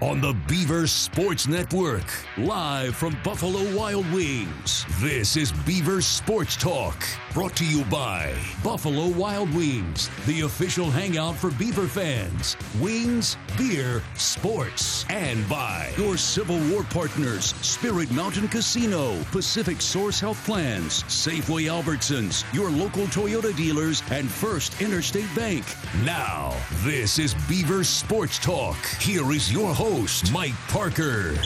On 0.00 0.20
the 0.20 0.32
Beaver 0.46 0.86
Sports 0.86 1.48
Network, 1.48 2.04
live 2.36 2.94
from 2.94 3.16
Buffalo 3.24 3.76
Wild 3.76 4.10
Wings. 4.12 4.84
This 5.00 5.36
is 5.36 5.50
Beaver 5.50 6.00
Sports 6.02 6.56
Talk, 6.56 7.04
brought 7.38 7.54
to 7.54 7.64
you 7.64 7.84
by 7.84 8.34
Buffalo 8.64 9.06
Wild 9.10 9.54
Wings, 9.54 10.10
the 10.26 10.40
official 10.40 10.90
hangout 10.90 11.36
for 11.36 11.52
Beaver 11.52 11.86
fans. 11.86 12.56
Wings, 12.80 13.36
beer, 13.56 14.02
sports, 14.14 15.04
and 15.08 15.48
by 15.48 15.88
your 15.96 16.16
Civil 16.16 16.58
War 16.68 16.82
partners, 16.82 17.54
Spirit 17.62 18.10
Mountain 18.10 18.48
Casino, 18.48 19.16
Pacific 19.30 19.80
Source 19.80 20.18
Health 20.18 20.44
Plans, 20.44 21.04
Safeway 21.04 21.70
Albertsons, 21.70 22.42
your 22.52 22.70
local 22.70 23.04
Toyota 23.04 23.56
dealers, 23.56 24.02
and 24.10 24.28
First 24.28 24.82
Interstate 24.82 25.32
Bank. 25.36 25.64
Now, 26.04 26.56
this 26.78 27.20
is 27.20 27.34
Beaver 27.48 27.84
Sports 27.84 28.40
Talk. 28.40 28.84
Here 28.98 29.30
is 29.30 29.52
your 29.52 29.72
host 29.72 30.32
Mike 30.32 30.58
Parker. 30.66 31.36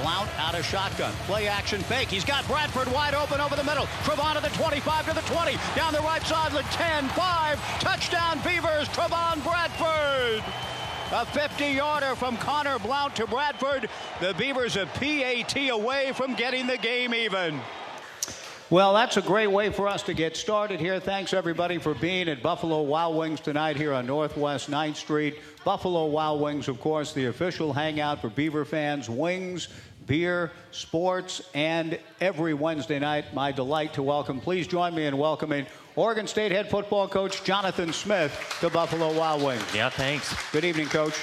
Blount 0.00 0.28
out 0.38 0.54
of 0.54 0.64
shotgun. 0.64 1.12
Play 1.26 1.48
action 1.48 1.80
fake. 1.82 2.08
He's 2.08 2.24
got 2.24 2.46
Bradford 2.46 2.90
wide 2.92 3.14
open 3.14 3.40
over 3.40 3.56
the 3.56 3.64
middle. 3.64 3.86
Trevon 4.04 4.34
to 4.34 4.42
the 4.42 4.54
25 4.56 5.08
to 5.08 5.14
the 5.14 5.20
20. 5.22 5.56
Down 5.76 5.92
the 5.92 6.00
right 6.00 6.22
side, 6.22 6.52
the 6.52 6.62
10 6.62 7.08
5. 7.08 7.80
Touchdown 7.80 8.40
Beavers. 8.44 8.88
Trevon 8.88 9.42
Bradford. 9.42 10.42
A 11.12 11.26
50 11.26 11.66
yarder 11.66 12.14
from 12.14 12.38
Connor 12.38 12.78
Blount 12.78 13.14
to 13.16 13.26
Bradford. 13.26 13.90
The 14.20 14.32
Beavers 14.34 14.76
a 14.76 14.86
PAT 14.86 15.68
away 15.68 16.12
from 16.12 16.34
getting 16.34 16.66
the 16.66 16.78
game 16.78 17.14
even. 17.14 17.60
Well, 18.72 18.94
that's 18.94 19.18
a 19.18 19.20
great 19.20 19.48
way 19.48 19.68
for 19.68 19.86
us 19.86 20.02
to 20.04 20.14
get 20.14 20.34
started 20.34 20.80
here. 20.80 20.98
Thanks, 20.98 21.34
everybody, 21.34 21.76
for 21.76 21.92
being 21.92 22.26
at 22.30 22.42
Buffalo 22.42 22.80
Wild 22.80 23.14
Wings 23.14 23.38
tonight 23.38 23.76
here 23.76 23.92
on 23.92 24.06
Northwest 24.06 24.70
9th 24.70 24.96
Street. 24.96 25.40
Buffalo 25.62 26.06
Wild 26.06 26.40
Wings, 26.40 26.68
of 26.68 26.80
course, 26.80 27.12
the 27.12 27.26
official 27.26 27.74
hangout 27.74 28.22
for 28.22 28.30
Beaver 28.30 28.64
fans. 28.64 29.10
Wings, 29.10 29.68
beer, 30.06 30.52
sports, 30.70 31.42
and 31.52 31.98
every 32.18 32.54
Wednesday 32.54 32.98
night, 32.98 33.34
my 33.34 33.52
delight 33.52 33.92
to 33.92 34.02
welcome. 34.02 34.40
Please 34.40 34.66
join 34.66 34.94
me 34.94 35.04
in 35.04 35.18
welcoming 35.18 35.66
Oregon 35.94 36.26
State 36.26 36.50
head 36.50 36.70
football 36.70 37.06
coach 37.06 37.44
Jonathan 37.44 37.92
Smith 37.92 38.56
to 38.60 38.70
Buffalo 38.70 39.12
Wild 39.12 39.42
Wings. 39.42 39.62
Yeah, 39.74 39.90
thanks. 39.90 40.34
Good 40.50 40.64
evening, 40.64 40.86
coach. 40.86 41.18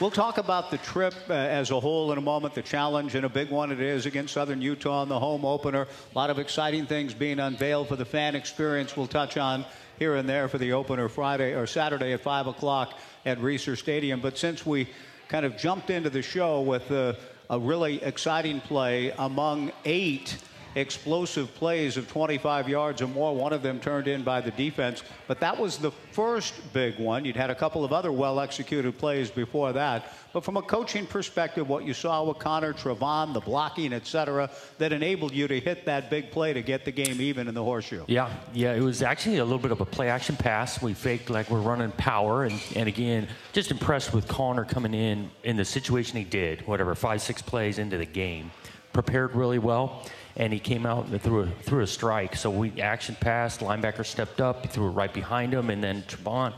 We'll 0.00 0.10
talk 0.10 0.38
about 0.38 0.70
the 0.70 0.78
trip 0.78 1.12
uh, 1.28 1.34
as 1.34 1.70
a 1.70 1.78
whole 1.78 2.10
in 2.10 2.16
a 2.16 2.22
moment, 2.22 2.54
the 2.54 2.62
challenge, 2.62 3.14
and 3.16 3.26
a 3.26 3.28
big 3.28 3.50
one 3.50 3.70
it 3.70 3.80
is 3.80 4.06
against 4.06 4.32
Southern 4.32 4.62
Utah 4.62 5.02
in 5.02 5.10
the 5.10 5.20
home 5.20 5.44
opener. 5.44 5.82
A 5.82 6.18
lot 6.18 6.30
of 6.30 6.38
exciting 6.38 6.86
things 6.86 7.12
being 7.12 7.38
unveiled 7.38 7.88
for 7.88 7.96
the 7.96 8.06
fan 8.06 8.34
experience 8.34 8.96
we'll 8.96 9.06
touch 9.06 9.36
on 9.36 9.66
here 9.98 10.14
and 10.14 10.26
there 10.26 10.48
for 10.48 10.56
the 10.56 10.72
opener 10.72 11.10
Friday 11.10 11.52
or 11.52 11.66
Saturday 11.66 12.14
at 12.14 12.22
5 12.22 12.46
o'clock 12.46 12.98
at 13.26 13.38
Reser 13.40 13.76
Stadium. 13.76 14.22
But 14.22 14.38
since 14.38 14.64
we 14.64 14.88
kind 15.28 15.44
of 15.44 15.58
jumped 15.58 15.90
into 15.90 16.08
the 16.08 16.22
show 16.22 16.62
with 16.62 16.90
uh, 16.90 17.12
a 17.50 17.58
really 17.58 18.02
exciting 18.02 18.62
play 18.62 19.12
among 19.18 19.70
eight 19.84 20.38
explosive 20.74 21.54
plays 21.54 21.96
of 21.96 22.08
25 22.08 22.68
yards 22.68 23.02
or 23.02 23.08
more. 23.08 23.34
One 23.34 23.52
of 23.52 23.62
them 23.62 23.80
turned 23.80 24.08
in 24.08 24.22
by 24.22 24.40
the 24.40 24.50
defense, 24.52 25.02
but 25.26 25.40
that 25.40 25.58
was 25.58 25.78
the 25.78 25.90
first 26.12 26.54
big 26.72 26.98
one. 26.98 27.24
You'd 27.24 27.36
had 27.36 27.50
a 27.50 27.54
couple 27.54 27.84
of 27.84 27.92
other 27.92 28.12
well 28.12 28.40
executed 28.40 28.96
plays 28.98 29.30
before 29.30 29.72
that. 29.72 30.12
But 30.32 30.44
from 30.44 30.56
a 30.56 30.62
coaching 30.62 31.06
perspective, 31.06 31.68
what 31.68 31.84
you 31.84 31.92
saw 31.92 32.22
with 32.24 32.38
Connor, 32.38 32.72
Trevon, 32.72 33.34
the 33.34 33.40
blocking, 33.40 33.92
et 33.92 34.06
cetera, 34.06 34.48
that 34.78 34.92
enabled 34.92 35.32
you 35.32 35.48
to 35.48 35.58
hit 35.58 35.84
that 35.86 36.08
big 36.08 36.30
play 36.30 36.52
to 36.52 36.62
get 36.62 36.84
the 36.84 36.92
game 36.92 37.20
even 37.20 37.48
in 37.48 37.54
the 37.54 37.64
horseshoe. 37.64 38.04
Yeah, 38.06 38.32
yeah, 38.52 38.72
it 38.74 38.80
was 38.80 39.02
actually 39.02 39.38
a 39.38 39.44
little 39.44 39.58
bit 39.58 39.72
of 39.72 39.80
a 39.80 39.84
play 39.84 40.08
action 40.08 40.36
pass. 40.36 40.80
We 40.80 40.94
faked 40.94 41.30
like 41.30 41.50
we're 41.50 41.60
running 41.60 41.90
power, 41.92 42.44
and, 42.44 42.60
and 42.76 42.88
again, 42.88 43.26
just 43.52 43.70
impressed 43.72 44.12
with 44.12 44.28
Connor 44.28 44.64
coming 44.64 44.94
in 44.94 45.30
in 45.42 45.56
the 45.56 45.64
situation 45.64 46.16
he 46.16 46.24
did, 46.24 46.66
whatever, 46.66 46.94
five, 46.94 47.22
six 47.22 47.42
plays 47.42 47.78
into 47.78 47.98
the 47.98 48.06
game. 48.06 48.52
Prepared 48.92 49.34
really 49.34 49.58
well 49.58 50.04
and 50.40 50.54
he 50.54 50.58
came 50.58 50.86
out 50.86 51.06
and 51.06 51.20
threw 51.20 51.40
a, 51.40 51.46
threw 51.46 51.82
a 51.82 51.86
strike. 51.86 52.34
So 52.34 52.48
we 52.48 52.80
action 52.80 53.14
passed, 53.20 53.60
linebacker 53.60 54.06
stepped 54.06 54.40
up, 54.40 54.62
he 54.62 54.68
threw 54.68 54.86
it 54.86 54.92
right 54.92 55.12
behind 55.12 55.52
him, 55.52 55.68
and 55.68 55.84
then 55.84 56.02
Trevon 56.04 56.54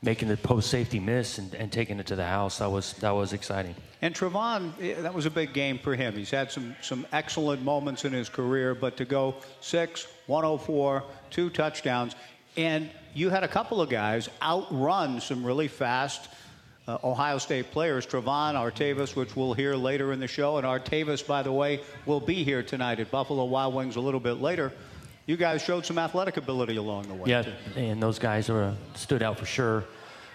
making 0.00 0.28
the 0.28 0.38
post 0.38 0.70
safety 0.70 0.98
miss 0.98 1.36
and, 1.36 1.54
and 1.54 1.70
taking 1.70 2.00
it 2.00 2.06
to 2.06 2.16
the 2.16 2.24
house. 2.24 2.58
That 2.58 2.70
was 2.70 2.94
that 2.94 3.10
was 3.10 3.34
exciting. 3.34 3.74
And 4.00 4.14
Trevon, 4.14 4.72
eh, 4.80 5.02
that 5.02 5.12
was 5.12 5.26
a 5.26 5.30
big 5.30 5.52
game 5.52 5.78
for 5.78 5.94
him. 5.94 6.14
He's 6.14 6.30
had 6.30 6.50
some 6.50 6.74
some 6.80 7.06
excellent 7.12 7.62
moments 7.62 8.06
in 8.06 8.12
his 8.14 8.30
career, 8.30 8.74
but 8.74 8.96
to 8.96 9.04
go 9.04 9.34
six, 9.60 10.06
104, 10.26 11.04
two 11.28 11.50
touchdowns, 11.50 12.16
and 12.56 12.88
you 13.12 13.28
had 13.28 13.44
a 13.44 13.48
couple 13.48 13.82
of 13.82 13.90
guys 13.90 14.30
outrun 14.40 15.20
some 15.20 15.44
really 15.44 15.68
fast. 15.68 16.30
Uh, 16.90 16.98
Ohio 17.04 17.38
State 17.38 17.70
players, 17.70 18.04
Trevon 18.04 18.54
Artavis, 18.54 19.14
which 19.14 19.36
we'll 19.36 19.54
hear 19.54 19.76
later 19.76 20.12
in 20.12 20.18
the 20.18 20.26
show. 20.26 20.56
And 20.56 20.66
Artavis, 20.66 21.24
by 21.24 21.40
the 21.40 21.52
way, 21.52 21.82
will 22.04 22.18
be 22.18 22.42
here 22.42 22.64
tonight 22.64 22.98
at 22.98 23.12
Buffalo 23.12 23.44
Wild 23.44 23.74
Wings 23.74 23.94
a 23.94 24.00
little 24.00 24.18
bit 24.18 24.40
later. 24.40 24.72
You 25.26 25.36
guys 25.36 25.62
showed 25.62 25.86
some 25.86 25.98
athletic 25.98 26.36
ability 26.36 26.76
along 26.76 27.06
the 27.06 27.14
way. 27.14 27.30
Yeah, 27.30 27.44
and 27.76 28.02
those 28.02 28.18
guys 28.18 28.50
are, 28.50 28.74
stood 28.94 29.22
out 29.22 29.38
for 29.38 29.46
sure. 29.46 29.84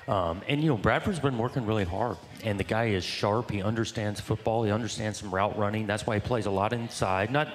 Um, 0.07 0.41
and 0.47 0.61
you 0.61 0.69
know, 0.69 0.77
Bradford's 0.77 1.19
been 1.19 1.37
working 1.37 1.65
really 1.65 1.83
hard, 1.83 2.15
and 2.45 2.57
the 2.57 2.63
guy 2.63 2.85
is 2.85 3.03
sharp. 3.03 3.51
He 3.51 3.61
understands 3.61 4.21
football. 4.21 4.63
He 4.63 4.71
understands 4.71 5.19
some 5.19 5.35
route 5.35 5.57
running. 5.57 5.87
That's 5.87 6.07
why 6.07 6.15
he 6.15 6.21
plays 6.21 6.45
a 6.45 6.51
lot 6.51 6.71
inside, 6.71 7.31
not 7.31 7.49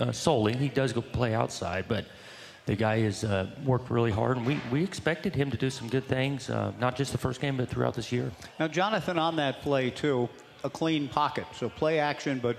uh, 0.00 0.10
solely. 0.10 0.56
He 0.56 0.68
does 0.68 0.92
go 0.92 1.02
play 1.02 1.34
outside, 1.34 1.84
but 1.86 2.04
the 2.70 2.76
guy 2.76 3.00
has 3.00 3.24
uh, 3.24 3.48
worked 3.64 3.90
really 3.90 4.12
hard, 4.12 4.36
and 4.36 4.46
we, 4.46 4.60
we 4.70 4.84
expected 4.84 5.34
him 5.34 5.50
to 5.50 5.56
do 5.56 5.68
some 5.70 5.88
good 5.88 6.04
things, 6.04 6.48
uh, 6.48 6.70
not 6.78 6.94
just 6.94 7.10
the 7.10 7.18
first 7.18 7.40
game, 7.40 7.56
but 7.56 7.68
throughout 7.68 7.94
this 7.94 8.12
year. 8.12 8.30
Now, 8.60 8.68
Jonathan, 8.68 9.18
on 9.18 9.34
that 9.36 9.60
play 9.62 9.90
too, 9.90 10.28
a 10.62 10.70
clean 10.70 11.08
pocket, 11.08 11.46
so 11.52 11.68
play 11.68 11.98
action, 11.98 12.38
but 12.38 12.56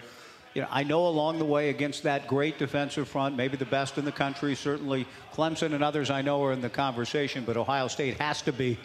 you 0.53 0.61
know, 0.61 0.67
I 0.69 0.83
know 0.83 1.07
along 1.07 1.39
the 1.39 1.45
way 1.45 1.69
against 1.69 2.03
that 2.03 2.27
great 2.27 2.59
defensive 2.59 3.07
front, 3.07 3.37
maybe 3.37 3.55
the 3.55 3.63
best 3.63 3.97
in 3.97 4.03
the 4.03 4.11
country, 4.11 4.53
certainly 4.53 5.07
Clemson 5.33 5.73
and 5.73 5.81
others 5.81 6.09
I 6.09 6.21
know 6.21 6.43
are 6.43 6.51
in 6.51 6.59
the 6.59 6.69
conversation, 6.69 7.45
but 7.45 7.55
Ohio 7.55 7.87
State 7.87 8.19
has 8.19 8.41
to 8.41 8.51
be 8.51 8.77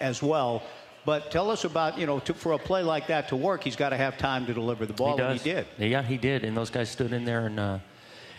as 0.00 0.24
well. 0.24 0.60
But 1.04 1.30
tell 1.30 1.52
us 1.52 1.62
about, 1.62 1.98
you 1.98 2.06
know, 2.06 2.18
to, 2.18 2.34
for 2.34 2.50
a 2.50 2.58
play 2.58 2.82
like 2.82 3.06
that 3.06 3.28
to 3.28 3.36
work, 3.36 3.62
he's 3.62 3.76
got 3.76 3.90
to 3.90 3.96
have 3.96 4.18
time 4.18 4.44
to 4.46 4.52
deliver 4.52 4.86
the 4.86 4.92
ball, 4.92 5.18
he 5.18 5.22
and 5.22 5.38
he 5.40 5.52
did. 5.52 5.66
Yeah, 5.78 6.02
he 6.02 6.16
did, 6.16 6.42
and 6.42 6.56
those 6.56 6.70
guys 6.70 6.90
stood 6.90 7.12
in 7.12 7.24
there 7.24 7.46
and 7.46 7.60
uh, 7.60 7.78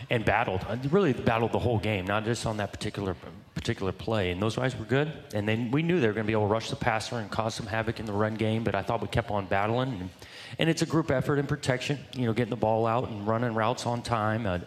and 0.09 0.23
battled. 0.25 0.65
Uh, 0.67 0.77
Really 0.89 1.13
battled 1.13 1.51
the 1.51 1.59
whole 1.59 1.79
game, 1.79 2.05
not 2.05 2.25
just 2.25 2.45
on 2.45 2.57
that 2.57 2.71
particular 2.71 3.15
particular 3.53 3.91
play. 3.91 4.31
And 4.31 4.41
those 4.41 4.57
guys 4.57 4.77
were 4.77 4.85
good, 4.85 5.11
and 5.33 5.47
then 5.47 5.71
we 5.71 5.81
knew 5.81 5.99
they 5.99 6.07
were 6.07 6.13
going 6.13 6.25
to 6.25 6.27
be 6.27 6.33
able 6.33 6.47
to 6.47 6.53
rush 6.53 6.69
the 6.69 6.75
passer 6.75 7.17
and 7.17 7.31
cause 7.31 7.55
some 7.55 7.65
havoc 7.65 7.99
in 7.99 8.05
the 8.05 8.13
run 8.13 8.35
game. 8.35 8.63
But 8.63 8.75
I 8.75 8.81
thought 8.81 9.01
we 9.01 9.07
kept 9.07 9.31
on 9.31 9.45
battling, 9.45 9.89
and, 9.93 10.09
and 10.59 10.69
it's 10.69 10.81
a 10.81 10.85
group 10.85 11.09
effort 11.09 11.39
and 11.39 11.47
protection. 11.47 11.97
You 12.15 12.25
know, 12.25 12.33
getting 12.33 12.51
the 12.51 12.55
ball 12.57 12.85
out 12.85 13.09
and 13.09 13.25
running 13.25 13.53
routes 13.53 13.85
on 13.85 14.01
time. 14.01 14.45
Uh, 14.45 14.59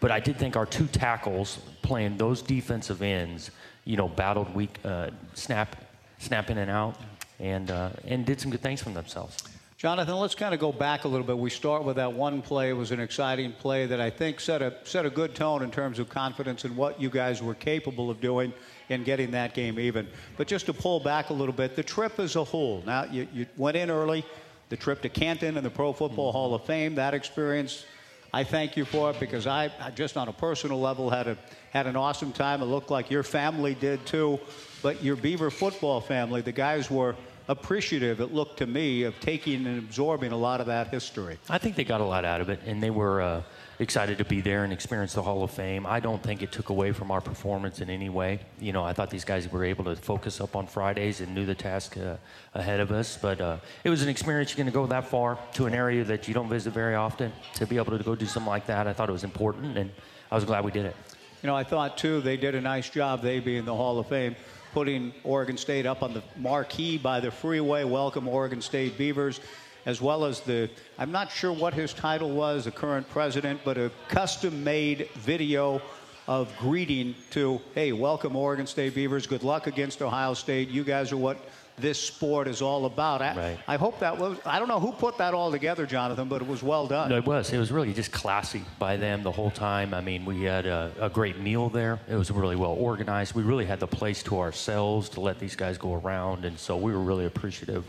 but 0.00 0.10
I 0.10 0.18
did 0.18 0.36
think 0.36 0.56
our 0.56 0.66
two 0.66 0.86
tackles 0.88 1.60
playing 1.82 2.16
those 2.16 2.42
defensive 2.42 3.02
ends, 3.02 3.52
you 3.84 3.96
know, 3.96 4.08
battled 4.08 4.52
weak 4.52 4.78
uh, 4.84 5.10
snap, 5.34 5.76
snap 6.18 6.50
in 6.50 6.58
and 6.58 6.70
out, 6.70 6.96
and 7.38 7.70
uh, 7.70 7.90
and 8.06 8.26
did 8.26 8.40
some 8.40 8.50
good 8.50 8.60
things 8.60 8.82
for 8.82 8.90
themselves. 8.90 9.42
Jonathan, 9.82 10.14
let's 10.14 10.36
kind 10.36 10.54
of 10.54 10.60
go 10.60 10.70
back 10.70 11.02
a 11.02 11.08
little 11.08 11.26
bit. 11.26 11.36
We 11.36 11.50
start 11.50 11.82
with 11.82 11.96
that 11.96 12.12
one 12.12 12.40
play. 12.40 12.70
It 12.70 12.74
was 12.74 12.92
an 12.92 13.00
exciting 13.00 13.52
play 13.52 13.84
that 13.86 14.00
I 14.00 14.10
think 14.10 14.38
set 14.38 14.62
a 14.62 14.76
set 14.84 15.04
a 15.06 15.10
good 15.10 15.34
tone 15.34 15.64
in 15.64 15.72
terms 15.72 15.98
of 15.98 16.08
confidence 16.08 16.64
in 16.64 16.76
what 16.76 17.00
you 17.00 17.10
guys 17.10 17.42
were 17.42 17.56
capable 17.56 18.08
of 18.08 18.20
doing 18.20 18.52
in 18.90 19.02
getting 19.02 19.32
that 19.32 19.54
game 19.54 19.80
even. 19.80 20.06
But 20.36 20.46
just 20.46 20.66
to 20.66 20.72
pull 20.72 21.00
back 21.00 21.30
a 21.30 21.32
little 21.32 21.52
bit, 21.52 21.74
the 21.74 21.82
trip 21.82 22.20
as 22.20 22.36
a 22.36 22.44
whole. 22.44 22.84
Now 22.86 23.06
you, 23.10 23.26
you 23.32 23.46
went 23.56 23.76
in 23.76 23.90
early. 23.90 24.24
The 24.68 24.76
trip 24.76 25.02
to 25.02 25.08
Canton 25.08 25.56
and 25.56 25.66
the 25.66 25.70
Pro 25.70 25.92
Football 25.92 26.28
mm-hmm. 26.28 26.38
Hall 26.38 26.54
of 26.54 26.64
Fame. 26.64 26.94
That 26.94 27.12
experience, 27.12 27.84
I 28.32 28.44
thank 28.44 28.76
you 28.76 28.84
for 28.84 29.10
it 29.10 29.18
because 29.18 29.48
I, 29.48 29.72
I 29.80 29.90
just 29.90 30.16
on 30.16 30.28
a 30.28 30.32
personal 30.32 30.80
level 30.80 31.10
had 31.10 31.26
a 31.26 31.36
had 31.70 31.88
an 31.88 31.96
awesome 31.96 32.30
time. 32.30 32.62
It 32.62 32.66
looked 32.66 32.92
like 32.92 33.10
your 33.10 33.24
family 33.24 33.74
did 33.74 34.06
too, 34.06 34.38
but 34.80 35.02
your 35.02 35.16
Beaver 35.16 35.50
football 35.50 36.00
family, 36.00 36.40
the 36.40 36.52
guys 36.52 36.88
were 36.88 37.16
appreciative, 37.52 38.20
it 38.20 38.34
looked 38.34 38.58
to 38.58 38.66
me, 38.66 39.04
of 39.04 39.18
taking 39.20 39.66
and 39.66 39.78
absorbing 39.78 40.32
a 40.32 40.36
lot 40.36 40.60
of 40.60 40.66
that 40.66 40.88
history. 40.88 41.38
I 41.48 41.58
think 41.58 41.76
they 41.76 41.84
got 41.84 42.00
a 42.00 42.04
lot 42.04 42.24
out 42.24 42.40
of 42.40 42.48
it, 42.48 42.60
and 42.66 42.82
they 42.82 42.90
were 42.90 43.20
uh, 43.22 43.42
excited 43.78 44.18
to 44.18 44.24
be 44.24 44.40
there 44.40 44.64
and 44.64 44.72
experience 44.72 45.12
the 45.14 45.22
Hall 45.22 45.44
of 45.44 45.50
Fame. 45.50 45.86
I 45.86 46.00
don't 46.00 46.22
think 46.22 46.42
it 46.42 46.50
took 46.50 46.70
away 46.70 46.92
from 46.92 47.10
our 47.10 47.20
performance 47.20 47.80
in 47.80 47.90
any 47.90 48.08
way. 48.08 48.40
You 48.58 48.72
know, 48.72 48.82
I 48.82 48.92
thought 48.92 49.10
these 49.10 49.24
guys 49.24 49.50
were 49.50 49.64
able 49.64 49.84
to 49.84 49.94
focus 49.96 50.40
up 50.40 50.56
on 50.56 50.66
Fridays 50.66 51.20
and 51.20 51.34
knew 51.34 51.46
the 51.46 51.54
task 51.54 51.96
uh, 51.96 52.16
ahead 52.54 52.80
of 52.80 52.90
us. 52.90 53.18
But 53.20 53.40
uh, 53.40 53.58
it 53.84 53.90
was 53.90 54.02
an 54.02 54.08
experience. 54.08 54.50
You're 54.50 54.64
going 54.64 54.72
to 54.72 54.72
go 54.72 54.86
that 54.86 55.06
far 55.06 55.38
to 55.54 55.66
an 55.66 55.74
area 55.74 56.04
that 56.04 56.26
you 56.26 56.34
don't 56.34 56.48
visit 56.48 56.72
very 56.72 56.94
often 56.94 57.32
to 57.54 57.66
be 57.66 57.76
able 57.76 57.96
to 57.96 58.02
go 58.02 58.14
do 58.14 58.26
something 58.26 58.50
like 58.50 58.66
that. 58.66 58.86
I 58.86 58.92
thought 58.92 59.08
it 59.08 59.12
was 59.12 59.24
important, 59.24 59.76
and 59.78 59.90
I 60.30 60.34
was 60.34 60.44
glad 60.44 60.64
we 60.64 60.72
did 60.72 60.86
it. 60.86 60.96
You 61.42 61.48
know, 61.48 61.56
I 61.56 61.64
thought 61.64 61.98
too 61.98 62.20
they 62.20 62.36
did 62.36 62.54
a 62.54 62.60
nice 62.60 62.88
job, 62.88 63.20
they 63.20 63.40
being 63.40 63.64
the 63.64 63.74
Hall 63.74 63.98
of 63.98 64.06
Fame, 64.06 64.36
putting 64.72 65.12
Oregon 65.22 65.56
State 65.56 65.84
up 65.84 66.02
on 66.02 66.14
the 66.14 66.22
marquee 66.36 66.96
by 66.96 67.20
the 67.20 67.30
freeway. 67.30 67.84
Welcome, 67.84 68.26
Oregon 68.26 68.62
State 68.62 68.96
Beavers. 68.96 69.40
As 69.84 70.00
well 70.00 70.24
as 70.24 70.40
the, 70.40 70.70
I'm 70.98 71.12
not 71.12 71.30
sure 71.30 71.52
what 71.52 71.74
his 71.74 71.92
title 71.92 72.30
was, 72.30 72.64
the 72.64 72.70
current 72.70 73.08
president, 73.10 73.60
but 73.64 73.76
a 73.76 73.90
custom 74.08 74.64
made 74.64 75.08
video 75.16 75.82
of 76.26 76.56
greeting 76.58 77.14
to, 77.30 77.60
hey, 77.74 77.92
welcome, 77.92 78.34
Oregon 78.34 78.66
State 78.66 78.94
Beavers. 78.94 79.26
Good 79.26 79.42
luck 79.42 79.66
against 79.66 80.00
Ohio 80.00 80.34
State. 80.34 80.68
You 80.68 80.84
guys 80.84 81.12
are 81.12 81.16
what 81.16 81.36
this 81.78 81.98
sport 81.98 82.48
is 82.48 82.62
all 82.62 82.84
about. 82.86 83.22
I, 83.22 83.34
Right. 83.34 83.58
I 83.66 83.76
hope 83.76 83.98
that 84.00 84.18
was, 84.18 84.38
I 84.44 84.58
don't 84.58 84.68
know 84.68 84.78
who 84.80 84.92
put 84.92 85.18
that 85.18 85.34
all 85.34 85.50
together, 85.50 85.86
Jonathan, 85.86 86.28
but 86.28 86.42
it 86.42 86.48
was 86.48 86.62
well 86.62 86.86
done. 86.86 87.08
No, 87.08 87.16
it 87.16 87.26
was. 87.26 87.52
It 87.52 87.58
was 87.58 87.72
really 87.72 87.92
just 87.92 88.12
classy 88.12 88.62
by 88.78 88.96
them 88.96 89.22
the 89.22 89.32
whole 89.32 89.50
time. 89.50 89.94
I 89.94 90.00
mean, 90.00 90.24
we 90.24 90.42
had 90.42 90.66
a, 90.66 90.92
a 91.00 91.08
great 91.10 91.38
meal 91.40 91.68
there. 91.68 91.98
It 92.08 92.16
was 92.16 92.30
really 92.30 92.56
well 92.56 92.72
organized. 92.72 93.34
We 93.34 93.42
really 93.42 93.64
had 93.66 93.80
the 93.80 93.86
place 93.86 94.22
to 94.24 94.38
ourselves 94.38 95.08
to 95.10 95.20
let 95.20 95.38
these 95.38 95.56
guys 95.56 95.78
go 95.78 95.94
around, 95.94 96.44
and 96.44 96.58
so 96.58 96.76
we 96.76 96.92
were 96.92 97.00
really 97.02 97.24
appreciative 97.26 97.84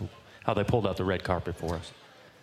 how 0.46 0.54
they 0.54 0.64
pulled 0.64 0.88
out 0.88 0.98
the 0.98 1.06
red 1.06 1.24
carpet 1.24 1.56
for 1.56 1.76
us. 1.76 1.92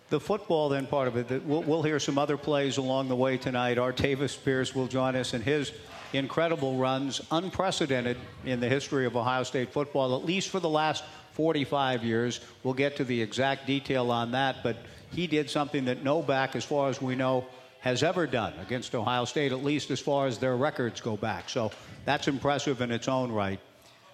the 0.09 0.19
football 0.19 0.69
then 0.69 0.85
part 0.87 1.07
of 1.07 1.15
it 1.15 1.45
we'll, 1.45 1.63
we'll 1.63 1.83
hear 1.83 1.99
some 1.99 2.17
other 2.17 2.35
plays 2.35 2.77
along 2.77 3.07
the 3.07 3.15
way 3.15 3.37
tonight 3.37 3.77
artavis 3.77 4.35
pierce 4.43 4.75
will 4.75 4.87
join 4.87 5.15
us 5.15 5.33
in 5.33 5.41
his 5.41 5.71
incredible 6.11 6.75
runs 6.77 7.21
unprecedented 7.31 8.17
in 8.43 8.59
the 8.59 8.67
history 8.67 9.05
of 9.05 9.15
ohio 9.15 9.43
state 9.43 9.71
football 9.71 10.15
at 10.17 10.25
least 10.25 10.49
for 10.49 10.59
the 10.59 10.67
last 10.67 11.03
45 11.33 12.03
years. 12.03 12.39
We'll 12.63 12.73
get 12.73 12.97
to 12.97 13.03
the 13.03 13.21
exact 13.21 13.67
detail 13.67 14.11
on 14.11 14.31
that 14.31 14.63
but 14.63 14.77
he 15.11 15.27
did 15.27 15.49
something 15.49 15.85
that 15.85 16.03
no 16.03 16.21
back 16.21 16.55
as 16.55 16.63
far 16.63 16.89
as 16.89 17.01
we 17.01 17.15
know 17.15 17.45
has 17.81 18.03
ever 18.03 18.27
done 18.27 18.53
against 18.61 18.93
ohio 18.95 19.25
state 19.25 19.51
at 19.51 19.63
least 19.63 19.91
as 19.91 19.99
far 19.99 20.27
as 20.27 20.37
their 20.37 20.55
records 20.55 21.01
go 21.01 21.17
back. 21.17 21.49
So 21.49 21.71
that's 22.05 22.27
impressive 22.27 22.81
in 22.81 22.91
its 22.91 23.07
own 23.07 23.31
right. 23.31 23.59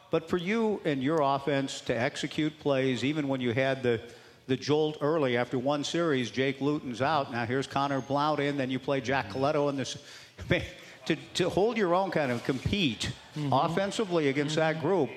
But 0.10 0.30
for 0.30 0.38
you 0.38 0.80
and 0.86 1.04
your 1.04 1.22
offense 1.22 1.82
to 1.82 1.94
execute 1.94 2.58
plays, 2.60 3.04
even 3.04 3.28
when 3.28 3.42
you 3.42 3.52
had 3.52 3.84
the, 3.84 4.02
the 4.48 4.56
jolt 4.56 4.98
early 5.02 5.36
after 5.36 5.60
one 5.60 5.84
series, 5.84 6.32
Jake 6.32 6.62
Luton's 6.62 7.02
out. 7.02 7.32
Now 7.32 7.46
here's 7.46 7.68
Connor 7.68 8.00
Blount 8.00 8.40
in, 8.40 8.56
then 8.58 8.70
you 8.72 8.80
play 8.80 9.02
Jack 9.02 9.28
mm-hmm. 9.28 9.44
Colletto 9.44 9.70
in 9.70 9.78
this. 9.78 9.98
To, 11.08 11.16
to 11.36 11.48
hold 11.48 11.78
your 11.78 11.96
own 11.96 12.12
kind 12.12 12.34
of 12.34 12.44
compete 12.44 13.14
mm-hmm. 13.34 13.54
offensively 13.54 14.28
against 14.28 14.58
that 14.58 14.76
mm-hmm. 14.76 14.86
group, 14.86 15.10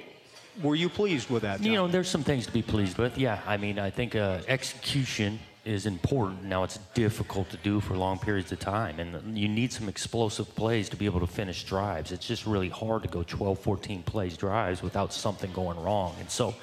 were 0.62 0.74
you 0.74 0.88
pleased 0.88 1.30
with 1.30 1.42
that? 1.42 1.62
You 1.62 1.72
know, 1.72 1.88
there's 1.88 2.08
some 2.08 2.24
things 2.24 2.46
to 2.46 2.52
be 2.52 2.62
pleased 2.62 2.98
with. 2.98 3.16
Yeah, 3.18 3.40
I 3.46 3.56
mean, 3.56 3.78
I 3.78 3.90
think 3.90 4.14
uh, 4.14 4.40
execution 4.48 5.38
is 5.64 5.86
important. 5.86 6.44
Now, 6.44 6.64
it's 6.64 6.78
difficult 6.94 7.50
to 7.50 7.56
do 7.58 7.80
for 7.80 7.96
long 7.96 8.18
periods 8.18 8.50
of 8.52 8.60
time, 8.60 8.98
and 8.98 9.36
you 9.36 9.48
need 9.48 9.72
some 9.72 9.88
explosive 9.88 10.54
plays 10.54 10.88
to 10.88 10.96
be 10.96 11.04
able 11.04 11.20
to 11.20 11.26
finish 11.26 11.64
drives. 11.64 12.12
It's 12.12 12.26
just 12.26 12.46
really 12.46 12.68
hard 12.68 13.02
to 13.02 13.08
go 13.08 13.22
12, 13.22 13.58
14 13.58 14.02
plays 14.02 14.36
drives 14.36 14.82
without 14.82 15.12
something 15.12 15.52
going 15.52 15.78
wrong. 15.82 16.16
And 16.18 16.30
so, 16.30 16.54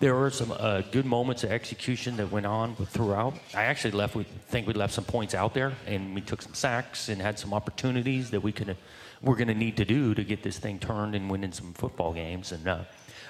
there 0.00 0.14
were 0.14 0.30
some 0.30 0.50
uh, 0.52 0.80
good 0.92 1.04
moments 1.04 1.44
of 1.44 1.52
execution 1.52 2.16
that 2.16 2.32
went 2.32 2.46
on 2.46 2.74
throughout. 2.74 3.34
I 3.54 3.64
actually 3.64 3.90
left. 3.90 4.14
We 4.14 4.24
think 4.24 4.66
we 4.66 4.72
left 4.72 4.94
some 4.94 5.04
points 5.04 5.34
out 5.34 5.52
there, 5.52 5.74
and 5.86 6.14
we 6.14 6.22
took 6.22 6.40
some 6.40 6.54
sacks 6.54 7.10
and 7.10 7.20
had 7.20 7.38
some 7.38 7.52
opportunities 7.52 8.30
that 8.30 8.40
we 8.40 8.50
could. 8.50 8.76
We're 9.22 9.36
going 9.36 9.48
to 9.48 9.54
need 9.54 9.76
to 9.76 9.84
do 9.84 10.14
to 10.14 10.24
get 10.24 10.42
this 10.42 10.58
thing 10.58 10.78
turned 10.78 11.14
and 11.14 11.30
win 11.30 11.44
in 11.44 11.52
some 11.52 11.74
football 11.74 12.14
games. 12.14 12.52
And 12.52 12.66
uh, 12.66 12.78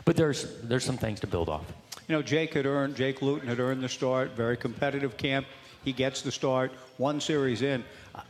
but 0.04 0.16
there's 0.16 0.60
there's 0.62 0.84
some 0.84 0.96
things 0.96 1.20
to 1.20 1.26
build 1.26 1.48
off. 1.48 1.64
You 2.08 2.16
know, 2.16 2.22
Jake 2.22 2.54
had 2.54 2.66
earned, 2.66 2.96
Jake 2.96 3.22
Luton 3.22 3.46
had 3.46 3.60
earned 3.60 3.82
the 3.82 3.88
start, 3.88 4.32
very 4.32 4.56
competitive 4.56 5.16
camp. 5.16 5.46
He 5.84 5.92
gets 5.92 6.22
the 6.22 6.32
start, 6.32 6.72
one 6.98 7.20
series 7.20 7.62
in. 7.62 7.84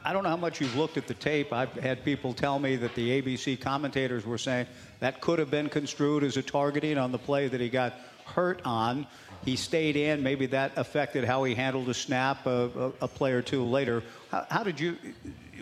I- 0.05 0.13
don't 0.13 0.23
know 0.23 0.29
how 0.29 0.37
much 0.37 0.61
you've 0.61 0.77
looked 0.77 0.97
at 0.97 1.07
the 1.07 1.15
tape. 1.15 1.53
I've 1.53 1.73
had 1.73 2.05
people 2.05 2.35
tell 2.35 2.59
me 2.59 2.77
that 2.77 2.95
the 2.95 3.23
ABC 3.23 3.59
commentators 3.59 4.27
were 4.27 4.39
saying 4.39 4.67
that 5.01 5.21
could 5.21 5.39
have 5.39 5.51
been 5.51 5.69
construed 5.69 6.23
as 6.25 6.37
a 6.37 6.43
targeting 6.43 6.99
on 6.99 7.11
the 7.11 7.19
play 7.19 7.49
that 7.49 7.61
he 7.61 7.69
got 7.69 7.95
hurt 8.27 8.61
on. 8.65 9.07
He 9.45 9.57
stayed 9.57 9.97
in. 9.97 10.23
Maybe 10.23 10.47
that 10.47 10.73
affected 10.77 11.25
how 11.25 11.45
he 11.45 11.55
handled 11.55 11.89
a 11.89 11.95
snap 11.95 12.47
a, 12.47 12.71
a, 13.01 13.05
a 13.05 13.09
play 13.09 13.33
or 13.33 13.43
two 13.43 13.65
later. 13.65 14.03
How, 14.31 14.47
how 14.51 14.63
did 14.63 14.79
you, 14.79 14.97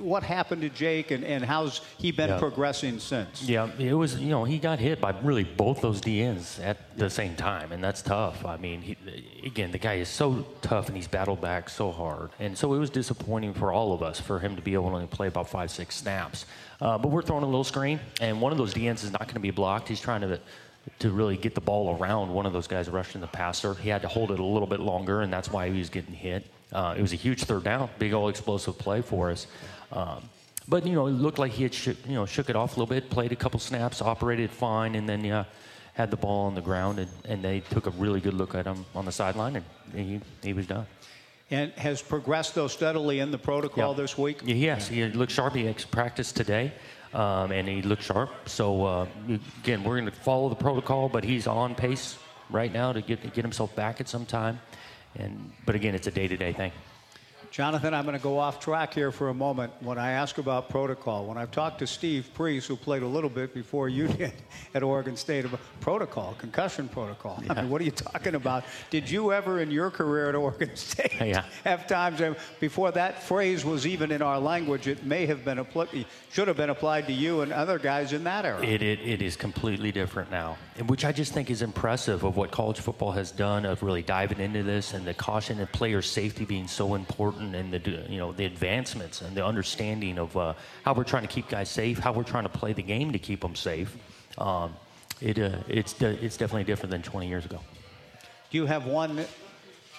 what 0.00 0.23
happened 0.23 0.62
to 0.62 0.68
Jake 0.68 1.11
and, 1.11 1.25
and 1.25 1.44
how's 1.44 1.80
he 1.97 2.11
been 2.12 2.28
Yeah. 2.30 2.38
progressing 2.38 2.99
since? 2.99 3.42
Yeah, 3.42 3.70
it 3.78 3.94
was, 3.94 4.18
you 4.18 4.28
know, 4.30 4.44
he 4.44 4.58
got 4.58 4.78
hit 4.78 5.00
by 5.00 5.11
really 5.23 5.44
both 5.44 5.80
those 5.80 6.00
DNs 6.00 6.62
at 6.64 6.97
the 6.99 7.08
same 7.08 7.35
time, 7.37 7.73
and 7.73 7.82
that's 7.82 8.02
tough. 8.02 8.44
I 8.44 8.56
mean, 8.56 8.80
he, 8.82 8.97
again, 9.44 9.70
the 9.70 9.78
guy 9.78 9.94
is 9.94 10.08
so 10.08 10.44
tough 10.61 10.88
and 10.88 10.97
he's 10.97 11.08
battled 11.08 11.40
back 11.40 11.68
so 11.68 11.90
hard. 11.92 12.30
And 12.38 12.56
so 12.58 12.75
it 12.75 12.78
was 12.78 12.90
disappointing 12.90 13.54
for 13.54 13.73
all 13.73 13.92
of 13.92 14.02
us 14.02 14.20
for 14.20 14.38
him 14.38 14.56
to 14.56 14.62
be 14.62 14.75
able 14.75 14.88
to 14.90 14.94
only 14.97 15.06
play 15.06 15.28
about 15.28 15.49
five, 15.49 15.70
six 15.70 15.97
snaps. 15.97 16.47
Uh, 16.80 16.99
but 16.99 17.08
we're 17.08 17.23
throwing 17.23 17.42
a 17.42 17.47
little 17.47 17.64
screen, 17.64 17.99
and 18.20 18.40
one 18.40 18.52
of 18.52 18.58
those 18.58 18.75
DNs 18.75 19.02
is 19.04 19.11
not 19.12 19.23
going 19.23 19.35
to 19.35 19.40
be 19.40 19.50
blocked. 19.50 19.88
He's 19.88 20.00
trying 20.00 20.20
to 20.23 20.40
to 20.99 21.11
really 21.11 21.37
get 21.37 21.54
the 21.54 21.61
ball 21.61 21.97
around 21.97 22.33
one 22.33 22.47
of 22.47 22.52
those 22.52 22.66
guys 22.66 22.88
rushing 22.88 23.21
the 23.21 23.26
passer. 23.26 23.75
He 23.75 23.88
had 23.88 24.02
to 24.02 24.09
hold 24.09 24.30
it 24.30 24.40
a 24.40 24.45
little 24.45 24.68
bit 24.68 24.80
longer, 24.80 25.23
and 25.23 25.33
that's 25.33 25.50
why 25.50 25.71
he 25.71 25.78
was 25.78 25.90
getting 25.90 26.14
hit. 26.14 26.47
Uh, 26.73 26.95
it 26.97 27.02
was 27.02 27.12
a 27.12 27.16
huge 27.16 27.45
third 27.45 27.64
down, 27.64 27.88
big 27.99 28.12
old 28.12 28.30
explosive 28.30 28.78
play 28.78 29.00
for 29.00 29.30
us. 29.30 29.47
Um, 29.92 30.28
but 30.68 30.87
you 30.87 30.92
know, 30.92 31.07
it 31.07 31.12
looked 31.12 31.38
like 31.38 31.52
he 31.52 31.62
had 31.62 31.73
shook, 31.73 31.97
you 32.07 32.14
know 32.14 32.26
shook 32.26 32.50
it 32.50 32.57
off 32.57 32.76
a 32.76 32.80
little 32.80 32.95
bit, 32.95 33.09
played 33.09 33.33
a 33.33 33.37
couple 33.37 33.59
snaps, 33.59 34.02
operated 34.02 34.50
fine, 34.50 34.95
and 34.95 35.09
then 35.09 35.25
yeah, 35.25 35.45
had 35.95 36.11
the 36.11 36.16
ball 36.16 36.47
on 36.47 36.54
the 36.54 36.61
ground, 36.61 36.99
and, 36.99 37.11
and 37.25 37.42
they 37.42 37.61
took 37.61 37.87
a 37.87 37.90
really 37.90 38.21
good 38.21 38.35
look 38.35 38.54
at 38.54 38.66
him 38.66 38.85
on 38.95 39.04
the 39.04 39.12
sideline, 39.12 39.57
and 39.57 39.64
he, 39.95 40.21
he 40.42 40.52
was 40.52 40.66
done. 40.66 40.87
And 41.50 41.73
has 41.73 42.02
progressed 42.02 42.54
though 42.54 42.68
steadily 42.68 43.21
in 43.21 43.30
the 43.30 43.38
protocol 43.38 43.95
this 43.95 44.18
week. 44.18 44.40
Yes, 44.45 44.88
he 44.88 45.04
looked 45.07 45.33
sharp. 45.33 45.54
He 45.54 45.73
practiced 45.90 46.37
today, 46.37 46.73
um, 47.14 47.52
and 47.52 47.68
he 47.68 47.82
looked 47.82 48.02
sharp. 48.02 48.30
So 48.48 48.84
uh, 48.84 49.06
again, 49.62 49.84
we're 49.84 50.00
going 50.00 50.10
to 50.10 50.12
follow 50.12 50.48
the 50.48 50.56
protocol, 50.56 51.08
but 51.08 51.24
he's 51.24 51.46
on 51.46 51.74
pace 51.74 52.18
right 52.50 52.72
now 52.72 52.92
to 52.92 53.00
get 53.00 53.22
get 53.34 53.44
himself 53.44 53.74
back 53.74 54.00
at 54.00 54.08
some 54.08 54.26
time. 54.26 54.60
And 55.16 55.52
but 55.66 55.74
again, 55.74 55.94
it's 55.94 56.06
a 56.06 56.10
day-to-day 56.10 56.52
thing. 56.52 56.72
Jonathan, 57.50 57.94
I'm 57.94 58.04
going 58.04 58.16
to 58.16 58.22
go 58.22 58.38
off 58.38 58.60
track 58.60 58.92
here 58.92 59.10
for 59.10 59.30
a 59.30 59.34
moment 59.34 59.72
when 59.80 59.98
I 59.98 60.12
ask 60.12 60.38
about 60.38 60.68
protocol. 60.68 61.24
When 61.26 61.38
I've 61.38 61.50
talked 61.50 61.78
to 61.78 61.86
Steve 61.86 62.28
Preece, 62.34 62.66
who 62.66 62.76
played 62.76 63.02
a 63.02 63.06
little 63.06 63.30
bit 63.30 63.54
before 63.54 63.88
you 63.88 64.06
did 64.18 64.32
at 64.74 64.82
Oregon 64.82 65.16
State, 65.16 65.46
about 65.46 65.60
protocol, 65.80 66.34
concussion 66.38 66.88
protocol. 66.88 67.42
I 67.48 67.54
mean, 67.54 67.70
what 67.70 67.80
are 67.80 67.84
you 67.84 67.90
talking 67.90 68.34
about? 68.34 68.64
Did 68.90 69.10
you 69.10 69.32
ever 69.32 69.60
in 69.60 69.70
your 69.70 69.90
career 69.90 70.28
at 70.28 70.34
Oregon 70.34 70.70
State 70.76 71.14
Yeah. 71.20 71.44
have 71.64 71.86
times 71.86 72.20
before 72.60 72.92
that 72.92 73.22
phrase 73.22 73.64
was 73.64 73.86
even 73.86 74.12
in 74.12 74.20
our 74.22 74.38
language? 74.38 74.86
It 74.86 75.04
may 75.04 75.24
have 75.26 75.44
been 75.44 75.58
applied, 75.58 75.88
should 76.30 76.48
have 76.48 76.56
been 76.58 76.70
applied 76.70 77.06
to 77.06 77.12
you 77.12 77.40
and 77.40 77.52
other 77.52 77.78
guys 77.78 78.12
in 78.12 78.24
that 78.24 78.44
era. 78.44 78.62
It, 78.64 78.82
it, 78.82 79.00
it 79.00 79.22
is 79.22 79.36
completely 79.36 79.90
different 79.90 80.30
now, 80.30 80.58
which 80.86 81.04
I 81.04 81.12
just 81.12 81.32
think 81.32 81.50
is 81.50 81.62
impressive 81.62 82.24
of 82.24 82.36
what 82.36 82.50
college 82.50 82.78
football 82.80 83.12
has 83.12 83.30
done 83.32 83.64
of 83.64 83.82
really 83.82 84.02
diving 84.02 84.38
into 84.38 84.62
this 84.62 84.92
and 84.92 85.06
the 85.06 85.14
caution 85.14 85.58
and 85.60 85.72
player 85.72 86.02
safety 86.02 86.44
being 86.44 86.68
so 86.68 86.94
important 86.94 87.38
and 87.38 87.73
the 87.73 87.90
you 88.09 88.18
know 88.18 88.33
the 88.33 88.45
advancements 88.45 89.23
and 89.23 89.37
the 89.37 89.45
understanding 89.45 90.18
of 90.18 90.37
uh, 90.37 90.54
how 90.85 90.92
we're 90.92 91.04
trying 91.04 91.23
to 91.23 91.28
keep 91.28 91.49
guys 91.49 91.68
safe, 91.68 91.99
how 91.99 92.12
we're 92.12 92.23
trying 92.23 92.45
to 92.45 92.49
play 92.49 92.73
the 92.73 92.83
game 92.83 93.12
to 93.12 93.18
keep 93.18 93.40
them 93.40 93.54
safe. 93.54 93.97
Um, 94.38 94.75
it, 95.21 95.38
uh, 95.38 95.57
it's, 95.68 95.92
de- 95.92 96.25
it's 96.25 96.37
definitely 96.37 96.64
different 96.64 96.90
than 96.90 97.02
20 97.02 97.28
years 97.28 97.45
ago. 97.45 97.61
Do 98.50 98.59
you 98.59 98.66
have 98.66 98.87
one 98.87 99.25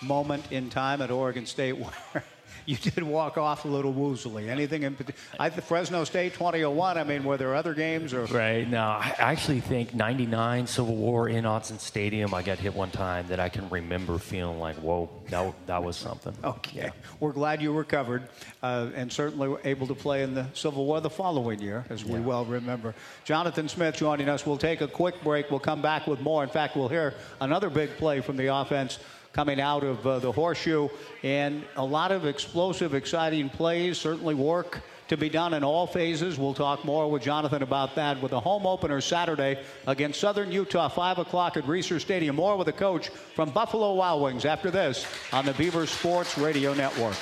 moment 0.02 0.52
in 0.52 0.70
time 0.70 1.02
at 1.02 1.12
Oregon 1.12 1.46
State 1.46 1.78
where 1.78 2.24
you 2.66 2.78
did 2.78 3.04
walk 3.04 3.38
off 3.38 3.66
a 3.66 3.68
little 3.68 3.94
woozily? 3.94 4.50
Anything 4.50 4.84
in 4.84 4.96
particular? 4.96 5.20
I 5.40 5.50
Fresno 5.50 6.04
State 6.04 6.34
2001. 6.34 6.98
I 6.98 7.04
mean, 7.04 7.24
were 7.24 7.38
there 7.38 7.56
other 7.56 7.74
games 7.74 8.14
or? 8.14 8.26
Right. 8.26 8.68
No, 8.68 8.82
I 8.82 9.14
actually 9.18 9.60
think 9.60 9.94
99 9.94 10.68
Civil 10.68 10.96
War 10.96 11.30
in 11.30 11.46
Autzen 11.46 11.80
Stadium, 11.80 12.34
I 12.34 12.42
got 12.42 12.58
hit 12.58 12.74
one 12.74 12.92
time 12.92 13.28
that 13.28 13.40
I 13.40 13.50
can 13.50 13.70
remember 13.70 14.18
feeling 14.18 14.60
like, 14.60 14.76
whoa, 14.78 15.10
that, 15.30 15.54
that 15.68 15.84
was 15.84 15.98
something. 15.98 16.34
Okay, 16.44 16.92
we're 17.20 17.32
glad 17.32 17.62
you 17.62 17.74
recovered 17.74 18.24
uh, 18.64 18.90
and 18.96 19.12
certainly 19.12 19.48
were 19.48 19.62
able 19.64 19.88
to 19.88 19.96
play 19.96 20.24
in 20.24 20.34
the 20.34 20.48
Civil 20.54 20.86
War 20.86 21.02
the 21.02 21.10
following 21.10 21.60
year, 21.60 21.86
as 21.90 22.04
we 22.06 22.20
well 22.20 22.46
remember. 22.46 22.96
Jonathan 23.26 23.70
Smith 23.70 23.96
joining 23.96 24.30
us. 24.30 24.46
We'll 24.46 24.58
take 24.58 24.82
a 24.82 24.88
quick 24.88 25.22
break. 25.22 25.50
We'll 25.50 25.60
come 25.60 25.82
back 25.82 26.08
with 26.08 26.22
more. 26.22 26.44
In 26.44 26.50
fact, 26.50 26.76
we'll 26.76 26.90
hear 26.90 27.14
another 27.42 27.70
big 27.70 27.90
play 27.98 28.22
from 28.22 28.38
the 28.38 28.48
offense 28.48 29.00
coming 29.34 29.60
out 29.60 29.84
of 29.84 30.06
uh, 30.06 30.20
the 30.20 30.32
horseshoe 30.32 30.90
and 31.24 31.64
a 31.76 31.86
lot 31.86 32.12
of 32.12 32.26
explosive, 32.26 32.94
exciting 32.94 33.50
plays. 33.50 33.98
Certainly 33.98 34.36
work 34.36 34.82
to 35.10 35.18
be 35.18 35.30
done 35.30 35.54
in 35.54 35.64
all 35.64 35.88
phases. 35.88 36.38
We'll 36.38 36.54
talk 36.54 36.86
more 36.86 37.10
with 37.10 37.24
Jonathan 37.24 37.64
about 37.64 37.96
that 37.96 38.22
with 38.22 38.32
a 38.32 38.40
home 38.40 38.66
opener 38.66 39.02
Saturday 39.02 39.60
against 39.88 40.20
Southern 40.20 40.52
Utah, 40.52 40.88
5 40.88 41.18
o'clock 41.20 41.58
at 41.58 41.64
Reser 41.66 42.00
Stadium. 42.00 42.36
More 42.36 42.58
with 42.58 42.68
a 42.68 42.74
coach 42.74 43.10
from 43.10 43.50
Buffalo 43.50 43.94
Wild 43.96 44.22
Wings 44.22 44.46
after 44.46 44.70
this 44.70 45.06
on 45.34 45.46
the 45.46 45.54
Beaver 45.54 45.88
Sports 45.88 46.38
Radio 46.38 46.74
Network. 46.74 47.18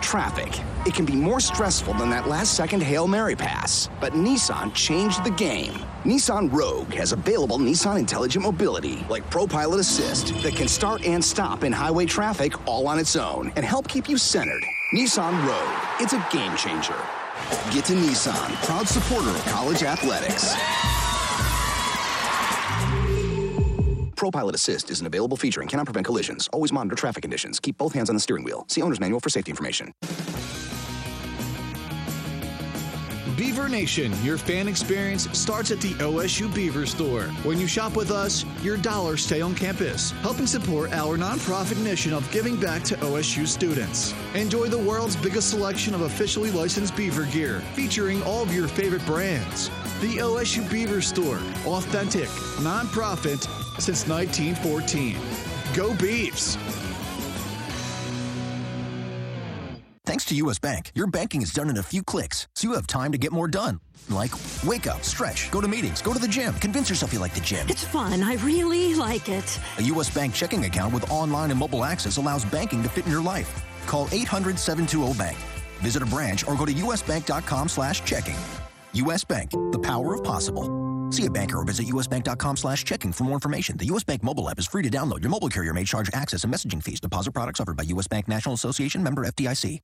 Traffic. 0.00 0.60
It 0.86 0.94
can 0.94 1.04
be 1.04 1.14
more 1.14 1.40
stressful 1.40 1.94
than 1.94 2.10
that 2.10 2.28
last 2.28 2.54
second 2.54 2.82
Hail 2.82 3.06
Mary 3.06 3.36
pass. 3.36 3.88
But 4.00 4.14
Nissan 4.14 4.74
changed 4.74 5.22
the 5.24 5.30
game. 5.30 5.74
Nissan 6.04 6.52
Rogue 6.52 6.92
has 6.94 7.12
available 7.12 7.58
Nissan 7.58 7.98
Intelligent 7.98 8.44
Mobility, 8.44 9.04
like 9.08 9.28
ProPilot 9.30 9.78
Assist, 9.78 10.34
that 10.42 10.54
can 10.54 10.68
start 10.68 11.04
and 11.04 11.24
stop 11.24 11.64
in 11.64 11.72
highway 11.72 12.06
traffic 12.06 12.66
all 12.66 12.88
on 12.88 12.98
its 12.98 13.16
own 13.16 13.52
and 13.56 13.64
help 13.64 13.88
keep 13.88 14.08
you 14.08 14.16
centered. 14.16 14.64
Nissan 14.94 15.32
Rogue. 15.46 15.78
It's 16.00 16.14
a 16.14 16.26
game 16.32 16.56
changer. 16.56 16.98
Get 17.72 17.84
to 17.86 17.94
Nissan, 17.94 18.54
proud 18.64 18.88
supporter 18.88 19.30
of 19.30 19.44
college 19.46 19.82
athletics. 19.82 20.54
ProPilot 24.20 24.52
Assist 24.52 24.90
is 24.90 25.00
an 25.00 25.06
available 25.06 25.38
feature 25.38 25.62
and 25.62 25.70
cannot 25.70 25.86
prevent 25.86 26.04
collisions. 26.04 26.46
Always 26.52 26.72
monitor 26.72 26.94
traffic 26.94 27.22
conditions. 27.22 27.58
Keep 27.58 27.78
both 27.78 27.94
hands 27.94 28.10
on 28.10 28.16
the 28.16 28.20
steering 28.20 28.44
wheel. 28.44 28.66
See 28.68 28.82
owner's 28.82 29.00
manual 29.00 29.18
for 29.18 29.30
safety 29.30 29.50
information. 29.50 29.94
Beaver 33.38 33.70
Nation, 33.70 34.12
your 34.22 34.36
fan 34.36 34.68
experience 34.68 35.26
starts 35.32 35.70
at 35.70 35.80
the 35.80 35.94
OSU 35.94 36.54
Beaver 36.54 36.84
Store. 36.84 37.22
When 37.44 37.58
you 37.58 37.66
shop 37.66 37.96
with 37.96 38.10
us, 38.10 38.44
your 38.62 38.76
dollars 38.76 39.24
stay 39.24 39.40
on 39.40 39.54
campus, 39.54 40.10
helping 40.20 40.46
support 40.46 40.92
our 40.92 41.16
nonprofit 41.16 41.82
mission 41.82 42.12
of 42.12 42.30
giving 42.30 42.60
back 42.60 42.82
to 42.84 42.96
OSU 42.96 43.46
students. 43.46 44.12
Enjoy 44.34 44.66
the 44.66 44.76
world's 44.76 45.16
biggest 45.16 45.48
selection 45.48 45.94
of 45.94 46.02
officially 46.02 46.50
licensed 46.50 46.94
Beaver 46.94 47.24
gear, 47.24 47.60
featuring 47.72 48.22
all 48.24 48.42
of 48.42 48.54
your 48.54 48.68
favorite 48.68 49.06
brands. 49.06 49.70
The 50.02 50.18
OSU 50.18 50.70
Beaver 50.70 51.00
Store, 51.00 51.40
authentic, 51.64 52.28
nonprofit 52.60 53.46
since 53.80 54.06
1914. 54.06 55.14
Go 55.74 55.90
Beavs! 55.94 56.56
Thanks 60.10 60.24
to 60.24 60.34
US 60.34 60.58
Bank, 60.58 60.90
your 60.96 61.06
banking 61.06 61.40
is 61.40 61.52
done 61.52 61.70
in 61.70 61.76
a 61.76 61.84
few 61.84 62.02
clicks, 62.02 62.48
so 62.56 62.66
you 62.66 62.74
have 62.74 62.88
time 62.88 63.12
to 63.12 63.18
get 63.18 63.30
more 63.30 63.46
done. 63.46 63.78
Like 64.08 64.32
wake 64.66 64.88
up, 64.88 65.04
stretch, 65.04 65.48
go 65.52 65.60
to 65.60 65.68
meetings, 65.68 66.02
go 66.02 66.12
to 66.12 66.18
the 66.18 66.26
gym, 66.26 66.52
convince 66.54 66.90
yourself 66.90 67.12
you 67.12 67.20
like 67.20 67.32
the 67.32 67.40
gym. 67.40 67.64
It's 67.68 67.84
fun. 67.84 68.20
I 68.24 68.34
really 68.44 68.96
like 68.96 69.28
it. 69.28 69.60
A 69.78 69.82
US 69.82 70.10
Bank 70.10 70.34
checking 70.34 70.64
account 70.64 70.92
with 70.92 71.08
online 71.12 71.52
and 71.52 71.60
mobile 71.60 71.84
access 71.84 72.16
allows 72.16 72.44
banking 72.44 72.82
to 72.82 72.88
fit 72.88 73.06
in 73.06 73.12
your 73.12 73.22
life. 73.22 73.64
Call 73.86 74.08
800-720-BANK. 74.08 75.36
Visit 75.78 76.02
a 76.02 76.06
branch 76.06 76.44
or 76.48 76.56
go 76.56 76.66
to 76.66 76.72
usbank.com 76.72 77.68
slash 77.68 78.04
checking. 78.04 78.36
US 78.94 79.22
Bank, 79.22 79.52
the 79.52 79.78
power 79.78 80.14
of 80.14 80.24
possible. 80.24 80.89
See 81.10 81.26
a 81.26 81.30
banker 81.30 81.58
or 81.58 81.64
visit 81.64 81.86
usbank.com 81.86 82.56
slash 82.56 82.84
checking 82.84 83.12
for 83.12 83.24
more 83.24 83.34
information. 83.34 83.76
The 83.76 83.86
US 83.86 84.04
Bank 84.04 84.22
mobile 84.22 84.48
app 84.48 84.58
is 84.58 84.66
free 84.66 84.82
to 84.82 84.90
download. 84.90 85.22
Your 85.22 85.30
mobile 85.30 85.48
carrier 85.48 85.74
may 85.74 85.84
charge 85.84 86.10
access 86.14 86.44
and 86.44 86.52
messaging 86.52 86.82
fees. 86.82 87.00
Deposit 87.00 87.32
products 87.32 87.60
offered 87.60 87.76
by 87.76 87.84
US 87.84 88.08
Bank 88.08 88.28
National 88.28 88.54
Association 88.54 89.02
member 89.02 89.26
FDIC. 89.26 89.80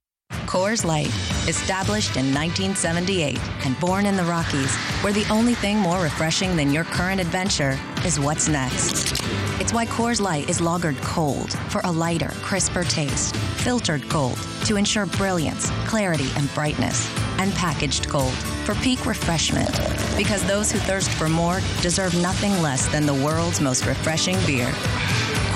Coors 0.46 0.84
Light, 0.84 1.08
established 1.48 2.16
in 2.16 2.32
1978 2.32 3.38
and 3.66 3.78
born 3.80 4.06
in 4.06 4.16
the 4.16 4.22
Rockies, 4.22 4.74
where 5.02 5.12
the 5.12 5.26
only 5.28 5.54
thing 5.54 5.76
more 5.76 6.00
refreshing 6.00 6.56
than 6.56 6.72
your 6.72 6.84
current 6.84 7.20
adventure 7.20 7.76
is 8.04 8.20
what's 8.20 8.48
next. 8.48 9.20
It's 9.60 9.72
why 9.72 9.86
Coors 9.86 10.20
Light 10.20 10.48
is 10.48 10.60
lagered 10.60 10.96
cold 11.02 11.52
for 11.68 11.80
a 11.82 11.90
lighter, 11.90 12.30
crisper 12.42 12.84
taste, 12.84 13.36
filtered 13.36 14.08
cold 14.08 14.38
to 14.64 14.76
ensure 14.76 15.06
brilliance, 15.06 15.68
clarity, 15.84 16.28
and 16.36 16.52
brightness, 16.54 17.12
and 17.38 17.52
packaged 17.52 18.08
cold 18.08 18.32
for 18.64 18.74
peak 18.76 19.04
refreshment. 19.04 19.70
Because 20.16 20.46
those 20.46 20.70
who 20.70 20.78
thirst 20.78 21.10
for 21.10 21.28
more 21.28 21.60
deserve 21.82 22.14
nothing 22.22 22.62
less 22.62 22.86
than 22.88 23.04
the 23.04 23.14
world's 23.14 23.60
most 23.60 23.84
refreshing 23.84 24.38
beer. 24.46 24.68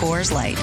Coors 0.00 0.32
Light. 0.32 0.58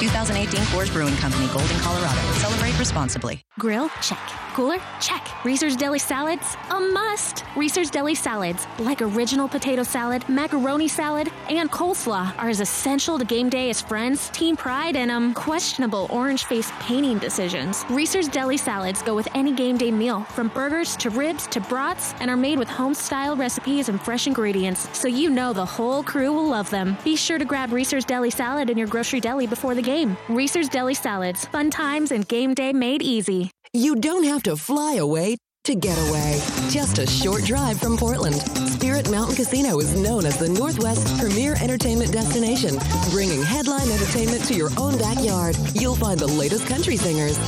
2018 0.00 0.60
Coors 0.66 0.92
Brewing 0.92 1.16
Company, 1.16 1.46
Golden, 1.48 1.78
Colorado. 1.78 2.20
Celebrate 2.34 2.78
responsibly. 2.78 3.42
Grill? 3.58 3.88
Check. 4.02 4.18
Cooler? 4.54 4.78
Check. 5.00 5.44
Reser's 5.44 5.74
Deli 5.74 5.98
Salads? 5.98 6.56
A 6.70 6.78
must. 6.78 7.44
Reser's 7.56 7.90
Deli 7.90 8.14
Salads, 8.14 8.68
like 8.78 9.02
original 9.02 9.48
potato 9.48 9.82
salad, 9.82 10.28
macaroni 10.28 10.86
salad, 10.86 11.28
and 11.48 11.70
coleslaw, 11.72 12.32
are 12.38 12.48
as 12.48 12.60
essential 12.60 13.18
to 13.18 13.24
game 13.24 13.48
day 13.48 13.68
as 13.70 13.80
friends, 13.80 14.28
team 14.30 14.56
pride, 14.56 14.94
and 14.94 15.10
um 15.10 15.34
questionable 15.34 16.06
orange 16.10 16.44
face 16.44 16.70
painting 16.78 17.18
decisions. 17.18 17.84
Reser's 17.90 18.28
Deli 18.28 18.56
Salads 18.56 19.02
go 19.02 19.14
with 19.16 19.28
any 19.34 19.52
game 19.52 19.76
day 19.76 19.90
meal, 19.90 20.22
from 20.22 20.48
burgers 20.48 20.94
to 20.96 21.10
ribs 21.10 21.48
to 21.48 21.60
brats, 21.60 22.14
and 22.20 22.30
are 22.30 22.36
made 22.36 22.58
with 22.58 22.68
home 22.68 22.94
style 22.94 23.34
recipes 23.36 23.88
and 23.88 24.00
fresh 24.00 24.28
ingredients, 24.28 24.88
so 24.96 25.08
you 25.08 25.30
know 25.30 25.52
the 25.52 25.64
whole 25.64 26.02
crew 26.04 26.32
will 26.32 26.46
love 26.48 26.70
them. 26.70 26.96
Be 27.02 27.16
sure 27.16 27.38
to 27.38 27.44
grab 27.44 27.72
Reser's 27.72 28.04
Deli 28.04 28.30
Salad 28.30 28.70
in 28.70 28.78
your 28.78 28.88
grocery 28.88 29.20
deli 29.20 29.48
before 29.48 29.74
the 29.74 29.82
game. 29.84 30.16
Reser's 30.28 30.68
Deli 30.68 30.94
Salads, 30.94 31.44
fun 31.46 31.70
times 31.70 32.10
and 32.10 32.26
game 32.26 32.54
day 32.54 32.72
made 32.72 33.02
easy. 33.02 33.50
You 33.72 33.96
don't 33.96 34.24
have 34.24 34.42
to 34.44 34.56
fly 34.56 34.94
away 34.94 35.36
to 35.64 35.74
get 35.74 35.96
away. 36.08 36.40
Just 36.68 36.98
a 36.98 37.06
short 37.06 37.44
drive 37.44 37.80
from 37.80 37.96
Portland. 37.96 38.36
Spirit 38.68 39.10
Mountain 39.10 39.36
Casino 39.36 39.78
is 39.80 39.98
known 39.98 40.26
as 40.26 40.36
the 40.36 40.48
Northwest's 40.48 41.18
premier 41.18 41.56
entertainment 41.62 42.12
destination, 42.12 42.76
bringing 43.10 43.42
headline 43.42 43.88
entertainment 43.90 44.44
to 44.44 44.54
your 44.54 44.70
own 44.78 44.98
backyard. 44.98 45.56
You'll 45.74 45.96
find 45.96 46.20
the 46.20 46.26
latest 46.26 46.66
country 46.66 46.96
singers, 46.96 47.38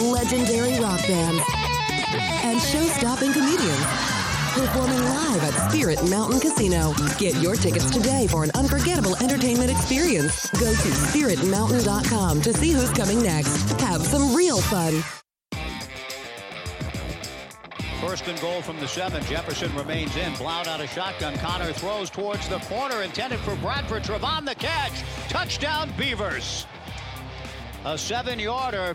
legendary 0.00 0.78
rock 0.78 1.00
bands, 1.08 1.42
and 2.44 2.60
show-stopping 2.60 3.32
comedians. 3.32 4.23
Performing 4.54 5.00
live 5.00 5.42
at 5.42 5.68
Spirit 5.72 5.98
Mountain 6.08 6.38
Casino. 6.38 6.94
Get 7.18 7.34
your 7.42 7.56
tickets 7.56 7.90
today 7.90 8.28
for 8.28 8.44
an 8.44 8.52
unforgettable 8.54 9.16
entertainment 9.16 9.68
experience. 9.68 10.48
Go 10.50 10.70
to 10.70 10.88
spiritmountain.com 11.10 12.40
to 12.40 12.52
see 12.52 12.70
who's 12.70 12.92
coming 12.92 13.20
next. 13.20 13.72
Have 13.80 14.00
some 14.02 14.32
real 14.32 14.60
fun. 14.60 15.02
First 18.00 18.28
and 18.28 18.40
goal 18.40 18.62
from 18.62 18.78
the 18.78 18.86
seven. 18.86 19.24
Jefferson 19.24 19.74
remains 19.74 20.14
in. 20.16 20.32
Blount 20.34 20.68
out 20.68 20.80
of 20.80 20.88
shotgun. 20.88 21.34
Connor 21.38 21.72
throws 21.72 22.08
towards 22.08 22.48
the 22.48 22.60
corner, 22.60 23.02
intended 23.02 23.40
for 23.40 23.56
Bradford. 23.56 24.04
Trevon 24.04 24.46
the 24.46 24.54
catch. 24.54 25.02
Touchdown, 25.28 25.92
Beavers. 25.98 26.64
A 27.84 27.98
seven 27.98 28.38
yarder. 28.38 28.94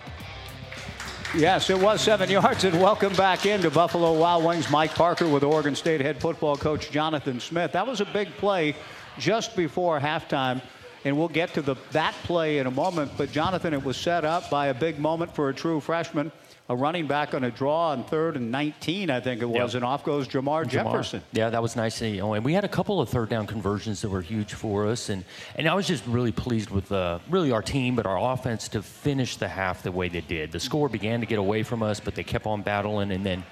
Yes, 1.36 1.70
it 1.70 1.80
was 1.80 2.02
seven 2.02 2.28
yards, 2.28 2.64
and 2.64 2.82
welcome 2.82 3.14
back 3.14 3.46
into 3.46 3.70
Buffalo 3.70 4.14
Wild 4.14 4.44
Wings. 4.44 4.68
Mike 4.72 4.96
Parker 4.96 5.28
with 5.28 5.44
Oregon 5.44 5.76
State 5.76 6.02
head 6.02 6.20
football 6.20 6.58
coach 6.58 6.90
Jonathan 6.90 7.40
Smith. 7.40 7.72
That 7.72 7.86
was 7.86 8.02
a 8.02 8.06
big 8.06 8.30
play 8.38 8.76
just 9.20 9.56
before 9.56 10.00
halftime, 10.00 10.60
and 11.06 11.16
we'll 11.16 11.28
get 11.28 11.54
to 11.54 11.62
the, 11.62 11.76
that 11.92 12.16
play 12.24 12.58
in 12.58 12.66
a 12.66 12.72
moment. 12.72 13.12
But 13.16 13.32
Jonathan, 13.32 13.76
it 13.76 13.84
was 13.84 13.96
set 13.96 14.26
up 14.26 14.50
by 14.50 14.68
a 14.68 14.74
big 14.74 14.98
moment 14.98 15.36
for 15.36 15.50
a 15.50 15.54
true 15.54 15.80
freshman 15.80 16.32
a 16.70 16.76
running 16.76 17.08
back 17.08 17.34
on 17.34 17.44
a 17.44 17.50
draw 17.50 17.90
on 17.90 18.04
third 18.04 18.36
and 18.36 18.52
19, 18.52 19.10
I 19.10 19.20
think 19.20 19.42
it 19.42 19.46
was, 19.46 19.74
yep. 19.74 19.82
and 19.82 19.84
off 19.84 20.04
goes 20.04 20.28
Jermar, 20.28 20.66
Jermar, 20.66 20.70
Jefferson. 20.70 21.24
Yeah, 21.32 21.50
that 21.50 21.62
was 21.64 21.76
nice. 21.76 22.00
You 22.00 22.18
know, 22.18 22.36
and 22.36 22.46
we 22.46 22.54
had 22.54 22.64
a 22.64 22.70
couple 22.70 23.02
of 23.02 23.10
third 23.10 23.30
down 23.30 23.48
conversions 23.48 24.02
that 24.02 24.10
were 24.10 24.22
huge 24.22 24.54
for 24.54 24.86
us, 24.86 25.10
and 25.10 25.26
and 25.56 25.68
I 25.68 25.74
was 25.74 25.88
just 25.88 26.06
really 26.06 26.32
pleased 26.32 26.70
with 26.70 26.92
uh, 26.92 27.20
really 27.28 27.52
our 27.52 27.64
team, 27.64 27.96
but 27.96 28.06
our 28.06 28.34
offense 28.34 28.68
to 28.70 28.84
finish 28.84 29.38
the 29.38 29.48
half 29.48 29.82
the 29.82 29.92
way 29.92 30.10
they 30.10 30.22
did. 30.22 30.52
The 30.52 30.60
score 30.60 30.90
began 30.90 31.20
to 31.22 31.26
get 31.26 31.40
away 31.40 31.64
from 31.64 31.82
us, 31.82 32.00
but 32.00 32.14
they 32.14 32.24
kept 32.24 32.46
on 32.46 32.62
battling, 32.62 33.12
and 33.12 33.26
then. 33.26 33.44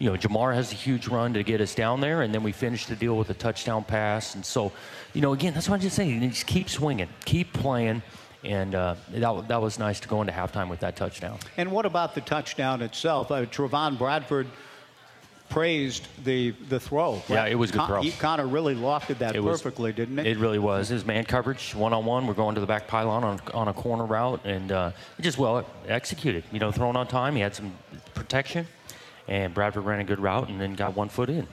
You 0.00 0.10
know, 0.10 0.18
Jermar 0.18 0.52
has 0.52 0.72
a 0.72 0.74
huge 0.74 1.06
run 1.06 1.34
to 1.34 1.44
get 1.44 1.60
us 1.60 1.72
down 1.72 2.00
there, 2.00 2.22
and 2.22 2.34
then 2.34 2.42
we 2.42 2.50
finished 2.50 2.88
the 2.88 2.96
deal 2.96 3.16
with 3.16 3.30
a 3.30 3.34
touchdown 3.34 3.84
pass. 3.84 4.34
And 4.34 4.44
so, 4.44 4.72
you 5.12 5.20
know, 5.20 5.32
again, 5.32 5.54
that's 5.54 5.68
what 5.68 5.76
I'm 5.76 5.80
just 5.80 5.94
saying. 5.94 6.20
You 6.20 6.28
just 6.28 6.48
keep 6.48 6.68
swinging, 6.68 7.08
keep 7.24 7.52
playing 7.52 8.02
and 8.44 8.74
uh, 8.74 8.94
that, 9.10 9.48
that 9.48 9.62
was 9.62 9.78
nice 9.78 10.00
to 10.00 10.08
go 10.08 10.20
into 10.20 10.32
halftime 10.32 10.68
with 10.68 10.80
that 10.80 10.96
touchdown. 10.96 11.38
And 11.56 11.70
what 11.72 11.86
about 11.86 12.14
the 12.14 12.20
touchdown 12.20 12.82
itself? 12.82 13.30
Uh, 13.30 13.46
Trevon 13.46 13.98
Bradford 13.98 14.46
praised 15.48 16.08
the 16.24 16.50
the 16.68 16.80
throw. 16.80 17.22
Yeah, 17.28 17.46
it 17.46 17.54
was 17.54 17.70
good 17.70 17.78
Con- 17.78 17.88
throw. 17.88 18.02
He 18.02 18.10
kind 18.10 18.40
of 18.40 18.52
really 18.52 18.74
lofted 18.74 19.18
that 19.18 19.36
it 19.36 19.42
perfectly, 19.42 19.90
was, 19.90 19.96
didn't 19.96 20.18
it? 20.18 20.26
It 20.26 20.38
really 20.38 20.58
was. 20.58 20.88
His 20.88 21.04
man 21.04 21.24
coverage, 21.24 21.74
one 21.74 21.92
on 21.92 22.04
one. 22.04 22.26
We're 22.26 22.34
going 22.34 22.54
to 22.54 22.60
the 22.60 22.66
back 22.66 22.86
pylon 22.86 23.24
on, 23.24 23.40
on 23.52 23.68
a 23.68 23.74
corner 23.74 24.04
route, 24.04 24.40
and 24.44 24.72
uh, 24.72 24.90
just 25.20 25.38
well 25.38 25.66
executed. 25.86 26.44
You 26.52 26.58
know, 26.58 26.72
thrown 26.72 26.96
on 26.96 27.06
time. 27.06 27.34
He 27.34 27.40
had 27.40 27.54
some 27.54 27.74
protection, 28.14 28.66
and 29.28 29.54
Bradford 29.54 29.84
ran 29.84 30.00
a 30.00 30.04
good 30.04 30.20
route, 30.20 30.48
and 30.48 30.60
then 30.60 30.74
got 30.74 30.96
one 30.96 31.08
foot 31.08 31.30
in. 31.30 31.46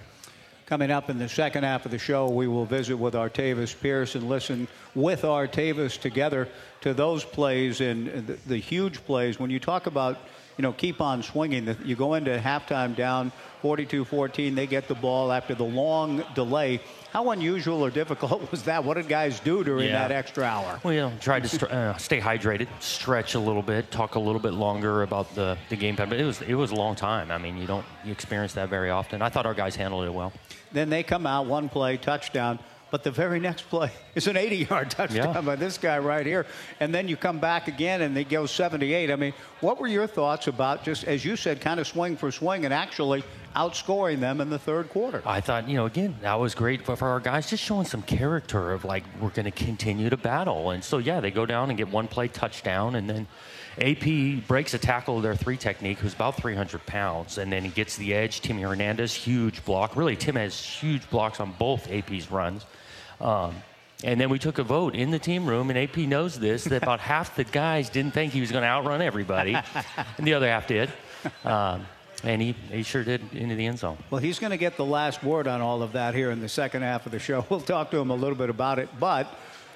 Coming 0.71 0.89
up 0.89 1.09
in 1.09 1.19
the 1.19 1.27
second 1.27 1.65
half 1.65 1.83
of 1.83 1.91
the 1.91 1.99
show, 1.99 2.29
we 2.29 2.47
will 2.47 2.63
visit 2.63 2.95
with 2.95 3.13
Artavis 3.13 3.77
Pierce 3.77 4.15
and 4.15 4.29
listen 4.29 4.69
with 4.95 5.23
Artavis 5.23 5.99
together 5.99 6.47
to 6.79 6.93
those 6.93 7.25
plays 7.25 7.81
and 7.81 8.07
the, 8.25 8.37
the 8.47 8.57
huge 8.57 9.03
plays. 9.03 9.37
When 9.37 9.49
you 9.49 9.59
talk 9.59 9.85
about, 9.85 10.17
you 10.57 10.61
know, 10.61 10.71
keep 10.71 11.01
on 11.01 11.23
swinging, 11.23 11.75
you 11.83 11.97
go 11.97 12.13
into 12.13 12.37
halftime 12.37 12.95
down 12.95 13.33
42 13.61 14.05
14, 14.05 14.55
they 14.55 14.65
get 14.65 14.87
the 14.87 14.95
ball 14.95 15.33
after 15.33 15.53
the 15.53 15.65
long 15.65 16.23
delay. 16.35 16.79
How 17.11 17.29
unusual 17.31 17.83
or 17.83 17.89
difficult 17.89 18.49
was 18.51 18.63
that? 18.63 18.83
What 18.85 18.95
did 18.95 19.09
guys 19.09 19.39
do 19.41 19.63
during 19.63 19.87
yeah. 19.87 20.07
that 20.07 20.11
extra 20.11 20.45
hour? 20.45 20.79
Well, 20.81 20.93
you 20.93 21.01
know, 21.01 21.11
tried 21.19 21.43
to 21.43 21.49
st- 21.49 21.71
uh, 21.71 21.97
stay 21.97 22.21
hydrated, 22.21 22.69
stretch 22.79 23.35
a 23.35 23.39
little 23.39 23.61
bit, 23.61 23.91
talk 23.91 24.15
a 24.15 24.19
little 24.19 24.39
bit 24.39 24.53
longer 24.53 25.03
about 25.03 25.33
the, 25.35 25.57
the 25.69 25.75
game 25.75 25.97
plan. 25.97 26.07
But 26.07 26.19
it 26.19 26.25
was 26.25 26.41
it 26.41 26.53
was 26.55 26.71
a 26.71 26.75
long 26.75 26.95
time. 26.95 27.29
I 27.29 27.37
mean, 27.37 27.57
you 27.57 27.67
don't 27.67 27.85
you 28.05 28.13
experience 28.13 28.53
that 28.53 28.69
very 28.69 28.89
often. 28.89 29.21
I 29.21 29.27
thought 29.27 29.45
our 29.45 29.53
guys 29.53 29.75
handled 29.75 30.05
it 30.05 30.13
well. 30.13 30.31
Then 30.71 30.89
they 30.89 31.03
come 31.03 31.27
out, 31.27 31.47
one 31.47 31.67
play, 31.67 31.97
touchdown. 31.97 32.59
But 32.91 33.03
the 33.03 33.11
very 33.11 33.39
next 33.39 33.63
play 33.69 33.89
is 34.15 34.27
an 34.27 34.37
80 34.37 34.57
yard 34.69 34.91
touchdown 34.91 35.33
yeah. 35.33 35.41
by 35.41 35.55
this 35.55 35.77
guy 35.77 35.97
right 35.97 36.25
here. 36.25 36.45
And 36.79 36.93
then 36.93 37.07
you 37.07 37.15
come 37.15 37.39
back 37.39 37.67
again 37.67 38.01
and 38.01 38.15
they 38.15 38.25
go 38.25 38.45
78. 38.45 39.09
I 39.09 39.15
mean, 39.15 39.33
what 39.61 39.79
were 39.79 39.87
your 39.87 40.05
thoughts 40.07 40.47
about 40.47 40.83
just, 40.83 41.05
as 41.05 41.25
you 41.25 41.35
said, 41.35 41.61
kind 41.61 41.79
of 41.79 41.87
swing 41.87 42.17
for 42.17 42.31
swing 42.31 42.65
and 42.65 42.73
actually 42.73 43.23
outscoring 43.55 44.19
them 44.19 44.41
in 44.41 44.49
the 44.49 44.59
third 44.59 44.89
quarter? 44.89 45.23
I 45.25 45.41
thought, 45.41 45.67
you 45.67 45.75
know, 45.75 45.85
again, 45.85 46.17
that 46.21 46.35
was 46.35 46.53
great 46.53 46.85
for, 46.85 46.95
for 46.95 47.07
our 47.07 47.19
guys, 47.19 47.49
just 47.49 47.63
showing 47.63 47.85
some 47.85 48.01
character 48.01 48.73
of 48.73 48.83
like, 48.85 49.03
we're 49.19 49.29
going 49.29 49.45
to 49.45 49.51
continue 49.51 50.09
to 50.09 50.17
battle. 50.17 50.71
And 50.71 50.83
so, 50.83 50.97
yeah, 50.97 51.21
they 51.21 51.31
go 51.31 51.45
down 51.45 51.69
and 51.69 51.77
get 51.77 51.89
one 51.89 52.07
play 52.07 52.27
touchdown 52.27 52.95
and 52.95 53.09
then 53.09 53.27
AP 53.77 54.47
breaks 54.47 54.73
a 54.73 54.77
tackle 54.77 55.17
of 55.17 55.23
their 55.23 55.35
three 55.35 55.55
technique, 55.55 55.99
who's 55.99 56.13
about 56.13 56.35
300 56.35 56.85
pounds, 56.85 57.37
and 57.37 57.51
then 57.51 57.63
he 57.63 57.69
gets 57.69 57.95
the 57.95 58.13
edge. 58.13 58.41
Timmy 58.41 58.63
Hernandez, 58.63 59.13
huge 59.13 59.63
block. 59.63 59.95
Really, 59.95 60.17
Tim 60.17 60.35
has 60.35 60.59
huge 60.59 61.09
blocks 61.09 61.39
on 61.39 61.53
both 61.53 61.89
AP's 61.89 62.29
runs. 62.29 62.65
Um, 63.21 63.55
and 64.03 64.19
then 64.19 64.29
we 64.29 64.39
took 64.39 64.57
a 64.57 64.63
vote 64.63 64.95
in 64.95 65.11
the 65.11 65.19
team 65.19 65.45
room, 65.45 65.69
and 65.69 65.77
AP 65.77 65.97
knows 65.97 66.39
this 66.39 66.63
that 66.65 66.81
about 66.81 66.99
half 66.99 67.35
the 67.35 67.43
guys 67.43 67.89
didn't 67.89 68.13
think 68.13 68.33
he 68.33 68.41
was 68.41 68.51
going 68.51 68.63
to 68.63 68.67
outrun 68.67 69.01
everybody, 69.01 69.55
and 70.17 70.25
the 70.25 70.33
other 70.33 70.47
half 70.47 70.67
did. 70.67 70.89
Um, 71.45 71.85
and 72.23 72.41
he, 72.41 72.55
he 72.71 72.83
sure 72.83 73.03
did 73.03 73.21
into 73.33 73.55
the 73.55 73.65
end 73.65 73.79
zone. 73.79 73.97
Well, 74.09 74.21
he's 74.21 74.39
going 74.39 74.51
to 74.51 74.57
get 74.57 74.77
the 74.77 74.85
last 74.85 75.23
word 75.23 75.47
on 75.47 75.61
all 75.61 75.81
of 75.81 75.93
that 75.93 76.13
here 76.13 76.31
in 76.31 76.39
the 76.39 76.49
second 76.49 76.83
half 76.83 77.05
of 77.05 77.11
the 77.11 77.19
show. 77.19 77.45
We'll 77.49 77.61
talk 77.61 77.91
to 77.91 77.97
him 77.97 78.11
a 78.11 78.15
little 78.15 78.37
bit 78.37 78.49
about 78.49 78.79
it. 78.79 78.89
But 78.99 79.27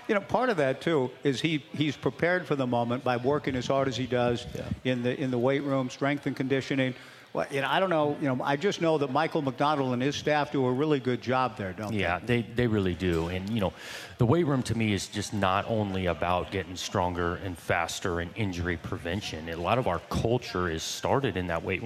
you 0.08 0.16
know, 0.16 0.22
part 0.22 0.50
of 0.50 0.58
that 0.58 0.82
too 0.82 1.12
is 1.24 1.42
he 1.42 1.64
he's 1.74 1.98
prepared 1.98 2.46
for 2.46 2.56
the 2.56 2.68
moment 2.68 3.04
by 3.04 3.18
working 3.18 3.56
as 3.56 3.68
hard 3.68 3.88
as 3.88 3.98
he 3.98 4.06
does 4.06 4.46
yeah. 4.56 4.64
in 4.84 5.04
the 5.04 5.20
in 5.20 5.32
the 5.32 5.38
weight 5.38 5.64
room, 5.64 5.90
strength 5.90 6.26
and 6.26 6.36
conditioning. 6.36 6.94
Well, 7.36 7.48
you 7.52 7.60
know, 7.60 7.68
I 7.70 7.82
don't 7.82 7.90
know. 7.90 8.16
You 8.22 8.30
know, 8.30 8.42
I 8.42 8.56
just 8.56 8.80
know 8.80 8.98
that 8.98 9.12
Michael 9.12 9.42
McDonald 9.42 9.92
and 9.92 10.02
his 10.02 10.16
staff 10.16 10.54
do 10.54 10.66
a 10.66 10.72
really 10.72 11.02
good 11.02 11.22
job 11.22 11.58
there, 11.58 11.74
don't 11.74 11.92
yeah, 11.92 12.20
they? 12.20 12.38
Yeah, 12.38 12.44
they, 12.44 12.54
they 12.54 12.68
really 12.68 12.94
do. 12.94 13.28
And 13.28 13.50
you 13.50 13.60
know, 13.60 13.74
the 14.20 14.26
weight 14.26 14.46
room 14.46 14.64
to 14.64 14.78
me 14.78 14.94
is 14.94 15.08
just 15.08 15.34
not 15.34 15.66
only 15.68 16.06
about 16.06 16.50
getting 16.50 16.78
stronger 16.78 17.36
and 17.44 17.58
faster 17.58 18.22
and 18.22 18.32
injury 18.38 18.78
prevention. 18.78 19.50
A 19.50 19.58
lot 19.58 19.78
of 19.78 19.86
our 19.86 20.00
culture 20.10 20.70
is 20.70 20.82
started 20.82 21.36
in 21.36 21.48
that 21.48 21.62
weight 21.62 21.84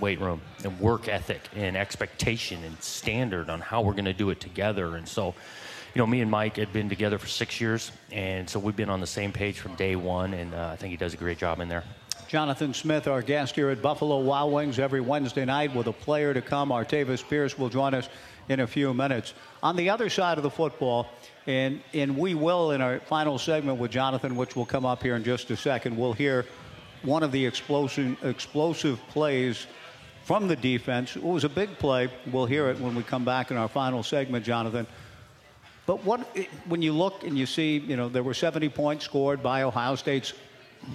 weight 0.00 0.20
room 0.20 0.42
and 0.64 0.78
work 0.78 1.08
ethic 1.08 1.48
and 1.56 1.78
expectation 1.78 2.62
and 2.62 2.78
standard 2.82 3.48
on 3.48 3.62
how 3.62 3.80
we're 3.80 3.92
going 3.92 4.04
to 4.04 4.12
do 4.12 4.28
it 4.28 4.38
together. 4.38 4.96
And 4.96 5.08
so 5.08 5.34
you 5.94 5.98
know, 5.98 6.06
me 6.06 6.20
and 6.20 6.30
Mike 6.30 6.56
had 6.56 6.72
been 6.74 6.90
together 6.90 7.18
for 7.18 7.26
six 7.26 7.60
years, 7.60 7.90
and 8.12 8.48
so 8.48 8.60
we've 8.60 8.76
been 8.76 8.90
on 8.90 9.00
the 9.00 9.08
same 9.08 9.32
page 9.32 9.58
from 9.58 9.74
day 9.74 9.96
one, 9.96 10.34
and 10.34 10.54
uh, 10.54 10.68
I 10.72 10.76
think 10.76 10.92
he 10.92 10.96
does 10.96 11.14
a 11.14 11.16
great 11.16 11.38
job 11.38 11.58
in 11.58 11.68
there. 11.68 11.82
Jonathan 12.28 12.72
Smith, 12.74 13.08
our 13.08 13.22
guest 13.22 13.54
here 13.54 13.70
at 13.70 13.82
Buffalo 13.82 14.20
Wild 14.20 14.52
Wings 14.52 14.78
every 14.78 15.00
Wednesday 15.00 15.44
night 15.44 15.74
with 15.74 15.86
a 15.86 15.92
player 15.92 16.32
to 16.32 16.40
come. 16.40 16.70
Artavis 16.70 17.28
Pierce 17.28 17.58
will 17.58 17.68
join 17.68 17.94
us 17.94 18.08
in 18.48 18.60
a 18.60 18.66
few 18.66 18.94
minutes. 18.94 19.34
On 19.62 19.76
the 19.76 19.90
other 19.90 20.08
side 20.08 20.36
of 20.36 20.42
the 20.42 20.50
football, 20.50 21.08
and, 21.46 21.80
and 21.92 22.16
we 22.16 22.34
will 22.34 22.72
in 22.72 22.80
our 22.80 23.00
final 23.00 23.38
segment 23.38 23.78
with 23.78 23.90
Jonathan, 23.90 24.36
which 24.36 24.56
will 24.56 24.66
come 24.66 24.86
up 24.86 25.02
here 25.02 25.16
in 25.16 25.24
just 25.24 25.50
a 25.50 25.56
second, 25.56 25.96
we'll 25.96 26.12
hear 26.12 26.46
one 27.02 27.22
of 27.22 27.32
the 27.32 27.44
explosive, 27.44 28.16
explosive 28.24 29.00
plays 29.08 29.66
from 30.24 30.48
the 30.48 30.56
defense. 30.56 31.16
It 31.16 31.22
was 31.22 31.44
a 31.44 31.48
big 31.48 31.78
play. 31.78 32.10
We'll 32.30 32.46
hear 32.46 32.68
it 32.68 32.78
when 32.80 32.94
we 32.94 33.02
come 33.02 33.24
back 33.24 33.50
in 33.50 33.56
our 33.56 33.68
final 33.68 34.02
segment, 34.02 34.44
Jonathan. 34.44 34.86
But 35.86 36.04
what 36.04 36.20
when 36.66 36.82
you 36.82 36.92
look 36.92 37.24
and 37.24 37.36
you 37.36 37.46
see, 37.46 37.78
you 37.78 37.96
know, 37.96 38.08
there 38.08 38.22
were 38.22 38.34
70 38.34 38.68
points 38.68 39.04
scored 39.04 39.42
by 39.42 39.62
Ohio 39.62 39.96
State's 39.96 40.34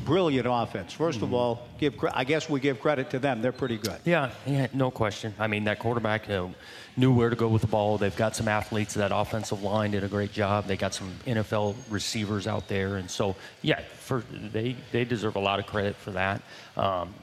brilliant 0.06 0.48
offense. 0.50 0.93
1st 0.93 1.15
mm-hmm. 1.15 1.24
of 1.24 1.34
all, 1.34 1.67
give 1.78 1.93
I 2.13 2.24
guess 2.24 2.50
we 2.50 2.60
give 2.60 2.80
credit 2.80 3.10
to 3.12 3.19
them. 3.19 3.41
They're 3.41 3.52
pretty 3.52 3.78
good. 3.78 4.00
Yeah, 4.06 4.32
yeah, 4.45 4.67
no 4.74 4.91
question. 4.91 5.34
I 5.39 5.48
mean, 5.48 5.63
that 5.65 5.80
quarterback 5.80 6.28
you 6.28 6.34
know, 6.34 6.56
knew 6.98 7.13
where 7.13 7.30
to 7.30 7.36
go 7.36 7.48
with 7.48 7.62
the 7.62 7.67
ball. 7.67 7.98
They've 7.98 8.15
got 8.15 8.36
some 8.36 8.48
athletes. 8.48 8.93
That 8.95 9.12
offensive 9.13 9.62
line 9.62 9.91
did 9.91 10.04
a 10.04 10.08
great 10.08 10.32
job. 10.32 10.65
They 10.67 10.78
got 10.78 10.93
some 10.93 11.12
NFL 11.26 11.76
receivers 11.89 12.48
out 12.48 12.67
there, 12.67 12.98
and 12.98 13.10
so 13.10 13.36
yeah, 13.62 13.82
for 14.00 14.24
they 14.32 14.76
they 14.91 15.06
deserve 15.06 15.36
a 15.36 15.39
lot 15.39 15.60
of 15.60 15.65
credit 15.65 15.95
for 15.95 16.12
that. 16.12 16.41
Um, 16.78 17.13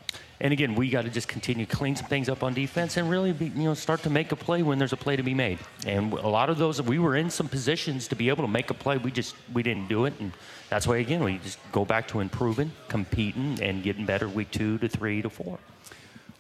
and 0.43 0.53
again, 0.53 0.75
we 0.75 0.91
got 0.91 1.03
to 1.03 1.09
just 1.09 1.29
continue 1.29 1.65
to 1.65 1.77
clean 1.77 1.95
some 1.95 2.09
things 2.09 2.29
up 2.29 2.43
on 2.43 2.53
defense 2.53 2.97
and 2.97 3.09
really, 3.09 3.33
be, 3.33 3.47
you 3.47 3.63
know, 3.63 3.75
start 3.75 4.03
to 4.03 4.11
make 4.11 4.33
a 4.33 4.37
play 4.37 4.65
when 4.65 4.77
there's 4.77 4.93
a 4.93 4.97
play 4.97 5.15
to 5.15 5.23
be 5.23 5.35
made. 5.35 5.61
And 5.87 6.13
a 6.13 6.29
lot 6.29 6.51
of 6.51 6.59
those, 6.59 6.83
we 6.83 6.99
were 6.99 7.15
in 7.15 7.31
some 7.31 7.47
positions 7.47 8.09
to 8.09 8.17
be 8.17 8.29
able 8.29 8.43
to 8.43 8.51
make 8.51 8.69
a 8.69 8.75
play. 8.75 8.99
We 8.99 9.13
just 9.13 9.37
we 9.55 9.63
didn't 9.63 9.87
do 9.87 10.05
it, 10.05 10.15
and 10.19 10.33
that's 10.69 10.85
why 10.85 10.97
again 10.97 11.23
we 11.23 11.39
just 11.39 11.61
go 11.71 11.85
back 11.85 12.09
to 12.09 12.19
improving, 12.19 12.73
competing, 12.89 13.63
and 13.63 13.85
getting 13.85 14.05
better 14.05 14.29
week 14.29 14.51
two 14.51 14.79
to 14.79 14.89
three 14.89 15.23
to 15.23 15.31
four. 15.31 15.61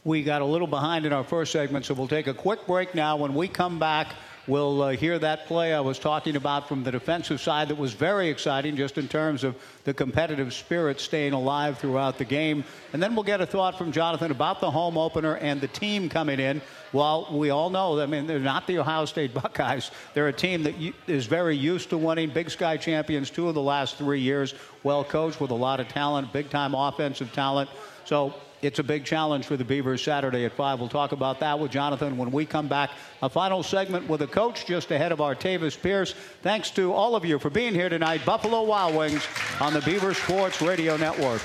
We 0.05 0.25
got 0.25 0.43
a 0.43 0.45
little 0.45 0.67
behind 0.67 1.07
in 1.07 1.12
our 1.12 1.23
first 1.23 1.53
segment, 1.53 1.85
so 1.85 1.95
we'll 1.95 2.09
take 2.09 2.27
a 2.27 2.35
quick 2.35 2.67
break 2.67 2.97
now. 2.97 3.17
When 3.17 3.35
we 3.35 3.47
come 3.47 3.79
back. 3.79 4.09
We'll 4.49 4.83
uh, 4.83 4.91
hear 4.91 5.21
that 5.21 5.47
play 5.47 5.73
I 5.73 5.79
was 5.79 6.01
talking 6.01 6.35
about 6.35 6.67
from 6.67 6.83
the 6.83 6.91
defensive 6.91 7.41
side 7.41 7.69
that 7.69 7.79
was 7.79 7.93
very 7.93 8.29
exciting 8.29 8.75
just 8.77 8.99
in 8.99 9.07
terms 9.07 9.45
of 9.45 9.55
the 9.85 9.95
competitive 9.95 10.53
spirit 10.53 10.99
staying 10.99 11.33
alive 11.33 11.79
throughout 11.79 12.19
the 12.19 12.25
game. 12.25 12.65
And 12.93 13.01
then 13.01 13.15
we'll 13.15 13.23
get 13.23 13.41
a 13.41 13.47
thought 13.47 13.79
from 13.79 13.93
Jonathan 13.93 14.33
about 14.33 14.61
the 14.61 14.69
home 14.69 14.99
opener 14.99 15.37
and 15.37 15.61
the 15.61 15.69
team 15.69 16.09
coming 16.09 16.41
in. 16.41 16.61
Well, 16.93 17.29
we 17.31 17.51
all 17.51 17.71
know, 17.71 18.01
I 18.01 18.07
mean, 18.07 18.27
they're 18.27 18.41
not 18.41 18.67
the 18.67 18.79
Ohio 18.81 19.05
State 19.05 19.33
Buckeyes. 19.43 19.93
They're 20.13 20.27
a 20.27 20.33
team 20.33 20.65
that 20.65 20.75
is 21.07 21.27
very 21.27 21.57
used 21.57 21.91
to 21.91 21.99
winning. 21.99 22.31
Big 22.31 22.51
Sky 22.51 22.77
champions 22.77 23.31
two 23.31 23.49
of 23.49 23.55
the 23.55 23.63
last 23.63 23.97
three 23.97 24.21
years. 24.21 24.55
Well 24.83 25.05
coached 25.05 25.41
with 25.41 25.53
a 25.53 25.55
lot 25.55 25.79
of 25.79 25.87
talent, 25.87 26.33
big 26.33 26.51
time 26.51 26.75
offensive 26.75 27.33
talent. 27.33 27.71
So 28.05 28.35
it's 28.62 28.79
a 28.79 28.85
big 28.85 29.05
challenge 29.05 29.47
for 29.47 29.57
the 29.57 29.65
Beavers 29.65 30.03
Saturday 30.03 30.45
at 30.45 30.53
5. 30.53 30.79
We'll 30.79 30.88
talk 30.88 31.12
about 31.12 31.41
that 31.41 31.59
with 31.59 31.73
Jonathan 31.73 32.17
when 32.17 32.31
we 32.31 32.47
come 32.47 32.69
back. 32.69 32.91
A 33.21 33.29
final 33.29 33.62
segment 33.62 34.09
with 34.09 34.23
a 34.23 34.27
coach 34.27 34.67
just 34.67 34.91
ahead 34.91 35.12
of 35.12 35.19
Artavis 35.19 35.81
Pierce. 35.81 36.15
Thanks 36.43 36.71
to 36.73 36.93
all 36.93 37.17
of 37.17 37.25
you 37.25 37.38
for 37.38 37.51
being 37.51 37.75
here 37.75 37.88
tonight. 37.88 38.25
Buffalo 38.25 38.62
Wild 38.62 38.95
Wings 38.95 39.27
on 39.61 39.73
the 39.73 39.81
Beaver 39.81 40.15
Sports 40.15 40.62
Radio 40.62 40.97
Network. 40.97 41.43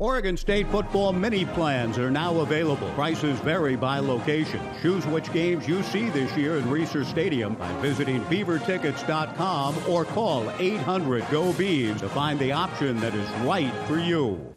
Oregon 0.00 0.36
State 0.36 0.68
football 0.68 1.12
mini 1.12 1.44
plans 1.44 1.98
are 1.98 2.08
now 2.08 2.38
available. 2.38 2.88
Prices 2.90 3.40
vary 3.40 3.74
by 3.74 3.98
location. 3.98 4.60
Choose 4.80 5.04
which 5.08 5.32
games 5.32 5.66
you 5.66 5.82
see 5.82 6.08
this 6.08 6.36
year 6.36 6.58
in 6.58 6.64
Reser 6.66 7.04
Stadium 7.04 7.54
by 7.54 7.72
visiting 7.80 8.20
beavertickets.com 8.26 9.74
or 9.88 10.04
call 10.04 10.48
800 10.60 11.28
GO 11.32 11.52
Beavs 11.52 11.98
to 11.98 12.08
find 12.08 12.38
the 12.38 12.52
option 12.52 13.00
that 13.00 13.12
is 13.12 13.28
right 13.40 13.74
for 13.88 13.98
you. 13.98 14.54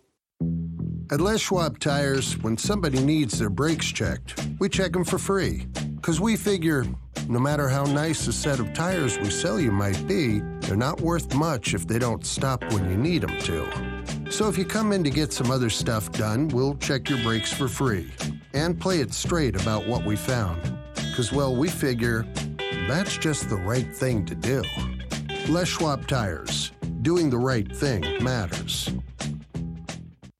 At 1.11 1.19
Les 1.19 1.41
Schwab 1.41 1.77
Tires, 1.77 2.37
when 2.37 2.57
somebody 2.57 3.01
needs 3.01 3.37
their 3.37 3.49
brakes 3.49 3.85
checked, 3.87 4.47
we 4.59 4.69
check 4.69 4.93
them 4.93 5.03
for 5.03 5.17
free. 5.17 5.67
Because 5.95 6.21
we 6.21 6.37
figure 6.37 6.85
no 7.27 7.37
matter 7.37 7.67
how 7.67 7.83
nice 7.83 8.27
a 8.27 8.33
set 8.33 8.61
of 8.61 8.73
tires 8.73 9.19
we 9.19 9.29
sell 9.29 9.59
you 9.59 9.73
might 9.73 10.07
be, 10.07 10.39
they're 10.61 10.77
not 10.77 11.01
worth 11.01 11.35
much 11.35 11.73
if 11.73 11.85
they 11.85 11.99
don't 11.99 12.25
stop 12.25 12.63
when 12.71 12.89
you 12.89 12.95
need 12.95 13.23
them 13.23 13.37
to. 13.39 14.31
So 14.31 14.47
if 14.47 14.57
you 14.57 14.63
come 14.63 14.93
in 14.93 15.03
to 15.03 15.09
get 15.09 15.33
some 15.33 15.51
other 15.51 15.69
stuff 15.69 16.09
done, 16.13 16.47
we'll 16.47 16.75
check 16.75 17.09
your 17.09 17.21
brakes 17.23 17.51
for 17.51 17.67
free 17.67 18.09
and 18.53 18.79
play 18.79 19.01
it 19.01 19.13
straight 19.13 19.61
about 19.61 19.85
what 19.85 20.05
we 20.05 20.15
found. 20.15 20.61
Because, 20.95 21.33
well, 21.33 21.53
we 21.53 21.67
figure 21.67 22.25
that's 22.87 23.17
just 23.17 23.49
the 23.49 23.57
right 23.57 23.93
thing 23.93 24.25
to 24.27 24.35
do. 24.35 24.63
Les 25.49 25.67
Schwab 25.67 26.07
Tires. 26.07 26.71
Doing 27.01 27.29
the 27.29 27.37
right 27.37 27.69
thing 27.75 28.23
matters. 28.23 28.89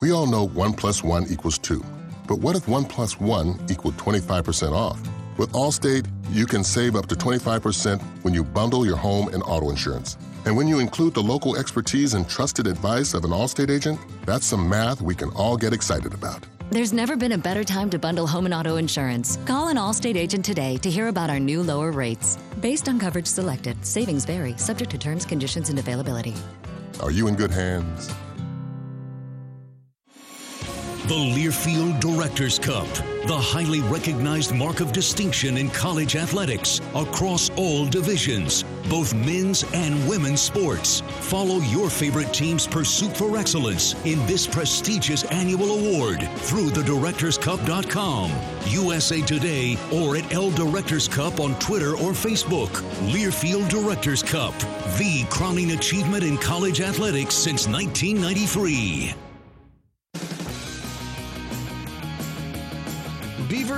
We 0.02 0.12
all 0.12 0.26
know 0.26 0.48
1 0.48 0.74
plus 0.74 1.04
1 1.04 1.28
equals 1.28 1.60
2. 1.60 1.80
But 2.28 2.38
what 2.38 2.56
if 2.56 2.68
1 2.68 2.86
plus 2.86 3.20
1 3.20 3.68
equaled 3.70 3.98
25% 3.98 4.74
off? 4.74 5.00
With 5.38 5.52
Allstate, 5.54 6.08
you 6.32 6.48
can 6.48 6.64
save 6.64 6.96
up 6.96 7.06
to 7.10 7.16
25% 7.16 8.02
when 8.24 8.34
you 8.34 8.44
bundle 8.44 8.84
your 8.84 8.98
home 8.98 9.28
and 9.28 9.44
auto 9.46 9.70
insurance. 9.70 10.18
And 10.46 10.58
when 10.58 10.68
you 10.68 10.80
include 10.80 11.14
the 11.14 11.22
local 11.22 11.56
expertise 11.56 12.16
and 12.16 12.28
trusted 12.28 12.66
advice 12.66 13.14
of 13.14 13.26
an 13.26 13.30
Allstate 13.30 13.70
agent, 13.70 14.00
that's 14.26 14.48
some 14.48 14.68
math 14.68 15.04
we 15.04 15.14
can 15.14 15.30
all 15.36 15.56
get 15.56 15.72
excited 15.72 16.16
about. 16.16 16.48
There's 16.72 16.94
never 16.94 17.16
been 17.16 17.34
a 17.34 17.38
better 17.38 17.64
time 17.64 17.92
to 17.92 18.00
bundle 18.00 18.26
home 18.26 18.46
and 18.46 18.56
auto 18.56 18.78
insurance. 18.78 19.38
Call 19.46 19.68
an 19.68 19.78
Allstate 19.78 20.16
agent 20.16 20.44
today 20.44 20.78
to 20.78 20.90
hear 20.90 21.10
about 21.10 21.30
our 21.30 21.40
new 21.40 21.62
lower 21.62 21.92
rates. 21.92 22.40
Based 22.60 22.90
on 22.90 22.98
coverage 22.98 23.28
selected, 23.28 23.86
savings 23.86 24.26
vary, 24.26 24.58
subject 24.58 24.90
to 24.92 24.98
terms, 24.98 25.28
conditions, 25.28 25.70
and 25.70 25.78
availability. 25.78 26.34
Are 27.02 27.12
you 27.12 27.28
in 27.28 27.36
good 27.36 27.52
hands? 27.52 28.10
The 31.12 31.18
Learfield 31.18 32.00
Directors 32.00 32.58
Cup, 32.58 32.88
the 33.28 33.38
highly 33.38 33.82
recognized 33.82 34.56
mark 34.56 34.80
of 34.80 34.94
distinction 34.94 35.58
in 35.58 35.70
college 35.72 36.16
athletics 36.16 36.80
across 36.96 37.50
all 37.58 37.86
divisions, 37.86 38.64
both 38.90 39.14
men's 39.14 39.66
and 39.74 40.08
women's 40.08 40.40
sports. 40.40 41.02
Follow 41.20 41.58
your 41.64 41.90
favorite 41.90 42.34
team's 42.34 42.66
pursuit 42.66 43.18
for 43.18 43.38
excellence 43.38 43.94
in 44.06 44.26
this 44.26 44.48
prestigious 44.48 45.26
annual 45.26 45.78
award 45.78 46.30
through 46.38 46.70
the 46.70 46.80
thedirectorscup.com, 46.80 48.32
USA 48.68 49.22
Today, 49.22 49.78
or 49.92 50.16
at 50.16 50.34
L 50.34 50.50
Directors 50.52 51.10
Cup 51.10 51.42
on 51.42 51.60
Twitter 51.60 51.92
or 51.92 52.14
Facebook. 52.14 52.72
Learfield 53.12 53.68
Directors 53.68 54.24
Cup, 54.24 54.58
the 54.98 55.26
crowning 55.30 55.72
achievement 55.72 56.24
in 56.24 56.38
college 56.38 56.80
athletics 56.80 57.36
since 57.36 57.68
1993. 57.68 59.14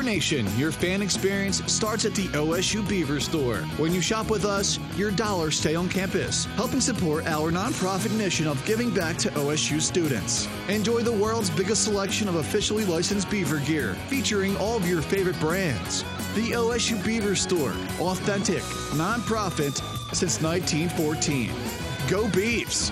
Nation, 0.03 0.47
your 0.57 0.71
fan 0.71 1.01
experience 1.01 1.63
starts 1.71 2.05
at 2.05 2.13
the 2.13 2.27
OSU 2.29 2.87
Beaver 2.87 3.19
Store. 3.19 3.57
When 3.77 3.93
you 3.93 4.01
shop 4.01 4.29
with 4.29 4.45
us, 4.45 4.79
your 4.97 5.11
dollars 5.11 5.57
stay 5.57 5.75
on 5.75 5.89
campus, 5.89 6.45
helping 6.55 6.81
support 6.81 7.25
our 7.25 7.51
nonprofit 7.51 8.15
mission 8.17 8.47
of 8.47 8.63
giving 8.65 8.89
back 8.89 9.17
to 9.17 9.29
OSU 9.29 9.81
students. 9.81 10.47
Enjoy 10.67 11.01
the 11.01 11.11
world's 11.11 11.49
biggest 11.49 11.83
selection 11.83 12.27
of 12.27 12.35
officially 12.35 12.85
licensed 12.85 13.29
beaver 13.29 13.59
gear, 13.59 13.95
featuring 14.07 14.57
all 14.57 14.77
of 14.77 14.87
your 14.87 15.01
favorite 15.01 15.39
brands. 15.39 16.03
The 16.35 16.51
OSU 16.51 17.03
Beaver 17.05 17.35
Store, 17.35 17.73
authentic, 17.99 18.63
nonprofit 18.93 19.77
since 20.13 20.41
1914. 20.41 21.51
Go 22.09 22.25
Beavs! 22.27 22.91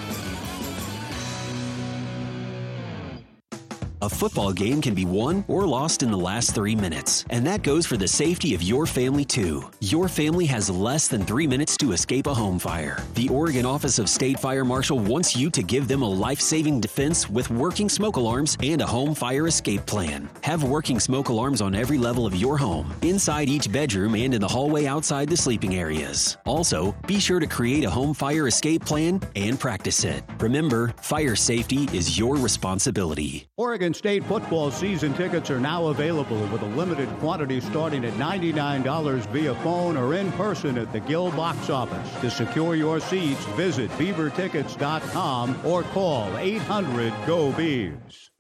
A 4.04 4.10
football 4.10 4.52
game 4.52 4.82
can 4.82 4.96
be 4.96 5.06
won 5.06 5.46
or 5.48 5.68
lost 5.68 6.02
in 6.02 6.10
the 6.10 6.18
last 6.18 6.56
three 6.56 6.76
minutes, 6.76 7.24
and 7.30 7.46
that 7.46 7.62
goes 7.62 7.86
for 7.86 7.98
the 7.98 8.08
safety 8.08 8.56
of 8.56 8.64
your 8.64 8.88
family 8.88 9.24
too. 9.24 9.70
Your 9.80 10.08
family 10.08 10.48
has 10.48 10.72
less 10.72 11.08
than 11.08 11.24
three 11.24 11.46
minutes 11.46 11.78
to 11.78 11.92
escape 11.92 12.26
a 12.26 12.34
home 12.34 12.58
fire. 12.58 12.98
The 13.14 13.30
Oregon 13.30 13.64
Office 13.64 14.00
of 14.00 14.10
State 14.10 14.40
Fire 14.40 14.66
Marshal 14.66 14.98
wants 14.98 15.36
you 15.36 15.52
to 15.52 15.62
give 15.62 15.88
them 15.88 16.02
a 16.02 16.10
life 16.10 16.42
saving 16.42 16.82
defense 16.82 17.30
with 17.30 17.52
working 17.52 17.90
smoke 17.90 18.16
alarms 18.16 18.58
and 18.64 18.82
a 18.82 18.88
home 18.88 19.14
fire 19.14 19.46
escape 19.46 19.86
plan. 19.86 20.28
Have 20.42 20.64
working 20.64 21.00
smoke 21.00 21.30
alarms 21.30 21.62
on 21.62 21.76
every 21.76 22.00
level 22.00 22.26
of 22.26 22.36
your 22.36 22.58
home, 22.58 22.92
inside 23.04 23.50
each 23.50 23.72
bedroom 23.72 24.16
and 24.16 24.34
in 24.34 24.42
the 24.42 24.48
hallway 24.48 24.88
outside 24.88 25.30
the 25.30 25.38
sleeping 25.38 25.76
areas. 25.76 26.38
Also, 26.48 26.96
be 27.06 27.20
sure 27.20 27.40
to 27.40 27.46
create 27.46 27.84
a 27.84 27.90
home 27.90 28.16
fire 28.16 28.48
escape 28.48 28.84
plan 28.84 29.22
and 29.36 29.60
practice 29.60 30.04
it. 30.04 30.24
Remember, 30.40 30.92
fire 31.04 31.36
safety 31.36 31.84
is 31.94 32.18
your 32.18 32.36
responsibility. 32.38 33.48
Oregon 33.58 33.91
State 33.94 34.24
football 34.24 34.72
season 34.72 35.14
tickets 35.14 35.50
are 35.50 35.60
now 35.60 35.88
available 35.88 36.42
with 36.48 36.62
a 36.62 36.66
limited 36.66 37.10
quantity 37.20 37.60
starting 37.60 38.06
at 38.06 38.14
$99 38.14 39.26
via 39.28 39.56
phone 39.56 39.98
or 39.98 40.16
in 40.16 40.32
person 40.34 40.78
at 40.78 40.92
the 40.92 41.00
Gill 41.02 41.32
box 41.32 41.70
office. 41.70 42.22
To 42.22 42.30
secure 42.32 42.76
your 42.76 43.00
seats, 43.00 43.44
visit 43.56 43.90
beavertickets.com 43.92 45.66
or 45.66 45.84
call 45.84 46.38
800 46.38 47.14
GO 47.26 47.52
Beavs. 47.52 48.31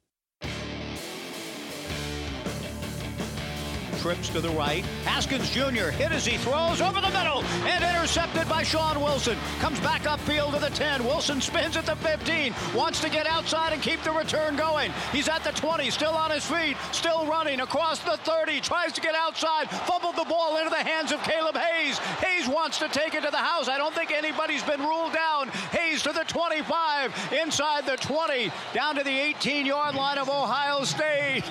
Trips 4.01 4.29
to 4.29 4.41
the 4.41 4.49
right. 4.49 4.83
Haskins 5.05 5.51
Jr. 5.51 5.93
hit 5.93 6.11
as 6.11 6.25
he 6.25 6.37
throws 6.37 6.81
over 6.81 6.99
the 6.99 7.09
middle 7.09 7.43
and 7.69 7.83
intercepted 7.83 8.49
by 8.49 8.63
Sean 8.63 8.99
Wilson. 8.99 9.37
Comes 9.59 9.79
back 9.79 10.01
upfield 10.03 10.53
to 10.55 10.59
the 10.59 10.71
10. 10.71 11.03
Wilson 11.03 11.39
spins 11.39 11.77
at 11.77 11.85
the 11.85 11.95
15. 11.97 12.53
Wants 12.73 12.99
to 13.01 13.09
get 13.09 13.27
outside 13.27 13.73
and 13.73 13.81
keep 13.81 14.01
the 14.01 14.11
return 14.11 14.55
going. 14.55 14.91
He's 15.11 15.29
at 15.29 15.43
the 15.43 15.51
20, 15.51 15.91
still 15.91 16.13
on 16.13 16.31
his 16.31 16.43
feet, 16.43 16.77
still 16.91 17.27
running 17.27 17.61
across 17.61 17.99
the 17.99 18.17
30. 18.17 18.59
Tries 18.61 18.91
to 18.93 19.01
get 19.01 19.13
outside, 19.13 19.69
fumbled 19.69 20.15
the 20.15 20.25
ball 20.25 20.57
into 20.57 20.71
the 20.71 20.77
hands 20.77 21.11
of 21.11 21.21
Caleb 21.21 21.55
Hayes. 21.55 21.99
Hayes 21.99 22.47
wants 22.47 22.79
to 22.79 22.89
take 22.89 23.13
it 23.13 23.21
to 23.21 23.29
the 23.29 23.37
house. 23.37 23.69
I 23.69 23.77
don't 23.77 23.93
think 23.93 24.11
anybody's 24.11 24.63
been 24.63 24.81
ruled 24.81 25.13
down. 25.13 25.49
Hayes 25.77 26.01
to 26.03 26.11
the 26.11 26.23
25, 26.23 27.33
inside 27.39 27.85
the 27.85 27.97
20, 27.97 28.51
down 28.73 28.95
to 28.95 29.03
the 29.03 29.19
18 29.19 29.67
yard 29.67 29.93
line 29.93 30.17
of 30.17 30.27
Ohio 30.27 30.83
State. 30.85 31.43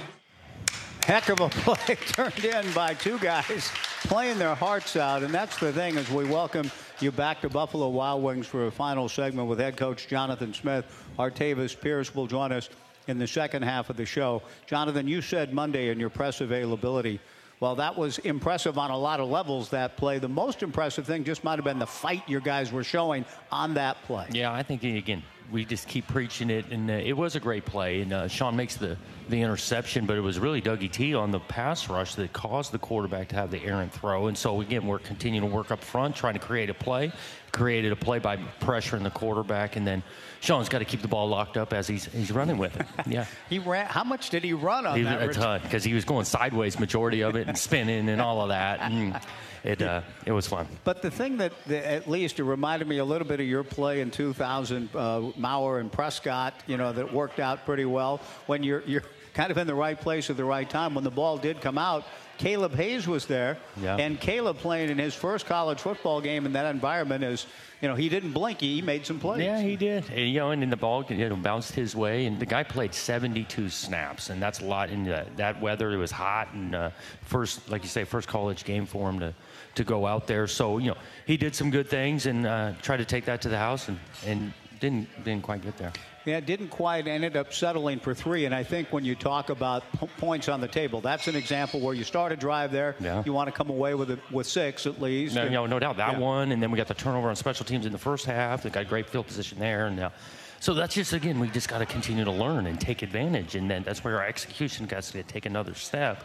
Heck 1.04 1.28
of 1.28 1.40
a 1.40 1.48
play 1.50 1.96
turned 1.96 2.44
in 2.44 2.72
by 2.72 2.94
two 2.94 3.18
guys 3.18 3.70
playing 4.04 4.38
their 4.38 4.54
hearts 4.54 4.96
out. 4.96 5.22
And 5.22 5.32
that's 5.32 5.58
the 5.58 5.72
thing 5.72 5.96
as 5.96 6.10
we 6.10 6.24
welcome 6.24 6.70
you 7.00 7.10
back 7.10 7.40
to 7.40 7.48
Buffalo 7.48 7.88
Wild 7.88 8.22
Wings 8.22 8.46
for 8.46 8.66
a 8.66 8.70
final 8.70 9.08
segment 9.08 9.48
with 9.48 9.58
head 9.58 9.76
coach 9.76 10.06
Jonathan 10.08 10.54
Smith. 10.54 10.84
Artavis 11.18 11.78
Pierce 11.78 12.14
will 12.14 12.26
join 12.26 12.52
us 12.52 12.68
in 13.08 13.18
the 13.18 13.26
second 13.26 13.62
half 13.62 13.90
of 13.90 13.96
the 13.96 14.06
show. 14.06 14.42
Jonathan, 14.66 15.08
you 15.08 15.20
said 15.22 15.52
Monday 15.52 15.88
in 15.88 15.98
your 15.98 16.10
press 16.10 16.40
availability 16.40 17.20
well, 17.60 17.74
that 17.74 17.96
was 17.96 18.18
impressive 18.20 18.78
on 18.78 18.90
a 18.90 18.96
lot 18.96 19.20
of 19.20 19.28
levels, 19.28 19.68
that 19.68 19.98
play. 19.98 20.18
The 20.18 20.28
most 20.28 20.62
impressive 20.62 21.06
thing 21.06 21.24
just 21.24 21.44
might 21.44 21.56
have 21.56 21.64
been 21.64 21.78
the 21.78 21.86
fight 21.86 22.26
your 22.26 22.40
guys 22.40 22.72
were 22.72 22.82
showing 22.82 23.26
on 23.52 23.74
that 23.74 24.02
play. 24.04 24.26
Yeah, 24.32 24.50
I 24.50 24.62
think, 24.62 24.82
again, 24.82 25.22
we 25.50 25.64
just 25.64 25.88
keep 25.88 26.06
preaching 26.06 26.50
it, 26.50 26.66
and 26.70 26.90
uh, 26.90 26.94
it 26.94 27.12
was 27.12 27.36
a 27.36 27.40
great 27.40 27.64
play. 27.64 28.02
And 28.02 28.12
uh, 28.12 28.28
Sean 28.28 28.56
makes 28.56 28.76
the, 28.76 28.96
the 29.28 29.40
interception, 29.40 30.06
but 30.06 30.16
it 30.16 30.20
was 30.20 30.38
really 30.38 30.62
Dougie 30.62 30.90
T 30.90 31.14
on 31.14 31.30
the 31.30 31.40
pass 31.40 31.88
rush 31.88 32.14
that 32.14 32.32
caused 32.32 32.72
the 32.72 32.78
quarterback 32.78 33.28
to 33.28 33.36
have 33.36 33.50
the 33.50 33.62
errant 33.64 33.92
throw. 33.92 34.28
And 34.28 34.36
so, 34.36 34.60
again, 34.60 34.86
we're 34.86 34.98
continuing 34.98 35.48
to 35.48 35.54
work 35.54 35.70
up 35.70 35.82
front, 35.82 36.16
trying 36.16 36.34
to 36.34 36.40
create 36.40 36.70
a 36.70 36.74
play. 36.74 37.12
Created 37.52 37.90
a 37.90 37.96
play 37.96 38.20
by 38.20 38.36
pressuring 38.60 39.02
the 39.02 39.10
quarterback, 39.10 39.74
and 39.74 39.84
then 39.84 40.04
Sean's 40.38 40.68
got 40.68 40.78
to 40.78 40.84
keep 40.84 41.02
the 41.02 41.08
ball 41.08 41.28
locked 41.28 41.56
up 41.56 41.72
as 41.72 41.88
he's 41.88 42.04
he's 42.04 42.30
running 42.30 42.58
with 42.58 42.78
it. 42.78 42.86
Yeah, 43.08 43.24
he 43.48 43.58
ran. 43.58 43.86
How 43.86 44.04
much 44.04 44.30
did 44.30 44.44
he 44.44 44.52
run 44.52 44.86
on 44.86 44.96
he, 44.96 45.02
that? 45.02 45.20
A 45.20 45.32
ton, 45.32 45.60
because 45.60 45.82
he 45.82 45.92
was 45.92 46.04
going 46.04 46.26
sideways 46.26 46.78
majority 46.78 47.22
of 47.22 47.34
it 47.34 47.48
and 47.48 47.58
spinning 47.58 48.08
and 48.08 48.20
all 48.20 48.40
of 48.40 48.50
that. 48.50 48.78
And, 48.80 49.18
it 49.64 49.83
uh, 49.83 50.03
it 50.27 50.33
was 50.33 50.46
fun. 50.46 50.66
But 50.85 51.03
the 51.03 51.11
thing 51.11 51.37
that, 51.38 51.53
that, 51.66 51.85
at 51.85 52.09
least 52.09 52.38
it 52.38 52.44
reminded 52.44 52.88
me 52.88 52.99
a 52.99 53.05
little 53.05 53.27
bit 53.27 53.40
of 53.40 53.46
your 53.46 53.64
play 53.64 54.01
in 54.01 54.11
2000, 54.11 54.88
uh, 54.94 55.20
Maurer 55.37 55.81
and 55.81 55.90
Prescott. 55.90 56.55
You 56.66 56.77
know 56.77 56.92
that 56.92 57.12
worked 57.12 57.40
out 57.40 57.64
pretty 57.64 57.85
well 57.85 58.20
when 58.46 58.62
you're 58.62 58.83
you're 58.87 59.05
kind 59.35 59.51
of 59.51 59.59
in 59.59 59.66
the 59.66 59.75
right 59.75 60.01
place 60.01 60.31
at 60.31 60.37
the 60.37 60.44
right 60.44 60.68
time. 60.68 60.94
When 60.94 61.05
the 61.05 61.11
ball 61.11 61.38
did 61.38 61.61
come 61.61 61.79
out, 61.79 62.05
Caleb 62.38 62.75
Hayes 62.75 63.07
was 63.07 63.27
there, 63.27 63.59
Yeah. 63.81 63.96
and 63.96 64.18
Caleb 64.18 64.57
playing 64.57 64.88
in 64.90 64.99
his 64.99 65.14
first 65.14 65.44
college 65.46 65.79
football 65.79 66.20
game 66.23 66.46
in 66.46 66.55
that 66.55 66.64
environment 66.75 67.23
is, 67.23 67.46
you 67.83 67.88
know, 67.88 67.94
he 67.94 68.09
didn't 68.09 68.33
blink. 68.33 68.61
He 68.61 68.81
made 68.81 69.05
some 69.05 69.20
plays. 69.20 69.42
Yeah, 69.42 69.61
he 69.61 69.77
did. 69.77 70.09
And, 70.11 70.29
you 70.31 70.40
know, 70.40 70.51
and 70.51 70.62
then 70.62 70.70
the 70.70 70.77
ball 70.77 71.05
you 71.09 71.29
know, 71.29 71.37
bounced 71.37 71.73
his 71.75 71.94
way, 71.94 72.25
and 72.25 72.40
the 72.40 72.46
guy 72.46 72.62
played 72.62 72.94
72 72.94 73.68
snaps, 73.68 74.31
and 74.31 74.40
that's 74.42 74.61
a 74.61 74.64
lot 74.64 74.88
in 74.88 75.05
that, 75.05 75.37
that 75.37 75.61
weather. 75.61 75.92
It 75.92 75.99
was 75.99 76.11
hot, 76.11 76.49
and 76.55 76.75
uh, 76.75 76.90
first, 77.23 77.70
like 77.70 77.83
you 77.83 77.88
say, 77.90 78.05
first 78.05 78.27
college 78.27 78.64
game 78.64 78.87
for 78.87 79.11
him 79.11 79.20
to, 79.20 79.35
to 79.81 79.85
go 79.85 80.07
out 80.07 80.27
there. 80.27 80.47
So, 80.47 80.79
you 80.79 80.88
know, 80.90 80.97
he 81.27 81.37
did 81.37 81.55
some 81.55 81.71
good 81.71 81.88
things 81.88 82.27
and 82.27 82.47
uh, 82.47 82.73
tried 82.83 82.99
to 82.99 83.05
take 83.05 83.25
that 83.25 83.40
to 83.43 83.49
the 83.49 83.59
house, 83.59 83.88
and, 83.88 83.99
and 84.27 84.53
didn't 84.79 85.09
didn't 85.25 85.43
quite 85.43 85.62
get 85.62 85.77
there. 85.77 85.93
Yeah, 86.27 86.37
it 86.37 86.45
didn't 86.45 86.69
quite 86.69 87.07
ended 87.09 87.35
up 87.35 87.53
settling 87.55 87.99
for 87.99 88.14
three. 88.14 88.45
And 88.45 88.55
I 88.55 88.62
think 88.62 88.93
when 88.93 89.07
you 89.07 89.14
talk 89.14 89.49
about 89.49 89.83
p- 89.99 90.07
points 90.19 90.51
on 90.51 90.61
the 90.61 90.69
table, 90.69 91.01
that's 91.01 91.29
an 91.29 91.35
example 91.35 91.81
where 91.81 91.95
you 91.95 92.05
start 92.05 92.31
a 92.31 92.37
drive 92.37 92.71
there. 92.73 92.95
Yeah. 93.01 93.23
You 93.25 93.33
want 93.33 93.49
to 93.49 93.53
come 93.53 93.71
away 93.71 93.95
with 93.95 94.11
a, 94.11 94.19
with 94.31 94.47
six 94.47 94.87
at 94.87 95.01
least. 95.01 95.35
No, 95.35 95.43
And- 95.45 95.53
no, 95.53 95.64
no 95.66 95.79
doubt 95.79 95.97
that 95.97 96.12
Yeah. 96.12 96.19
one, 96.19 96.53
and 96.53 96.62
then 96.62 96.71
we 96.71 96.77
got 96.77 96.88
the 96.88 96.95
turnover 96.95 97.31
on 97.31 97.37
special 97.37 97.64
teams 97.64 97.87
in 97.87 97.93
the 97.93 97.99
first 97.99 98.27
half. 98.27 98.62
They 98.62 98.69
got 98.71 98.87
great 98.87 99.09
field 99.09 99.27
position 99.27 99.59
there, 99.59 99.87
and 99.87 99.99
uh, 99.99 100.11
so 100.61 100.75
that's 100.75 100.95
just 100.95 101.14
again 101.14 101.40
we 101.40 101.49
just 101.49 101.71
got 101.71 101.79
to 101.79 101.87
continue 101.87 102.25
to 102.25 102.33
learn 102.33 102.66
and 102.66 102.79
take 102.79 103.01
advantage, 103.03 103.55
and 103.55 103.71
then 103.71 103.83
that's 103.83 104.05
where 104.05 104.19
our 104.19 104.27
execution 104.27 104.87
has 104.88 105.11
to 105.12 105.23
take 105.23 105.47
another 105.47 105.75
step 105.75 106.23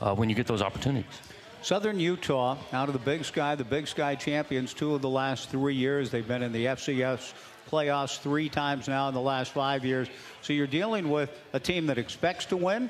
uh, 0.00 0.12
when 0.12 0.28
you 0.28 0.34
get 0.34 0.48
those 0.48 0.62
opportunities. 0.62 1.20
Southern 1.66 1.98
Utah, 1.98 2.56
out 2.72 2.88
of 2.88 2.92
the 2.92 3.00
Big 3.00 3.24
Sky, 3.24 3.56
the 3.56 3.64
Big 3.64 3.88
Sky 3.88 4.14
champions, 4.14 4.72
two 4.72 4.94
of 4.94 5.02
the 5.02 5.08
last 5.08 5.50
three 5.50 5.74
years. 5.74 6.12
They've 6.12 6.28
been 6.28 6.44
in 6.44 6.52
the 6.52 6.66
FCS 6.66 7.32
playoffs 7.68 8.20
three 8.20 8.48
times 8.48 8.86
now 8.86 9.08
in 9.08 9.14
the 9.14 9.20
last 9.20 9.50
five 9.50 9.84
years. 9.84 10.06
So 10.42 10.52
you're 10.52 10.68
dealing 10.68 11.10
with 11.10 11.28
a 11.54 11.58
team 11.58 11.86
that 11.86 11.98
expects 11.98 12.44
to 12.44 12.56
win, 12.56 12.88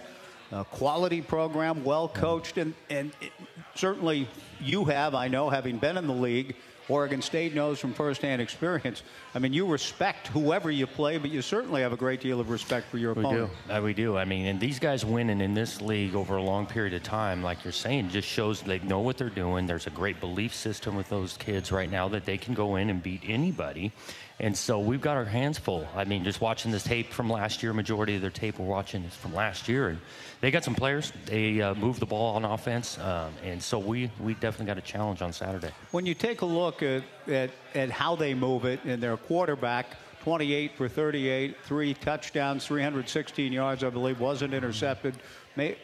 a 0.52 0.62
quality 0.62 1.22
program, 1.22 1.84
well 1.84 2.06
coached, 2.06 2.58
and, 2.58 2.74
and 2.90 3.12
it, 3.22 3.32
certainly 3.74 4.28
you 4.60 4.84
have, 4.84 5.14
I 5.14 5.28
know, 5.28 5.48
having 5.48 5.78
been 5.78 5.96
in 5.96 6.06
the 6.06 6.12
league. 6.12 6.54
Oregon 6.88 7.20
State 7.20 7.54
knows 7.54 7.80
from 7.80 7.92
firsthand 7.92 8.40
experience. 8.40 9.02
I 9.34 9.40
mean, 9.40 9.52
you 9.52 9.66
respect 9.66 10.28
whoever 10.28 10.70
you 10.70 10.86
play, 10.86 11.18
but 11.18 11.30
you 11.30 11.42
certainly 11.42 11.82
have 11.82 11.92
a 11.92 11.96
great 11.96 12.20
deal 12.20 12.38
of 12.38 12.48
respect 12.48 12.88
for 12.88 12.98
your 12.98 13.12
We 13.14 13.22
opponent. 13.22 13.50
do. 13.66 13.72
Uh, 13.72 13.80
we 13.82 13.92
do. 13.92 14.16
I 14.16 14.24
mean, 14.24 14.46
and 14.46 14.60
these 14.60 14.78
guys 14.78 15.04
winning 15.04 15.40
in 15.40 15.52
this 15.54 15.80
league 15.80 16.14
over 16.14 16.36
a 16.36 16.42
long 16.42 16.64
period 16.66 16.94
of 16.94 17.02
time, 17.02 17.42
like 17.42 17.64
you're 17.64 17.72
saying, 17.72 18.10
just 18.10 18.28
shows 18.28 18.62
they 18.62 18.78
know 18.80 19.00
what 19.00 19.18
they're 19.18 19.28
doing. 19.30 19.66
There's 19.66 19.86
a 19.88 19.90
great 19.90 20.20
belief 20.20 20.54
system 20.54 20.94
with 20.94 21.08
those 21.08 21.36
kids 21.36 21.72
right 21.72 21.90
now 21.90 22.08
that 22.08 22.24
they 22.24 22.38
can 22.38 22.54
go 22.54 22.76
in 22.76 22.88
and 22.90 23.02
beat 23.02 23.22
anybody. 23.26 23.90
And 24.38 24.54
so 24.54 24.78
we've 24.78 25.00
got 25.00 25.16
our 25.16 25.24
hands 25.24 25.58
full. 25.58 25.88
I 25.96 26.04
mean, 26.04 26.22
just 26.22 26.42
watching 26.42 26.70
this 26.70 26.84
tape 26.84 27.10
from 27.10 27.30
last 27.30 27.62
year, 27.62 27.72
majority 27.72 28.16
of 28.16 28.20
their 28.20 28.30
tape 28.30 28.58
we're 28.58 28.66
watching 28.66 29.02
is 29.04 29.14
from 29.14 29.34
last 29.34 29.66
year. 29.66 29.88
And 29.88 29.98
they 30.42 30.50
got 30.50 30.62
some 30.62 30.74
players. 30.74 31.10
They 31.24 31.62
uh, 31.62 31.74
move 31.74 31.98
the 32.00 32.06
ball 32.06 32.36
on 32.36 32.44
offense. 32.44 32.98
Um, 32.98 33.32
and 33.42 33.62
so 33.62 33.78
we, 33.78 34.10
we 34.20 34.34
definitely 34.34 34.66
got 34.66 34.76
a 34.76 34.82
challenge 34.82 35.22
on 35.22 35.32
Saturday. 35.32 35.70
When 35.90 36.04
you 36.04 36.12
take 36.12 36.42
a 36.42 36.46
look 36.46 36.82
at, 36.82 37.02
at, 37.28 37.50
at 37.74 37.90
how 37.90 38.14
they 38.14 38.34
move 38.34 38.66
it 38.66 38.80
and 38.84 39.02
their 39.02 39.16
quarterback, 39.16 39.96
28 40.22 40.72
for 40.76 40.88
38, 40.88 41.56
three 41.64 41.94
touchdowns, 41.94 42.66
316 42.66 43.52
yards, 43.52 43.84
I 43.84 43.88
believe, 43.88 44.20
wasn't 44.20 44.52
intercepted. 44.52 45.14
May, 45.54 45.78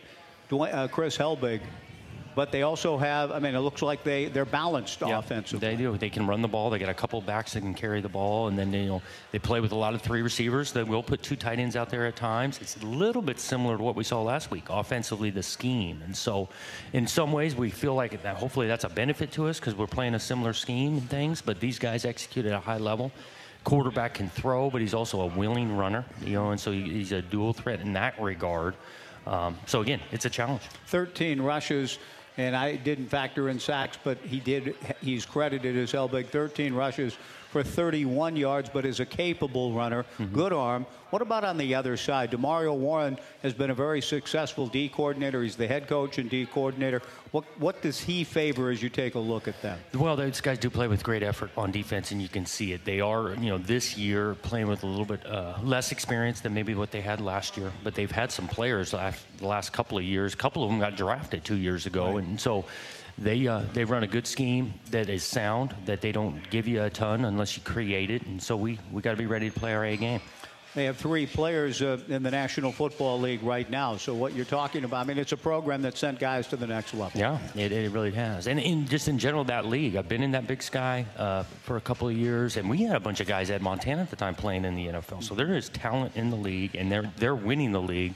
Dwayne, 0.51 0.75
uh, 0.75 0.89
Chris 0.89 1.17
Helbig. 1.17 1.61
But 2.35 2.51
they 2.51 2.63
also 2.63 2.97
have, 2.97 3.31
I 3.31 3.39
mean, 3.39 3.55
it 3.55 3.61
looks 3.61 3.83
like 3.83 4.05
they, 4.05 4.27
they're 4.27 4.45
balanced 4.45 5.01
Yeah, 5.01 5.19
offensively. 5.19 5.69
They 5.69 5.77
do. 5.77 5.97
They 5.97 6.11
can 6.11 6.27
run 6.27 6.41
the 6.43 6.49
ball. 6.49 6.71
They 6.71 6.79
got 6.79 6.89
a 6.89 6.95
couple 6.95 7.21
backs 7.21 7.53
that 7.53 7.61
can 7.61 7.75
carry 7.75 8.01
the 8.01 8.09
ball, 8.09 8.49
and 8.49 8.59
then 8.59 8.71
they, 8.71 8.83
you 8.83 8.89
know 8.89 9.03
they 9.33 9.39
play 9.39 9.61
with 9.61 9.73
a 9.73 9.77
lot 9.77 9.95
of 9.95 10.03
three 10.03 10.23
receivers. 10.23 10.73
They 10.73 10.83
will 10.83 11.03
put 11.03 11.23
two 11.23 11.37
tight 11.37 11.59
ends 11.59 11.77
out 11.77 11.91
there 11.91 12.07
at 12.07 12.17
times. 12.17 12.59
It's 12.61 12.77
a 12.77 12.87
little 12.87 13.23
bit 13.23 13.39
similar 13.39 13.77
to 13.77 13.83
what 13.83 13.97
we 13.97 14.05
saw 14.05 14.23
last 14.23 14.51
week, 14.51 14.65
offensively 14.71 15.31
the 15.31 15.43
scheme. 15.43 16.01
And 16.05 16.17
so, 16.17 16.49
in 16.93 17.07
some 17.07 17.33
ways, 17.33 17.55
we 17.55 17.71
feel 17.71 17.95
like 17.95 18.23
that. 18.23 18.37
Hopefully, 18.37 18.67
that's 18.67 18.85
a 18.85 18.89
benefit 18.89 19.31
to 19.33 19.49
us 19.49 19.61
because 19.61 19.75
we're 19.75 19.87
playing 19.87 20.15
a 20.15 20.21
similar 20.21 20.53
scheme 20.53 20.99
and 20.99 21.11
things. 21.11 21.43
But 21.43 21.61
these 21.61 21.79
guys 21.79 22.05
execute 22.05 22.47
at 22.47 22.53
a 22.53 22.61
high 22.61 22.79
level. 22.79 23.13
Quarterback 23.65 24.15
can 24.15 24.29
throw, 24.29 24.71
but 24.71 24.81
he's 24.81 24.95
also 24.95 25.21
a 25.21 25.27
willing 25.27 25.77
runner. 25.77 26.05
You 26.25 26.33
know, 26.33 26.51
and 26.51 26.61
so 26.61 26.73
he's 26.73 27.13
a 27.13 27.23
dual 27.23 27.53
threat 27.53 27.81
in 27.81 27.93
that 27.93 28.21
regard. 28.21 28.75
Um, 29.27 29.57
so 29.67 29.81
again, 29.81 30.01
it's 30.11 30.25
a 30.25 30.31
challenge. 30.31 30.63
13 30.87 31.41
rushes, 31.41 31.99
and 32.37 32.57
I 32.57 32.77
didn't 32.77 33.09
factor 33.09 33.49
in 33.49 33.59
sacks, 33.59 33.99
but 34.03 34.19
he 34.19 34.41
did. 34.41 34.75
He's 35.01 35.27
credited 35.27 35.77
as 35.77 35.93
Helbig 35.93 36.29
13 36.29 36.75
rushes 36.75 37.17
for 37.53 37.63
31 37.63 38.35
yards, 38.35 38.71
but 38.73 38.87
is 38.87 38.99
a 38.99 39.05
capable 39.05 39.75
runner, 39.75 40.07
good 40.33 40.55
arm. 40.55 40.87
What 41.11 41.21
about 41.21 41.45
on 41.45 41.59
the 41.59 41.75
other 41.75 41.99
side? 41.99 42.31
Demario 42.31 42.75
Warren 42.75 43.19
has 43.43 43.53
been 43.53 43.69
a 43.69 43.75
very 43.75 44.01
successful 44.01 44.67
D 44.67 44.89
coordinator. 44.89 45.43
He's 45.43 45.57
the 45.57 45.67
head 45.67 45.87
coach 45.87 46.17
and 46.17 46.31
D 46.31 46.47
coordinator. 46.47 47.03
What 47.33 47.45
what 47.61 47.83
does 47.83 48.01
he 48.01 48.25
favor 48.25 48.71
as 48.71 48.83
you 48.83 48.89
take 48.89 49.15
a 49.15 49.19
look 49.19 49.47
at 49.47 49.61
them? 49.61 49.79
Well, 49.93 50.17
these 50.17 50.41
guys 50.41 50.59
do 50.59 50.71
play 50.71 50.89
with 50.89 51.05
great 51.05 51.23
effort 51.23 51.51
on 51.55 51.71
defense, 51.71 52.11
and 52.13 52.23
you 52.23 52.31
can 52.31 52.47
see 52.47 52.73
it. 52.73 52.87
They 52.87 53.01
are, 53.01 53.35
you 53.35 53.51
know, 53.51 53.59
this 53.59 53.99
year 53.99 54.35
playing 54.37 54.69
with 54.69 54.83
a 54.85 54.87
little 54.87 55.05
bit 55.05 55.27
uh, 55.27 55.59
less 55.63 55.93
experience 55.93 56.41
than 56.41 56.55
maybe 56.55 56.75
what 56.75 56.91
they 56.91 57.03
had 57.03 57.21
last 57.21 57.59
year. 57.59 57.71
But 57.85 57.95
they've 57.95 58.11
had 58.11 58.33
some 58.33 58.49
players 58.49 58.95
last, 58.95 59.21
the 59.37 59.47
last 59.47 59.75
couple 59.75 59.99
of 59.99 60.05
years. 60.05 60.33
A 60.33 60.39
couple 60.39 60.65
of 60.65 60.71
them 60.71 60.81
got 60.81 60.97
drafted 60.97 61.45
two 61.45 61.57
years 61.57 61.85
ago, 61.85 62.17
and 62.17 62.41
so 62.41 62.65
they 63.23 63.47
uh, 63.47 63.63
they 63.73 63.85
run 63.85 64.03
a 64.03 64.07
good 64.07 64.27
scheme 64.27 64.75
that 64.91 65.09
is 65.09 65.23
sound. 65.25 65.75
That 65.87 66.01
they 66.01 66.13
don't 66.13 66.49
give 66.51 66.67
you 66.67 66.83
a 66.83 66.91
ton 66.91 67.25
unless 67.25 67.57
you 67.57 67.63
create 67.63 68.11
it, 68.11 68.27
and 68.27 68.43
so 68.43 68.57
we 68.57 68.79
we 68.91 69.03
got 69.03 69.13
to 69.13 69.17
be 69.17 69.27
ready 69.27 69.51
to 69.51 69.59
play 69.59 69.75
our 69.75 69.85
A 69.85 69.97
game. 69.97 70.21
They 70.75 70.87
have 70.87 70.97
three 70.97 71.27
players 71.27 71.83
uh, 71.83 71.99
in 72.09 72.23
the 72.23 72.31
National 72.31 72.73
Football 72.73 73.21
League 73.21 73.43
right 73.43 73.69
now. 73.69 73.99
So 73.99 74.15
what 74.15 74.33
you're 74.33 74.47
talking 74.47 74.85
about, 74.85 75.05
I 75.05 75.09
mean, 75.09 75.19
it's 75.19 75.33
a 75.33 75.37
program 75.37 75.83
that 75.83 75.99
sent 75.99 76.19
guys 76.19 76.47
to 76.47 76.57
the 76.57 76.67
next 76.67 76.95
level. 76.95 77.21
Yeah, 77.21 77.39
it, 77.55 77.73
it 77.73 77.91
really 77.91 78.13
has. 78.13 78.47
And 78.47 78.59
in, 78.59 78.89
just 78.89 79.07
in 79.07 79.19
general, 79.19 79.45
that 79.45 79.67
league, 79.67 79.97
I've 79.97 80.09
been 80.09 80.23
in 80.23 80.31
that 80.31 80.47
Big 80.47 80.63
Sky 80.63 81.05
uh, 81.19 81.43
for 81.65 81.77
a 81.77 81.81
couple 81.81 82.09
of 82.09 82.17
years, 82.17 82.57
and 82.57 82.71
we 82.71 82.85
had 82.85 82.97
a 82.97 83.01
bunch 83.01 83.21
of 83.21 83.27
guys 83.27 83.51
at 83.51 83.61
Montana 83.61 84.01
at 84.01 84.09
the 84.09 84.17
time 84.17 84.35
playing 84.35 84.65
in 84.65 84.75
the 84.75 84.87
NFL. 84.87 85.23
So 85.23 85.35
there 85.35 85.53
is 85.55 85.69
talent 85.69 86.17
in 86.17 86.31
the 86.31 86.37
league, 86.37 86.75
and 86.75 86.91
they're 86.91 87.11
they're 87.19 87.35
winning 87.35 87.73
the 87.73 87.83
league. 87.83 88.15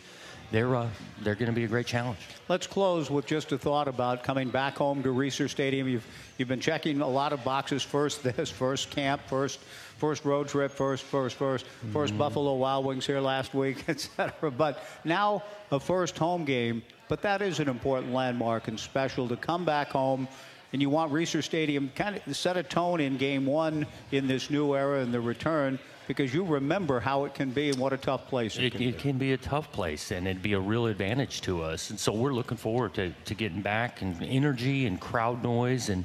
They're 0.52 0.76
uh, 0.76 0.88
they're 1.22 1.34
going 1.34 1.50
to 1.50 1.54
be 1.54 1.64
a 1.64 1.68
great 1.68 1.86
challenge. 1.86 2.18
Let's 2.48 2.66
close 2.66 3.10
with 3.10 3.26
just 3.26 3.50
a 3.50 3.58
thought 3.58 3.88
about 3.88 4.22
coming 4.22 4.48
back 4.48 4.76
home 4.76 5.02
to 5.02 5.08
Reser 5.08 5.50
Stadium. 5.50 5.88
You've 5.88 6.06
you've 6.38 6.48
been 6.48 6.60
checking 6.60 7.00
a 7.00 7.08
lot 7.08 7.32
of 7.32 7.42
boxes. 7.42 7.82
First 7.82 8.22
this, 8.22 8.50
first 8.64 8.90
camp, 8.90 9.22
first 9.26 9.58
first 9.98 10.24
road 10.24 10.48
trip, 10.48 10.70
first 10.70 11.02
first 11.04 11.38
1st 11.38 11.64
first 11.92 12.16
Buffalo 12.16 12.54
Wild 12.54 12.84
Wings 12.84 13.06
here 13.06 13.20
last 13.20 13.54
week, 13.54 13.84
etc. 13.88 14.50
But 14.50 14.82
now 15.04 15.42
a 15.72 15.80
first 15.80 16.16
home 16.16 16.44
game. 16.44 16.82
But 17.08 17.22
that 17.22 17.42
is 17.42 17.60
an 17.60 17.68
important 17.68 18.12
landmark 18.12 18.68
and 18.68 18.78
special 18.78 19.28
to 19.28 19.36
come 19.36 19.64
back 19.64 19.90
home. 19.90 20.28
And 20.72 20.82
you 20.82 20.90
want 20.90 21.12
Reser 21.12 21.42
Stadium 21.42 21.90
kind 21.94 22.20
of 22.24 22.36
set 22.36 22.56
a 22.56 22.62
tone 22.62 23.00
in 23.00 23.16
game 23.16 23.46
one 23.46 23.86
in 24.10 24.26
this 24.26 24.50
new 24.50 24.74
era 24.74 25.00
and 25.00 25.14
the 25.14 25.20
return 25.20 25.78
because 26.06 26.32
you 26.32 26.44
remember 26.44 27.00
how 27.00 27.24
it 27.24 27.34
can 27.34 27.50
be 27.50 27.70
and 27.70 27.78
what 27.78 27.92
a 27.92 27.96
tough 27.96 28.28
place 28.28 28.56
it, 28.56 28.64
It, 28.64 28.70
can 28.72 28.78
be. 28.78 28.88
it 28.88 28.98
can 28.98 29.18
be 29.18 29.32
a 29.32 29.36
tough 29.36 29.70
place, 29.72 30.10
and 30.10 30.26
it'd 30.26 30.42
be 30.42 30.52
a 30.54 30.60
real 30.60 30.86
advantage 30.86 31.40
to 31.42 31.62
us. 31.62 31.90
And 31.90 31.98
so 31.98 32.12
we're 32.12 32.32
looking 32.32 32.56
forward 32.56 32.94
to, 32.94 33.12
to 33.24 33.34
getting 33.34 33.62
back 33.62 34.02
and 34.02 34.22
energy 34.22 34.86
and 34.86 35.00
crowd 35.00 35.42
noise. 35.42 35.88
And 35.88 36.04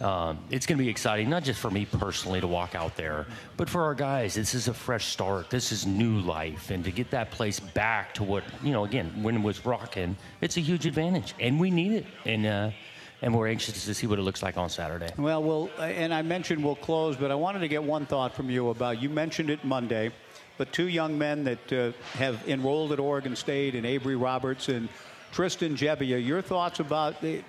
um, 0.00 0.38
it's 0.50 0.66
going 0.66 0.78
to 0.78 0.84
be 0.84 0.90
exciting, 0.90 1.28
not 1.28 1.42
just 1.44 1.60
for 1.60 1.70
me 1.70 1.84
personally 1.84 2.40
to 2.40 2.46
walk 2.46 2.74
out 2.74 2.96
there, 2.96 3.26
but 3.56 3.68
for 3.68 3.82
our 3.82 3.94
guys. 3.94 4.34
This 4.34 4.54
is 4.54 4.68
a 4.68 4.74
fresh 4.74 5.06
start. 5.06 5.50
This 5.50 5.72
is 5.72 5.86
new 5.86 6.20
life. 6.20 6.70
And 6.70 6.82
to 6.84 6.90
get 6.90 7.10
that 7.10 7.30
place 7.30 7.60
back 7.60 8.14
to 8.14 8.24
what, 8.24 8.44
you 8.62 8.72
know, 8.72 8.84
again, 8.84 9.22
when 9.22 9.36
it 9.36 9.42
was 9.42 9.66
rocking, 9.66 10.16
it's 10.40 10.56
a 10.56 10.60
huge 10.60 10.86
advantage. 10.86 11.34
And 11.38 11.60
we 11.60 11.70
need 11.70 11.92
it. 11.92 12.06
And, 12.24 12.46
uh, 12.46 12.70
and 13.22 13.34
we're 13.34 13.48
anxious 13.48 13.84
to 13.84 13.94
see 13.94 14.06
what 14.06 14.18
it 14.18 14.22
looks 14.22 14.42
like 14.42 14.56
on 14.56 14.68
Saturday. 14.70 15.10
Well, 15.16 15.42
we'll, 15.42 15.70
and 15.78 16.12
I 16.12 16.22
mentioned 16.22 16.64
we'll 16.64 16.76
close, 16.76 17.16
but 17.16 17.30
I 17.30 17.34
wanted 17.34 17.60
to 17.60 17.68
get 17.68 17.82
one 17.82 18.06
thought 18.06 18.34
from 18.34 18.50
you 18.50 18.70
about. 18.70 19.00
You 19.00 19.10
mentioned 19.10 19.50
it 19.50 19.64
Monday, 19.64 20.10
but 20.56 20.72
two 20.72 20.88
young 20.88 21.18
men 21.18 21.44
that 21.44 21.72
uh, 21.72 21.92
have 22.14 22.48
enrolled 22.48 22.92
at 22.92 23.00
Oregon 23.00 23.36
State, 23.36 23.74
and 23.74 23.84
Avery 23.84 24.16
Roberts 24.16 24.68
and 24.68 24.88
Tristan 25.32 25.76
Gebbia. 25.76 26.24
Your 26.24 26.42
thoughts 26.42 26.80
about 26.80 27.20
the, 27.20 27.42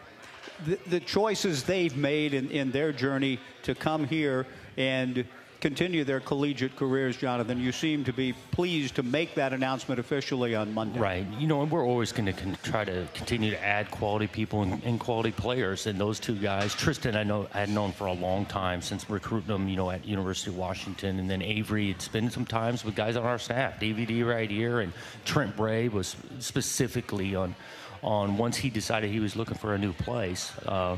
the, 0.65 0.77
the 0.87 0.99
choices 0.99 1.63
they've 1.63 1.95
made 1.95 2.33
in, 2.33 2.49
in 2.51 2.71
their 2.71 2.91
journey 2.91 3.39
to 3.63 3.73
come 3.73 4.05
here 4.05 4.45
and 4.77 5.25
continue 5.61 6.03
their 6.03 6.19
collegiate 6.19 6.75
careers, 6.75 7.15
Jonathan. 7.15 7.59
You 7.59 7.71
seem 7.71 8.03
to 8.05 8.11
be 8.11 8.33
pleased 8.49 8.95
to 8.95 9.03
make 9.03 9.35
that 9.35 9.53
announcement 9.53 9.99
officially 9.99 10.55
on 10.55 10.73
Monday. 10.73 10.99
Right. 10.99 11.25
You 11.37 11.47
know, 11.47 11.61
and 11.61 11.71
we're 11.71 11.85
always 11.85 12.11
going 12.11 12.25
to 12.25 12.33
con- 12.33 12.57
try 12.63 12.83
to 12.83 13.07
continue 13.13 13.51
to 13.51 13.63
add 13.63 13.91
quality 13.91 14.27
people 14.27 14.63
and, 14.63 14.83
and 14.83 14.99
quality 14.99 15.31
players. 15.31 15.85
And 15.85 15.99
those 15.99 16.19
two 16.19 16.35
guys, 16.35 16.73
Tristan, 16.73 17.15
I 17.15 17.23
know 17.23 17.47
I 17.53 17.59
had 17.59 17.69
known 17.69 17.91
for 17.91 18.07
a 18.07 18.13
long 18.13 18.45
time 18.45 18.81
since 18.81 19.09
recruiting 19.09 19.55
him, 19.55 19.69
you 19.69 19.77
know, 19.77 19.91
at 19.91 20.05
University 20.05 20.49
of 20.49 20.57
Washington, 20.57 21.19
and 21.19 21.29
then 21.29 21.41
Avery 21.41 21.89
had 21.89 22.01
spent 22.01 22.33
some 22.33 22.45
times 22.45 22.83
with 22.83 22.95
guys 22.95 23.15
on 23.15 23.23
our 23.23 23.39
staff, 23.39 23.79
DVD 23.79 24.25
right 24.27 24.49
here, 24.49 24.79
and 24.79 24.91
Trent 25.25 25.55
Bray 25.55 25.87
was 25.87 26.15
specifically 26.39 27.35
on 27.35 27.55
on 28.03 28.35
once 28.35 28.57
he 28.57 28.71
decided 28.71 29.11
he 29.11 29.19
was 29.19 29.35
looking 29.35 29.55
for 29.55 29.75
a 29.75 29.77
new 29.77 29.93
place. 29.93 30.51
Uh, 30.65 30.97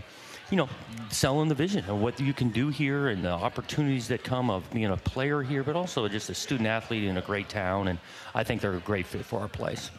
you 0.53 0.57
know, 0.57 0.69
selling 1.09 1.49
the 1.49 1.55
vision 1.55 1.83
of 1.89 1.99
what 1.99 2.19
you 2.19 2.31
can 2.31 2.49
do 2.49 2.69
here 2.69 3.07
and 3.07 3.25
the 3.25 3.31
opportunities 3.31 4.07
that 4.07 4.23
come 4.23 4.51
of 4.51 4.69
being 4.69 4.85
a 4.91 4.97
player 4.97 5.41
here, 5.41 5.63
but 5.63 5.75
also 5.75 6.07
just 6.07 6.29
a 6.29 6.35
student 6.35 6.67
athlete 6.67 7.05
in 7.05 7.17
a 7.17 7.21
great 7.21 7.49
town. 7.49 7.87
And 7.87 7.97
I 8.35 8.43
think 8.43 8.61
they're 8.61 8.75
a 8.75 8.79
great 8.81 9.07
fit 9.07 9.25
for 9.25 9.39
our 9.39 9.47
place. 9.47 9.89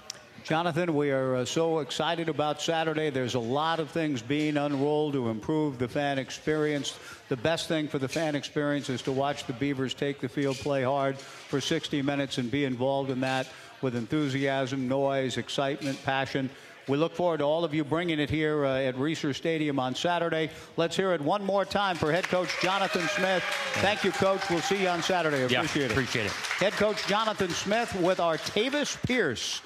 Jonathan, 0.44 0.94
we 0.94 1.10
are 1.10 1.34
uh, 1.34 1.44
so 1.44 1.80
excited 1.80 2.28
about 2.28 2.62
Saturday. 2.62 3.10
There's 3.10 3.34
a 3.34 3.40
lot 3.40 3.80
of 3.80 3.90
things 3.90 4.22
being 4.22 4.56
unrolled 4.56 5.14
to 5.14 5.28
improve 5.28 5.76
the 5.76 5.88
fan 5.88 6.20
experience. 6.20 7.00
The 7.28 7.36
best 7.36 7.66
thing 7.66 7.88
for 7.88 7.98
the 7.98 8.06
fan 8.06 8.36
experience 8.36 8.88
is 8.88 9.02
to 9.02 9.10
watch 9.10 9.46
the 9.48 9.54
Beavers 9.54 9.92
take 9.92 10.20
the 10.20 10.28
field, 10.28 10.54
play 10.58 10.84
hard 10.84 11.18
for 11.18 11.60
60 11.60 12.00
minutes, 12.02 12.38
and 12.38 12.48
be 12.48 12.64
involved 12.64 13.10
in 13.10 13.18
that 13.22 13.48
with 13.82 13.96
enthusiasm, 13.96 14.86
noise, 14.86 15.36
excitement, 15.36 16.00
passion. 16.04 16.48
We 16.86 16.98
look 16.98 17.14
forward 17.14 17.38
to 17.38 17.44
all 17.44 17.64
of 17.64 17.72
you 17.72 17.82
bringing 17.82 18.20
it 18.20 18.28
here 18.28 18.64
uh, 18.66 18.78
at 18.78 18.94
Reser 18.96 19.34
Stadium 19.34 19.78
on 19.78 19.94
Saturday. 19.94 20.50
Let's 20.76 20.94
hear 20.96 21.12
it 21.12 21.20
one 21.20 21.42
more 21.44 21.64
time 21.64 21.96
for 21.96 22.12
head 22.12 22.24
coach 22.24 22.50
Jonathan 22.60 23.08
Smith. 23.08 23.42
Thank 23.76 24.04
you, 24.04 24.12
coach. 24.12 24.48
We'll 24.50 24.60
see 24.60 24.82
you 24.82 24.88
on 24.88 25.02
Saturday. 25.02 25.38
Yeah, 25.46 25.60
Appreciate 25.62 25.86
it. 25.86 25.90
appreciate 25.92 26.26
it. 26.26 26.32
Head 26.32 26.72
coach 26.74 27.06
Jonathan 27.06 27.48
Smith 27.50 27.94
with 28.00 28.18
Artavis 28.18 29.02
Pierce. 29.06 29.62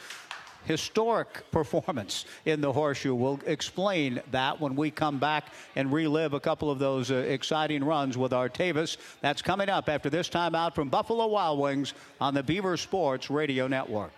Historic 0.64 1.50
performance 1.50 2.26
in 2.44 2.60
the 2.60 2.70
horseshoe. 2.70 3.14
We'll 3.14 3.40
explain 3.46 4.20
that 4.32 4.60
when 4.60 4.76
we 4.76 4.90
come 4.90 5.18
back 5.18 5.46
and 5.76 5.90
relive 5.90 6.34
a 6.34 6.40
couple 6.40 6.70
of 6.70 6.78
those 6.78 7.10
uh, 7.10 7.14
exciting 7.14 7.82
runs 7.82 8.18
with 8.18 8.32
Artavis. 8.32 8.98
That's 9.22 9.40
coming 9.40 9.70
up 9.70 9.88
after 9.88 10.10
this 10.10 10.28
time 10.28 10.54
out 10.54 10.74
from 10.74 10.88
Buffalo 10.90 11.26
Wild 11.26 11.58
Wings 11.58 11.94
on 12.20 12.34
the 12.34 12.42
Beaver 12.42 12.76
Sports 12.76 13.30
Radio 13.30 13.66
Network. 13.66 14.12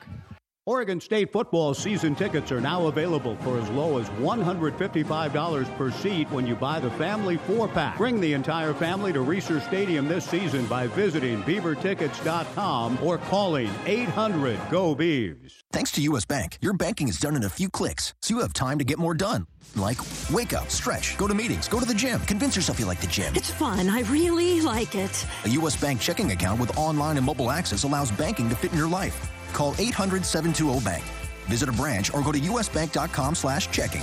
Oregon 0.66 1.00
State 1.00 1.32
football 1.32 1.72
season 1.72 2.14
tickets 2.14 2.52
are 2.52 2.60
now 2.60 2.88
available 2.88 3.34
for 3.36 3.58
as 3.58 3.68
low 3.70 3.98
as 3.98 4.10
$155 4.10 5.76
per 5.78 5.90
seat 5.90 6.30
when 6.30 6.46
you 6.46 6.54
buy 6.54 6.78
the 6.78 6.90
family 6.92 7.38
four 7.38 7.66
pack. 7.66 7.96
Bring 7.96 8.20
the 8.20 8.34
entire 8.34 8.74
family 8.74 9.10
to 9.14 9.20
Reser 9.20 9.66
Stadium 9.66 10.06
this 10.06 10.26
season 10.26 10.66
by 10.66 10.86
visiting 10.88 11.42
beavertickets.com 11.44 12.98
or 13.02 13.16
calling 13.16 13.70
800 13.86 14.60
GO 14.70 14.94
Beavs. 14.94 15.62
Thanks 15.72 15.92
to 15.92 16.02
US 16.02 16.26
Bank, 16.26 16.58
your 16.60 16.74
banking 16.74 17.08
is 17.08 17.18
done 17.18 17.36
in 17.36 17.44
a 17.44 17.48
few 17.48 17.70
clicks, 17.70 18.12
so 18.20 18.34
you 18.34 18.40
have 18.42 18.52
time 18.52 18.76
to 18.78 18.84
get 18.84 18.98
more 18.98 19.14
done. 19.14 19.46
Like 19.76 19.98
wake 20.30 20.52
up, 20.52 20.68
stretch, 20.68 21.16
go 21.16 21.26
to 21.26 21.32
meetings, 21.34 21.68
go 21.68 21.80
to 21.80 21.86
the 21.86 21.94
gym, 21.94 22.20
convince 22.20 22.54
yourself 22.54 22.78
you 22.78 22.84
like 22.84 23.00
the 23.00 23.06
gym. 23.06 23.34
It's 23.34 23.50
fun. 23.50 23.88
I 23.88 24.02
really 24.02 24.60
like 24.60 24.94
it. 24.94 25.26
A 25.46 25.48
US 25.60 25.80
Bank 25.80 26.02
checking 26.02 26.30
account 26.32 26.60
with 26.60 26.76
online 26.76 27.16
and 27.16 27.24
mobile 27.24 27.50
access 27.50 27.84
allows 27.84 28.10
banking 28.12 28.50
to 28.50 28.54
fit 28.54 28.72
in 28.72 28.78
your 28.78 28.88
life. 28.88 29.26
Call 29.52 29.74
800-720-BANK. 29.74 31.04
Visit 31.48 31.68
a 31.68 31.72
branch 31.72 32.12
or 32.14 32.22
go 32.22 32.32
to 32.32 32.40
usbank.com 32.40 33.34
slash 33.34 33.70
checking. 33.70 34.02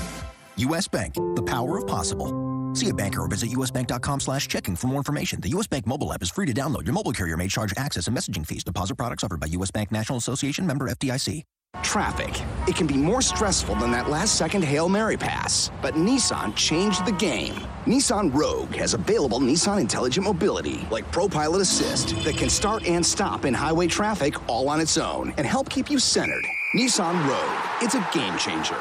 US 0.57 0.87
Bank, 0.87 1.13
the 1.35 1.43
power 1.43 1.77
of 1.77 1.87
possible. 1.87 2.31
See 2.73 2.89
a 2.89 2.93
banker 2.93 3.23
or 3.23 3.27
visit 3.27 3.51
usbank.com 3.51 4.19
slash 4.19 4.47
checking 4.47 4.75
for 4.75 4.87
more 4.87 4.97
information. 4.97 5.41
The 5.41 5.49
US 5.49 5.67
Bank 5.67 5.87
mobile 5.87 6.13
app 6.13 6.21
is 6.21 6.29
free 6.29 6.45
to 6.45 6.53
download. 6.53 6.85
Your 6.85 6.93
mobile 6.93 7.13
carrier 7.13 7.37
may 7.37 7.47
charge 7.47 7.73
access 7.77 8.07
and 8.07 8.15
messaging 8.15 8.45
fees. 8.45 8.63
Deposit 8.63 8.95
products 8.95 9.23
offered 9.23 9.39
by 9.39 9.47
US 9.47 9.71
Bank 9.71 9.91
National 9.91 10.17
Association 10.17 10.65
member 10.65 10.87
FDIC. 10.89 11.43
Traffic. 11.97 12.43
It 12.67 12.75
can 12.75 12.85
be 12.85 12.95
more 12.95 13.21
stressful 13.21 13.73
than 13.75 13.91
that 13.91 14.09
last 14.09 14.35
second 14.35 14.63
Hail 14.63 14.87
Mary 14.87 15.17
pass. 15.17 15.71
But 15.81 15.95
Nissan 15.95 16.55
changed 16.55 17.05
the 17.05 17.11
game. 17.13 17.55
Nissan 17.85 18.31
Rogue 18.35 18.75
has 18.75 18.93
available 18.93 19.39
Nissan 19.39 19.79
Intelligent 19.79 20.25
Mobility, 20.25 20.85
like 20.91 21.11
ProPilot 21.11 21.61
Assist, 21.61 22.09
that 22.23 22.37
can 22.37 22.49
start 22.49 22.85
and 22.85 23.03
stop 23.03 23.45
in 23.45 23.53
highway 23.53 23.87
traffic 23.87 24.47
all 24.47 24.69
on 24.69 24.79
its 24.79 24.97
own 24.97 25.33
and 25.37 25.47
help 25.47 25.69
keep 25.69 25.89
you 25.89 25.97
centered. 25.97 26.45
Nissan 26.75 27.15
Rogue. 27.27 27.81
It's 27.81 27.95
a 27.95 28.07
game 28.13 28.37
changer. 28.37 28.77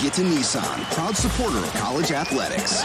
Get 0.00 0.12
to 0.14 0.22
Nissan, 0.22 0.82
proud 0.94 1.16
supporter 1.16 1.56
of 1.56 1.72
college 1.74 2.12
athletics. 2.12 2.84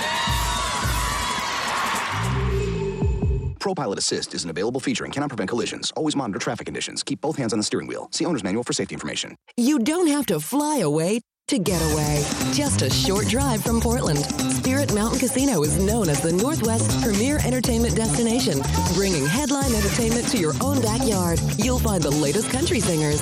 ProPilot 3.60 3.98
Assist 3.98 4.34
is 4.34 4.44
an 4.44 4.50
available 4.50 4.80
feature 4.80 5.04
and 5.04 5.14
cannot 5.14 5.30
prevent 5.30 5.50
collisions. 5.50 5.92
Always 5.96 6.16
monitor 6.16 6.40
traffic 6.40 6.66
conditions. 6.66 7.04
Keep 7.04 7.22
both 7.22 7.36
hands 7.36 7.54
on 7.54 7.60
the 7.60 7.64
steering 7.64 7.88
wheel. 7.88 8.08
See 8.12 8.26
owner's 8.26 8.44
manual 8.44 8.64
for 8.64 8.74
safety 8.74 8.96
information. 8.96 9.36
You 9.58 9.80
don't 9.80 10.08
have 10.08 10.26
to 10.28 10.40
fly 10.40 10.78
away 10.78 11.22
to 11.50 11.60
get 11.60 11.82
away. 11.92 12.24
Just 12.54 12.82
a 12.84 12.90
short 12.90 13.28
drive 13.28 13.64
from 13.64 13.82
Portland. 13.82 14.20
Spirit 14.54 14.94
Mountain 14.94 15.20
Casino 15.20 15.64
is 15.64 15.82
known 15.84 16.08
as 16.08 16.22
the 16.22 16.32
Northwest's 16.32 17.04
premier 17.04 17.40
entertainment 17.46 17.96
destination, 17.96 18.62
bringing 18.94 19.26
headline 19.26 19.74
entertainment 19.74 20.28
to 20.30 20.38
your 20.38 20.54
own 20.62 20.82
backyard. 20.82 21.40
You'll 21.58 21.80
find 21.80 22.04
the 22.04 22.12
latest 22.12 22.52
country 22.52 22.80
singers, 22.80 23.22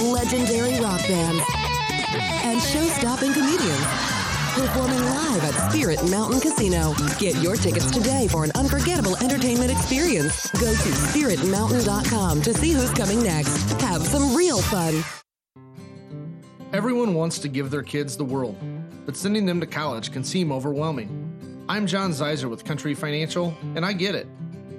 legendary 0.00 0.80
rock 0.80 1.00
bands, 1.06 1.44
and 2.42 2.60
show-stopping 2.62 3.32
comedians 3.34 4.25
performing 4.56 5.00
live 5.04 5.44
at 5.44 5.70
Spirit 5.70 6.02
Mountain 6.10 6.40
Casino. 6.40 6.94
Get 7.18 7.36
your 7.42 7.56
tickets 7.56 7.90
today 7.90 8.26
for 8.26 8.42
an 8.42 8.52
unforgettable 8.54 9.14
entertainment 9.22 9.70
experience. 9.70 10.50
Go 10.52 10.72
to 10.72 10.90
spiritmountain.com 11.12 12.40
to 12.40 12.54
see 12.54 12.72
who's 12.72 12.90
coming 12.92 13.22
next. 13.22 13.72
Have 13.82 14.06
some 14.06 14.34
real 14.34 14.62
fun. 14.62 15.04
Everyone 16.72 17.12
wants 17.12 17.38
to 17.40 17.48
give 17.48 17.70
their 17.70 17.82
kids 17.82 18.16
the 18.16 18.24
world, 18.24 18.56
but 19.04 19.14
sending 19.14 19.44
them 19.44 19.60
to 19.60 19.66
college 19.66 20.10
can 20.10 20.24
seem 20.24 20.50
overwhelming. 20.50 21.64
I'm 21.68 21.86
John 21.86 22.10
Zeiser 22.10 22.48
with 22.48 22.64
Country 22.64 22.94
Financial, 22.94 23.54
and 23.74 23.84
I 23.84 23.92
get 23.92 24.14
it. 24.14 24.26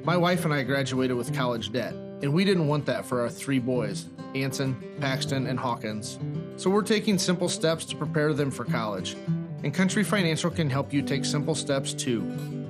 My 0.04 0.18
wife 0.18 0.44
and 0.44 0.54
I 0.54 0.64
graduated 0.64 1.16
with 1.16 1.36
college 1.36 1.72
debt, 1.72 1.94
and 1.94 2.34
we 2.34 2.46
didn't 2.46 2.68
want 2.68 2.88
that 2.88 3.06
for 3.06 3.22
our 3.22 3.30
three 3.30 3.60
boys 3.60 4.08
Anson, 4.34 4.76
Paxton, 5.00 5.48
and 5.48 5.60
Hawkins. 5.60 6.18
So 6.58 6.70
we're 6.70 6.82
taking 6.82 7.18
simple 7.18 7.50
steps 7.50 7.86
to 7.86 7.96
prepare 7.96 8.34
them 8.34 8.52
for 8.52 8.66
college. 8.66 9.16
And 9.64 9.74
Country 9.74 10.04
Financial 10.04 10.50
can 10.50 10.70
help 10.70 10.94
you 10.94 11.02
take 11.02 11.26
simple 11.26 11.56
steps 11.56 11.94
too. 11.94 12.22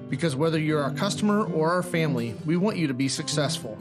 Because 0.09 0.35
whether 0.35 0.59
you're 0.59 0.81
our 0.81 0.93
customer 0.93 1.45
or 1.45 1.69
our 1.69 1.83
family, 1.83 2.35
we 2.45 2.57
want 2.57 2.77
you 2.77 2.87
to 2.87 2.93
be 2.93 3.07
successful. 3.07 3.77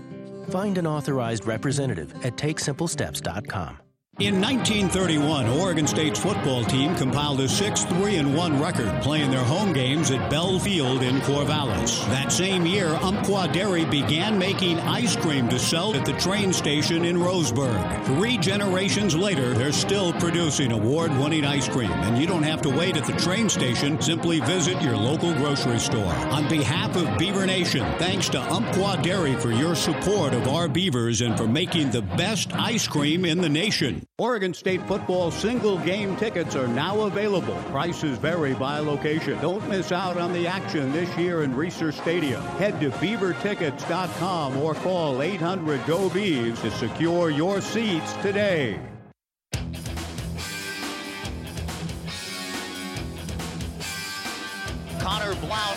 Find 0.51 0.77
an 0.79 0.87
authorized 0.87 1.47
representative 1.47 2.13
at 2.25 2.37
TakeSimpleSteps.com. 2.37 3.79
In 4.19 4.41
1931, 4.41 5.47
Oregon 5.47 5.87
State's 5.87 6.19
football 6.19 6.65
team 6.65 6.95
compiled 6.97 7.39
a 7.41 7.45
6-3-1 7.45 8.59
record 8.59 9.03
playing 9.03 9.31
their 9.31 9.45
home 9.45 9.75
games 9.75 10.11
at 10.11 10.31
Bell 10.31 10.59
Field 10.59 11.03
in 11.03 11.17
Corvallis. 11.17 12.03
That 12.07 12.33
same 12.33 12.65
year, 12.65 12.95
Umpqua 13.03 13.49
Dairy 13.53 13.85
began 13.85 14.39
making 14.39 14.81
ice 14.81 15.17
cream 15.17 15.51
to 15.51 15.59
sell 15.59 15.95
at 15.95 16.07
the 16.07 16.15
train 16.15 16.55
station 16.55 17.05
in 17.05 17.19
Roseburg. 17.19 18.07
Three 18.07 18.39
generations 18.39 19.15
later, 19.15 19.53
they're 19.53 19.71
still 19.71 20.15
producing 20.15 20.73
award-winning 20.73 21.45
ice 21.45 21.69
cream, 21.69 21.93
and 21.93 22.17
you 22.17 22.27
don't 22.27 22.43
have 22.43 22.63
to 22.63 22.71
wait 22.71 22.97
at 22.97 23.05
the 23.05 23.21
train 23.21 23.51
station. 23.51 24.01
Simply 24.01 24.41
visit 24.41 24.81
your 24.81 24.97
local 24.97 25.35
grocery 25.35 25.79
store. 25.79 26.15
On 26.33 26.49
behalf 26.49 26.97
of 26.97 27.19
Beaver 27.19 27.45
Nation, 27.45 27.85
thanks 27.99 28.31
to 28.31 28.41
Umpqua 28.41 28.99
Dairy 29.03 29.35
for 29.35 29.53
your 29.53 29.75
support 29.75 30.33
of 30.33 30.49
our 30.49 30.69
Beavers 30.69 31.21
and 31.21 31.37
for 31.37 31.47
making 31.47 31.91
the 31.91 32.01
best 32.01 32.51
ice 32.55 32.89
cream 32.89 33.27
in 33.27 33.43
the 33.43 33.51
nation. 33.51 34.06
Oregon 34.19 34.55
State 34.55 34.81
football 34.89 35.31
single 35.31 35.77
game 35.81 36.17
tickets 36.17 36.57
are 36.57 36.67
now 36.67 37.03
available. 37.03 37.57
Prices 37.65 38.17
vary 38.17 38.55
by 38.55 38.79
location. 38.79 39.39
Don't 39.43 39.69
miss 39.69 39.93
out 39.93 40.17
on 40.17 40.33
the 40.33 40.47
action 40.47 40.91
this 40.91 41.15
year 41.19 41.43
in 41.43 41.53
Reser 41.53 41.93
Stadium. 41.93 42.41
Head 42.57 42.81
to 42.81 42.89
beavertickets.com 42.93 44.57
or 44.57 44.75
call 44.77 45.21
800 45.21 45.85
GO 45.85 46.09
Beavs 46.09 46.63
to 46.63 46.71
secure 46.71 47.29
your 47.29 47.61
seats 47.61 48.15
today. 48.23 48.81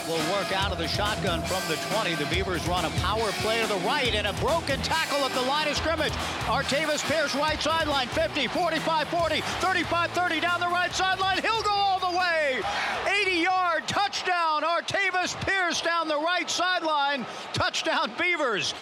Will 0.07 0.17
work 0.33 0.51
out 0.51 0.71
of 0.71 0.77
the 0.77 0.87
shotgun 0.87 1.41
from 1.43 1.61
the 1.67 1.75
20. 1.93 2.15
The 2.15 2.25
Beavers 2.25 2.67
run 2.67 2.85
a 2.85 2.89
power 3.01 3.31
play 3.43 3.61
to 3.61 3.67
the 3.67 3.79
right 3.85 4.13
and 4.13 4.27
a 4.27 4.33
broken 4.33 4.81
tackle 4.81 5.19
at 5.19 5.31
the 5.33 5.41
line 5.41 5.67
of 5.67 5.77
scrimmage. 5.77 6.13
Artavis 6.47 7.03
Pierce 7.09 7.35
right 7.35 7.61
sideline, 7.61 8.07
50, 8.07 8.47
45, 8.47 9.07
40, 9.07 9.41
35, 9.41 10.11
30 10.11 10.39
down 10.39 10.59
the 10.59 10.67
right 10.67 10.91
sideline. 10.91 11.41
He'll 11.41 11.61
go 11.61 11.69
all 11.69 11.99
the 11.99 12.17
way. 12.17 12.61
80 13.21 13.31
yard 13.31 13.87
touchdown. 13.87 14.63
Artavis 14.63 15.39
Pierce 15.45 15.81
down 15.81 16.07
the 16.07 16.19
right 16.19 16.49
sideline. 16.49 17.25
Touchdown 17.53 18.11
Beavers. 18.17 18.73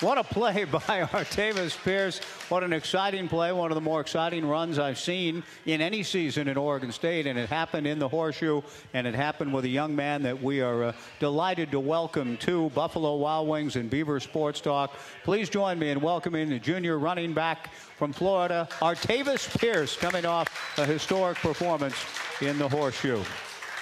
What 0.00 0.16
a 0.16 0.22
play 0.22 0.62
by 0.70 0.78
Artavis 0.80 1.76
Pierce. 1.82 2.20
What 2.50 2.62
an 2.62 2.72
exciting 2.72 3.26
play. 3.26 3.50
One 3.50 3.72
of 3.72 3.74
the 3.74 3.80
more 3.80 4.00
exciting 4.00 4.46
runs 4.46 4.78
I've 4.78 4.98
seen 4.98 5.42
in 5.66 5.80
any 5.80 6.04
season 6.04 6.46
in 6.46 6.56
Oregon 6.56 6.92
State. 6.92 7.26
And 7.26 7.36
it 7.36 7.48
happened 7.48 7.84
in 7.84 7.98
the 7.98 8.06
horseshoe, 8.06 8.62
and 8.94 9.08
it 9.08 9.14
happened 9.16 9.52
with 9.52 9.64
a 9.64 9.68
young 9.68 9.96
man 9.96 10.22
that 10.22 10.40
we 10.40 10.60
are 10.60 10.84
uh, 10.84 10.92
delighted 11.18 11.72
to 11.72 11.80
welcome 11.80 12.36
to 12.36 12.70
Buffalo 12.70 13.16
Wild 13.16 13.48
Wings 13.48 13.74
and 13.74 13.90
Beaver 13.90 14.20
Sports 14.20 14.60
Talk. 14.60 14.94
Please 15.24 15.48
join 15.50 15.80
me 15.80 15.90
in 15.90 16.00
welcoming 16.00 16.48
the 16.48 16.60
junior 16.60 16.96
running 17.00 17.34
back 17.34 17.74
from 17.96 18.12
Florida, 18.12 18.68
Artavis 18.78 19.58
Pierce, 19.58 19.96
coming 19.96 20.24
off 20.24 20.78
a 20.78 20.86
historic 20.86 21.38
performance 21.38 21.96
in 22.40 22.56
the 22.56 22.68
horseshoe. 22.68 23.20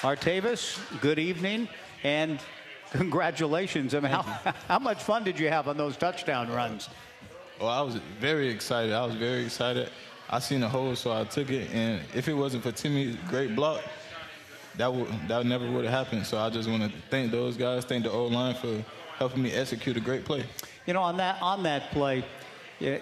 Artavis, 0.01 0.79
good 1.03 1.19
evening. 1.19 1.69
And 2.05 2.41
Congratulations. 2.97 3.95
I 3.95 4.01
mean, 4.01 4.13
how, 4.13 4.23
how 4.69 4.79
much 4.79 5.03
fun 5.03 5.25
did 5.25 5.39
you 5.39 5.49
have 5.49 5.69
on 5.69 5.77
those 5.77 5.97
touchdown 5.97 6.51
runs? 6.51 6.89
Well, 7.61 7.69
I 7.69 7.81
was 7.81 7.97
very 8.21 8.49
excited. 8.49 8.93
I 8.93 9.05
was 9.05 9.15
very 9.15 9.45
excited. 9.45 9.91
I 10.29 10.41
seen 10.41 10.61
the 10.61 10.69
hole, 10.69 10.97
so 10.97 11.13
I 11.13 11.25
took 11.25 11.51
it. 11.51 11.71
And 11.73 12.03
if 12.15 12.29
it 12.29 12.35
wasn't 12.35 12.63
for 12.63 12.73
Timmy's 12.73 13.17
great 13.29 13.55
block, 13.55 13.83
that 14.77 14.93
would 14.93 15.09
that 15.29 15.47
never 15.47 15.71
would 15.71 15.85
have 15.85 15.93
happened. 15.93 16.27
So 16.27 16.39
I 16.39 16.51
just 16.51 16.69
want 16.69 16.83
to 16.83 16.93
thank 17.11 17.31
those 17.31 17.57
guys, 17.57 17.85
thank 17.85 18.05
the 18.05 18.11
O 18.11 18.27
line 18.27 18.55
for 18.55 18.85
helping 19.17 19.43
me 19.43 19.53
execute 19.53 19.97
a 19.97 20.01
great 20.01 20.25
play. 20.25 20.45
You 20.87 20.93
know, 20.93 21.03
on 21.03 21.17
that 21.17 21.41
on 21.41 21.63
that 21.63 21.91
play, 21.93 22.25
yeah, 22.79 22.99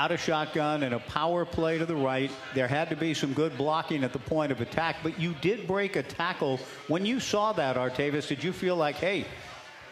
out 0.00 0.10
of 0.10 0.18
shotgun 0.18 0.82
and 0.82 0.94
a 0.94 0.98
power 0.98 1.44
play 1.44 1.76
to 1.76 1.84
the 1.84 1.94
right. 1.94 2.30
There 2.54 2.66
had 2.66 2.88
to 2.88 2.96
be 2.96 3.12
some 3.12 3.34
good 3.34 3.58
blocking 3.58 4.02
at 4.02 4.14
the 4.14 4.18
point 4.18 4.50
of 4.50 4.62
attack, 4.62 4.96
but 5.02 5.20
you 5.20 5.34
did 5.42 5.66
break 5.66 5.94
a 5.96 6.02
tackle. 6.02 6.58
When 6.88 7.04
you 7.04 7.20
saw 7.20 7.52
that, 7.52 7.76
Artavis, 7.76 8.26
did 8.26 8.42
you 8.42 8.50
feel 8.50 8.76
like, 8.76 8.96
hey, 8.96 9.26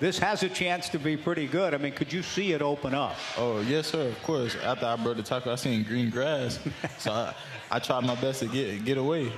this 0.00 0.18
has 0.18 0.42
a 0.42 0.48
chance 0.48 0.88
to 0.90 0.98
be 0.98 1.18
pretty 1.18 1.46
good? 1.46 1.74
I 1.74 1.76
mean, 1.76 1.92
could 1.92 2.10
you 2.10 2.22
see 2.22 2.52
it 2.52 2.62
open 2.62 2.94
up? 2.94 3.16
Oh, 3.36 3.60
yes, 3.60 3.88
sir, 3.88 4.08
of 4.08 4.22
course. 4.22 4.56
After 4.64 4.86
I 4.86 4.96
broke 4.96 5.18
the 5.18 5.22
tackle, 5.22 5.52
I 5.52 5.56
seen 5.56 5.82
green 5.82 6.08
grass. 6.08 6.58
so 6.98 7.12
I, 7.12 7.34
I 7.70 7.78
tried 7.78 8.04
my 8.04 8.14
best 8.14 8.40
to 8.40 8.46
get, 8.46 8.86
get 8.86 8.96
away. 8.96 9.30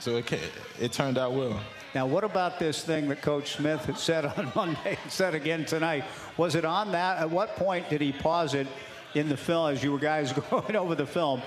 So 0.00 0.16
it, 0.16 0.32
it 0.80 0.92
turned 0.92 1.18
out 1.18 1.34
well. 1.34 1.60
Now, 1.94 2.06
what 2.06 2.24
about 2.24 2.58
this 2.58 2.82
thing 2.82 3.08
that 3.10 3.22
Coach 3.22 3.56
Smith 3.56 3.84
had 3.84 3.96
said 3.96 4.24
on 4.36 4.50
Monday, 4.56 4.98
and 5.00 5.12
said 5.12 5.36
again 5.36 5.64
tonight? 5.64 6.02
Was 6.36 6.56
it 6.56 6.64
on 6.64 6.90
that? 6.90 7.18
At 7.18 7.30
what 7.30 7.54
point 7.54 7.88
did 7.88 8.00
he 8.00 8.10
pause 8.10 8.54
it 8.54 8.66
in 9.14 9.28
the 9.28 9.36
film 9.36 9.72
as 9.72 9.82
you 9.82 9.92
were 9.92 9.98
guys 9.98 10.32
going 10.50 10.76
over 10.76 10.94
the 10.94 11.06
film? 11.06 11.42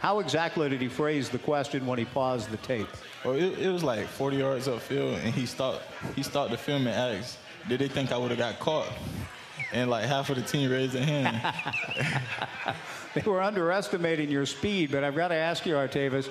How 0.00 0.20
exactly 0.20 0.68
did 0.68 0.80
he 0.80 0.88
phrase 0.88 1.28
the 1.28 1.38
question 1.38 1.86
when 1.86 1.98
he 1.98 2.04
paused 2.04 2.50
the 2.50 2.56
tape? 2.58 2.88
Well, 3.24 3.34
it, 3.34 3.58
it 3.58 3.70
was 3.70 3.82
like 3.82 4.06
40 4.06 4.36
yards 4.36 4.68
upfield, 4.68 5.22
and 5.24 5.34
he 5.34 5.44
stopped. 5.44 5.82
He 6.14 6.22
stopped 6.22 6.52
the 6.52 6.56
film 6.56 6.86
and 6.86 7.18
asked, 7.18 7.38
"Did 7.68 7.80
they 7.80 7.88
think 7.88 8.12
I 8.12 8.16
would 8.16 8.30
have 8.30 8.38
got 8.38 8.60
caught?" 8.60 8.92
And 9.72 9.90
like 9.90 10.04
half 10.04 10.30
of 10.30 10.36
the 10.36 10.42
team 10.42 10.70
raised 10.70 10.92
their 10.92 11.04
hand. 11.04 11.42
they 13.14 13.22
were 13.22 13.42
underestimating 13.42 14.30
your 14.30 14.46
speed, 14.46 14.92
but 14.92 15.02
I've 15.02 15.16
got 15.16 15.28
to 15.28 15.34
ask 15.34 15.66
you, 15.66 15.74
Artavis 15.74 16.28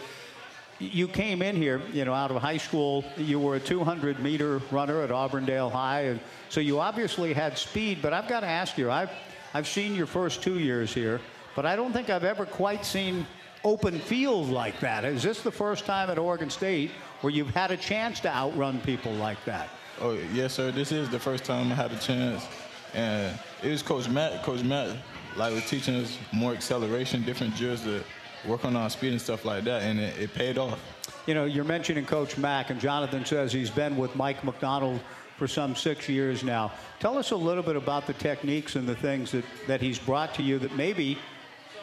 you 0.80 1.08
came 1.08 1.42
in 1.42 1.56
here, 1.56 1.82
you 1.92 2.06
know, 2.06 2.14
out 2.14 2.32
of 2.32 2.42
high 2.42 2.58
school. 2.58 3.04
You 3.18 3.40
were 3.40 3.56
a 3.56 3.60
200 3.60 4.20
meter 4.20 4.62
runner 4.72 5.02
at 5.02 5.12
Auburndale 5.12 5.70
High, 5.70 6.02
and 6.02 6.20
so 6.50 6.60
you 6.60 6.80
obviously 6.80 7.34
had 7.34 7.58
speed. 7.58 8.00
But 8.02 8.14
I've 8.14 8.28
got 8.28 8.42
to 8.42 8.48
ask 8.48 8.78
you, 8.78 8.92
I've 8.92 9.10
I've 9.54 9.68
seen 9.68 9.96
your 9.96 10.08
first 10.08 10.42
two 10.42 10.60
years 10.60 10.94
here, 10.94 11.20
but 11.56 11.66
I 11.66 11.76
don't 11.76 11.94
think 11.94 12.10
I've 12.10 12.24
ever 12.24 12.46
quite 12.46 12.86
seen 12.86 13.26
open 13.64 14.00
field 14.00 14.50
like 14.50 14.80
that. 14.80 15.04
Is 15.04 15.24
this 15.24 15.42
the 15.42 15.52
first 15.52 15.86
time 15.86 16.10
at 16.10 16.18
Oregon 16.18 16.50
State 16.50 16.92
where 17.22 17.32
you've 17.32 17.50
had 17.50 17.72
a 17.72 17.78
chance 17.78 18.20
to 18.22 18.30
outrun 18.30 18.80
people 18.82 19.14
like 19.14 19.44
that? 19.46 19.70
Oh 20.00 20.18
yes, 20.34 20.54
sir. 20.54 20.72
This 20.72 20.92
is 20.92 21.10
the 21.10 21.20
first 21.20 21.44
time 21.44 21.72
I 21.72 21.76
had 21.76 21.92
a 21.92 21.98
chance, 21.98 22.46
and 22.94 23.38
it 23.64 23.70
was 23.70 23.82
Coach 23.82 24.08
Matt. 24.10 24.44
Coach 24.44 24.64
Matt, 24.64 24.96
like 25.36 25.54
was 25.54 25.68
teaching 25.68 25.96
us 25.96 26.18
more 26.32 26.54
acceleration, 26.54 27.24
different 27.24 27.56
drills 27.56 27.84
that 27.84 28.04
work 28.46 28.64
on 28.64 28.76
our 28.76 28.90
speed 28.90 29.14
and 29.14 29.22
stuff 29.22 29.44
like 29.44 29.64
that, 29.64 29.82
and 29.82 30.00
it, 30.00 30.18
it 30.20 30.34
paid 30.34 30.58
off. 30.58 30.80
You 31.26 31.34
know, 31.34 31.46
you're 31.46 31.66
mentioning 31.66 32.06
Coach 32.06 32.38
Mack, 32.38 32.70
and 32.70 32.80
Jonathan 32.80 33.26
says 33.26 33.52
he's 33.52 33.72
been 33.72 33.98
with 33.98 34.16
Mike 34.16 34.44
Macdonald 34.44 35.02
for 35.38 35.48
some 35.48 35.76
six 35.76 36.10
years 36.10 36.44
now. 36.44 36.72
Tell 37.00 37.18
us 37.18 37.32
a 37.32 37.36
little 37.36 37.64
bit 37.64 37.76
about 37.76 38.08
the 38.08 38.14
techniques 38.14 38.76
and 38.76 38.88
the 38.88 38.96
things 38.96 39.32
that, 39.32 39.46
that 39.68 39.82
he's 39.82 40.00
brought 40.00 40.34
to 40.36 40.44
you 40.44 40.58
that 40.60 40.76
maybe, 40.76 41.18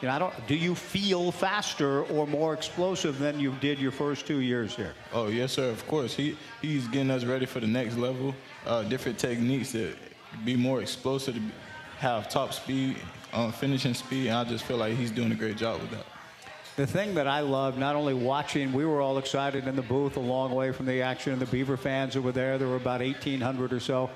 you 0.02 0.08
know, 0.08 0.10
I 0.10 0.18
don't, 0.18 0.34
do 0.48 0.56
you 0.56 0.74
feel 0.74 1.30
faster 1.30 2.02
or 2.04 2.26
more 2.26 2.52
explosive 2.52 3.18
than 3.18 3.38
you 3.38 3.54
did 3.60 3.78
your 3.78 3.92
first 3.92 4.26
two 4.26 4.40
years 4.40 4.74
here? 4.74 4.94
Oh, 5.12 5.28
yes, 5.28 5.52
sir, 5.52 5.70
of 5.70 5.86
course. 5.86 6.14
He, 6.14 6.36
he's 6.60 6.88
getting 6.88 7.12
us 7.12 7.24
ready 7.24 7.46
for 7.46 7.60
the 7.60 7.66
next 7.66 7.96
level, 7.96 8.34
uh, 8.66 8.82
different 8.82 9.18
techniques 9.18 9.72
to 9.72 9.94
be 10.44 10.56
more 10.56 10.82
explosive, 10.82 11.36
to 11.36 11.40
have 11.98 12.28
top 12.28 12.52
speed, 12.52 12.96
um, 13.32 13.52
finishing 13.52 13.94
speed, 13.94 14.26
and 14.28 14.36
I 14.36 14.44
just 14.44 14.64
feel 14.64 14.78
like 14.78 14.94
he's 14.96 15.12
doing 15.12 15.30
a 15.30 15.36
great 15.36 15.56
job 15.56 15.80
with 15.80 15.92
that 15.92 16.04
the 16.76 16.86
thing 16.86 17.14
that 17.14 17.28
I 17.28 17.40
love, 17.40 17.78
not 17.78 17.94
only 17.94 18.14
watching, 18.14 18.72
we 18.72 18.84
were 18.84 19.00
all 19.00 19.18
excited 19.18 19.68
in 19.68 19.76
the 19.76 19.82
booth 19.82 20.16
a 20.16 20.20
long 20.20 20.52
way 20.52 20.72
from 20.72 20.86
the 20.86 21.02
action, 21.02 21.32
and 21.32 21.40
the 21.40 21.46
Beaver 21.46 21.76
fans 21.76 22.14
that 22.14 22.22
were 22.22 22.32
there. 22.32 22.58
There 22.58 22.68
were 22.68 22.76
about 22.76 23.00
1,800 23.00 23.72
or 23.72 23.80
so. 23.80 24.10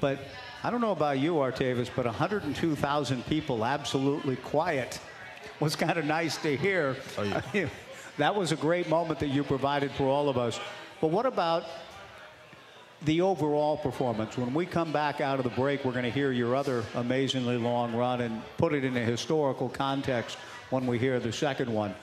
But 0.00 0.18
I 0.62 0.70
don't 0.70 0.82
know 0.82 0.92
about 0.92 1.18
you, 1.18 1.34
Artavis, 1.34 1.88
but 1.94 2.04
102,000 2.04 3.26
people 3.26 3.64
absolutely 3.64 4.36
quiet 4.36 5.00
was 5.60 5.76
kind 5.76 5.98
of 5.98 6.04
nice 6.04 6.36
to 6.38 6.56
hear. 6.56 6.96
Oh, 7.16 7.42
yeah. 7.54 7.68
that 8.18 8.34
was 8.34 8.52
a 8.52 8.56
great 8.56 8.88
moment 8.88 9.20
that 9.20 9.28
you 9.28 9.42
provided 9.42 9.90
for 9.92 10.04
all 10.04 10.28
of 10.28 10.36
us. 10.36 10.60
But 11.00 11.08
what 11.08 11.24
about 11.24 11.64
the 13.02 13.22
overall 13.22 13.78
performance? 13.78 14.36
When 14.36 14.52
we 14.52 14.66
come 14.66 14.92
back 14.92 15.22
out 15.22 15.38
of 15.38 15.44
the 15.44 15.50
break, 15.50 15.84
we're 15.86 15.92
going 15.92 16.04
to 16.04 16.10
hear 16.10 16.32
your 16.32 16.54
other 16.54 16.84
amazingly 16.96 17.56
long 17.56 17.94
run 17.94 18.20
and 18.20 18.42
put 18.58 18.74
it 18.74 18.84
in 18.84 18.96
a 18.96 19.04
historical 19.04 19.70
context 19.70 20.36
when 20.70 20.86
we 20.86 20.98
hear 20.98 21.18
the 21.20 21.32
second 21.32 21.72
one. 21.72 21.94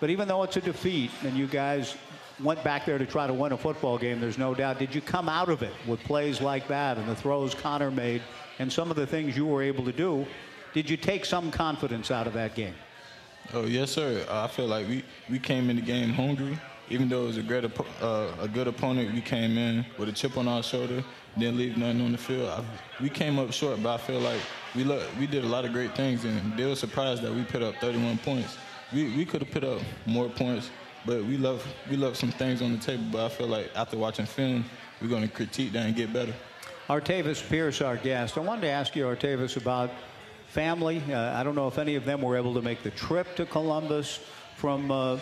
But 0.00 0.10
even 0.10 0.28
though 0.28 0.42
it's 0.42 0.56
a 0.56 0.60
defeat 0.60 1.10
and 1.22 1.36
you 1.36 1.46
guys 1.46 1.96
went 2.42 2.62
back 2.64 2.84
there 2.84 2.98
to 2.98 3.06
try 3.06 3.26
to 3.26 3.32
win 3.32 3.52
a 3.52 3.56
football 3.56 3.96
game, 3.96 4.20
there's 4.20 4.38
no 4.38 4.54
doubt. 4.54 4.78
Did 4.78 4.94
you 4.94 5.00
come 5.00 5.28
out 5.28 5.48
of 5.48 5.62
it 5.62 5.72
with 5.86 6.00
plays 6.00 6.40
like 6.40 6.68
that 6.68 6.98
and 6.98 7.08
the 7.08 7.14
throws 7.14 7.54
Connor 7.54 7.90
made 7.90 8.22
and 8.58 8.72
some 8.72 8.90
of 8.90 8.96
the 8.96 9.06
things 9.06 9.36
you 9.36 9.46
were 9.46 9.62
able 9.62 9.84
to 9.84 9.92
do? 9.92 10.26
Did 10.72 10.90
you 10.90 10.96
take 10.96 11.24
some 11.24 11.50
confidence 11.50 12.10
out 12.10 12.26
of 12.26 12.32
that 12.34 12.54
game? 12.54 12.74
Oh, 13.52 13.66
yes, 13.66 13.92
sir. 13.92 14.26
I 14.28 14.48
feel 14.48 14.66
like 14.66 14.88
we, 14.88 15.04
we 15.30 15.38
came 15.38 15.70
in 15.70 15.76
the 15.76 15.82
game 15.82 16.10
hungry. 16.10 16.58
Even 16.90 17.08
though 17.08 17.24
it 17.24 17.26
was 17.28 17.36
a 17.38 17.42
great 17.42 17.64
uh, 18.02 18.32
a 18.40 18.48
good 18.48 18.68
opponent, 18.68 19.14
we 19.14 19.22
came 19.22 19.56
in 19.56 19.86
with 19.96 20.08
a 20.10 20.12
chip 20.12 20.36
on 20.36 20.46
our 20.46 20.62
shoulder, 20.62 21.02
didn't 21.38 21.56
leave 21.56 21.78
nothing 21.78 22.02
on 22.02 22.12
the 22.12 22.18
field. 22.18 22.48
I, 22.50 22.62
we 23.00 23.08
came 23.08 23.38
up 23.38 23.52
short, 23.52 23.82
but 23.82 23.94
I 23.94 23.96
feel 23.96 24.20
like 24.20 24.40
we 24.74 24.84
we 25.18 25.26
did 25.26 25.44
a 25.44 25.48
lot 25.48 25.64
of 25.64 25.72
great 25.72 25.94
things, 25.94 26.24
and 26.24 26.56
they 26.56 26.66
were 26.66 26.76
surprised 26.76 27.22
that 27.22 27.32
we 27.32 27.44
put 27.44 27.62
up 27.62 27.76
31 27.76 28.18
points. 28.18 28.56
We, 28.92 29.16
we 29.16 29.24
could 29.24 29.42
have 29.42 29.50
put 29.50 29.64
up 29.64 29.80
more 30.06 30.28
points, 30.28 30.70
but 31.06 31.24
we 31.24 31.36
love 31.36 31.66
we 31.90 32.14
some 32.14 32.32
things 32.32 32.60
on 32.62 32.72
the 32.72 32.78
table. 32.78 33.04
But 33.12 33.26
I 33.26 33.28
feel 33.28 33.46
like 33.46 33.70
after 33.74 33.96
watching 33.96 34.26
film, 34.26 34.64
we're 35.00 35.08
going 35.08 35.22
to 35.22 35.28
critique 35.28 35.72
that 35.72 35.86
and 35.86 35.94
get 35.94 36.12
better. 36.12 36.34
Artavis 36.88 37.48
Pierce, 37.48 37.80
our 37.80 37.96
guest. 37.96 38.36
I 38.36 38.40
wanted 38.40 38.62
to 38.62 38.68
ask 38.68 38.94
you, 38.94 39.04
Artavis, 39.04 39.56
about 39.56 39.90
family. 40.48 41.02
Uh, 41.10 41.38
I 41.38 41.42
don't 41.42 41.54
know 41.54 41.66
if 41.66 41.78
any 41.78 41.94
of 41.94 42.04
them 42.04 42.20
were 42.20 42.36
able 42.36 42.54
to 42.54 42.62
make 42.62 42.82
the 42.82 42.90
trip 42.90 43.36
to 43.36 43.46
Columbus 43.46 44.20
from 44.56 44.90
uh, 44.90 45.18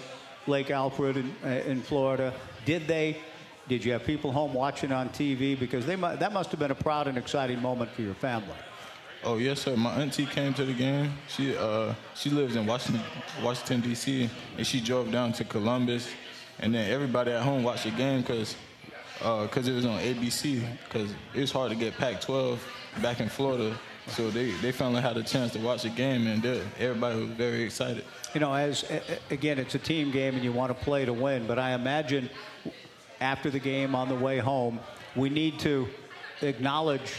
Lake 0.47 0.71
Alfred 0.71 1.19
in, 1.19 1.35
uh, 1.45 1.49
in 1.49 1.81
Florida. 1.83 2.35
Did 2.65 2.87
they? 2.87 3.19
Did 3.69 3.85
you 3.85 3.93
have 3.93 4.05
people 4.05 4.33
home 4.33 4.55
watching 4.55 4.91
on 4.91 5.11
TV? 5.11 5.59
Because 5.59 5.87
they 5.87 5.95
that 5.95 6.33
must 6.33 6.51
have 6.51 6.59
been 6.59 6.73
a 6.73 6.77
proud 6.77 7.07
and 7.07 7.17
exciting 7.17 7.61
moment 7.63 7.93
for 7.93 8.03
your 8.03 8.15
family. 8.15 8.57
Oh 9.25 9.37
yes, 9.37 9.61
sir. 9.61 9.77
My 9.77 9.93
auntie 10.01 10.27
came 10.27 10.53
to 10.55 10.65
the 10.65 10.73
game. 10.73 11.13
She 11.29 11.57
uh, 11.57 11.95
she 12.15 12.29
lives 12.31 12.57
in 12.57 12.67
Washington, 12.67 13.03
Washington 13.41 13.81
D.C. 13.81 14.29
and 14.59 14.67
she 14.67 14.81
drove 14.81 15.13
down 15.13 15.33
to 15.35 15.45
Columbus, 15.45 16.09
and 16.59 16.75
then 16.75 16.91
everybody 16.91 17.31
at 17.31 17.43
home 17.43 17.63
watched 17.63 17.85
the 17.85 17.91
game 17.91 18.23
because 18.23 18.57
uh, 19.23 19.47
it 19.55 19.73
was 19.73 19.87
on 19.87 20.01
ABC. 20.01 20.65
Because 20.85 21.15
it 21.35 21.41
was 21.41 21.53
hard 21.53 21.71
to 21.71 21.77
get 21.77 21.97
Pac-12 21.99 22.59
back 23.01 23.21
in 23.21 23.29
Florida, 23.29 23.79
so 24.09 24.29
they 24.29 24.51
they 24.63 24.73
finally 24.73 25.01
had 25.01 25.17
a 25.17 25.23
chance 25.23 25.53
to 25.53 25.61
watch 25.61 25.85
the 25.85 25.91
game, 25.91 26.27
and 26.27 26.45
everybody 26.81 27.21
was 27.21 27.31
very 27.31 27.63
excited. 27.63 28.05
You 28.35 28.41
know, 28.41 28.53
as 28.53 28.85
again, 29.31 29.61
it's 29.61 29.77
a 29.77 29.79
team 29.79 30.11
game, 30.11 30.35
and 30.35 30.43
you 30.43 30.51
want 30.51 30.77
to 30.77 30.85
play 30.85 31.05
to 31.05 31.13
win. 31.13 31.47
But 31.47 31.61
I 31.61 31.75
imagine 31.75 32.29
after 33.21 33.51
the 33.51 33.61
game 33.61 33.95
on 33.95 34.09
the 34.09 34.17
way 34.17 34.39
home, 34.39 34.81
we 35.15 35.31
need 35.31 35.61
to 35.61 35.87
acknowledge 36.41 37.13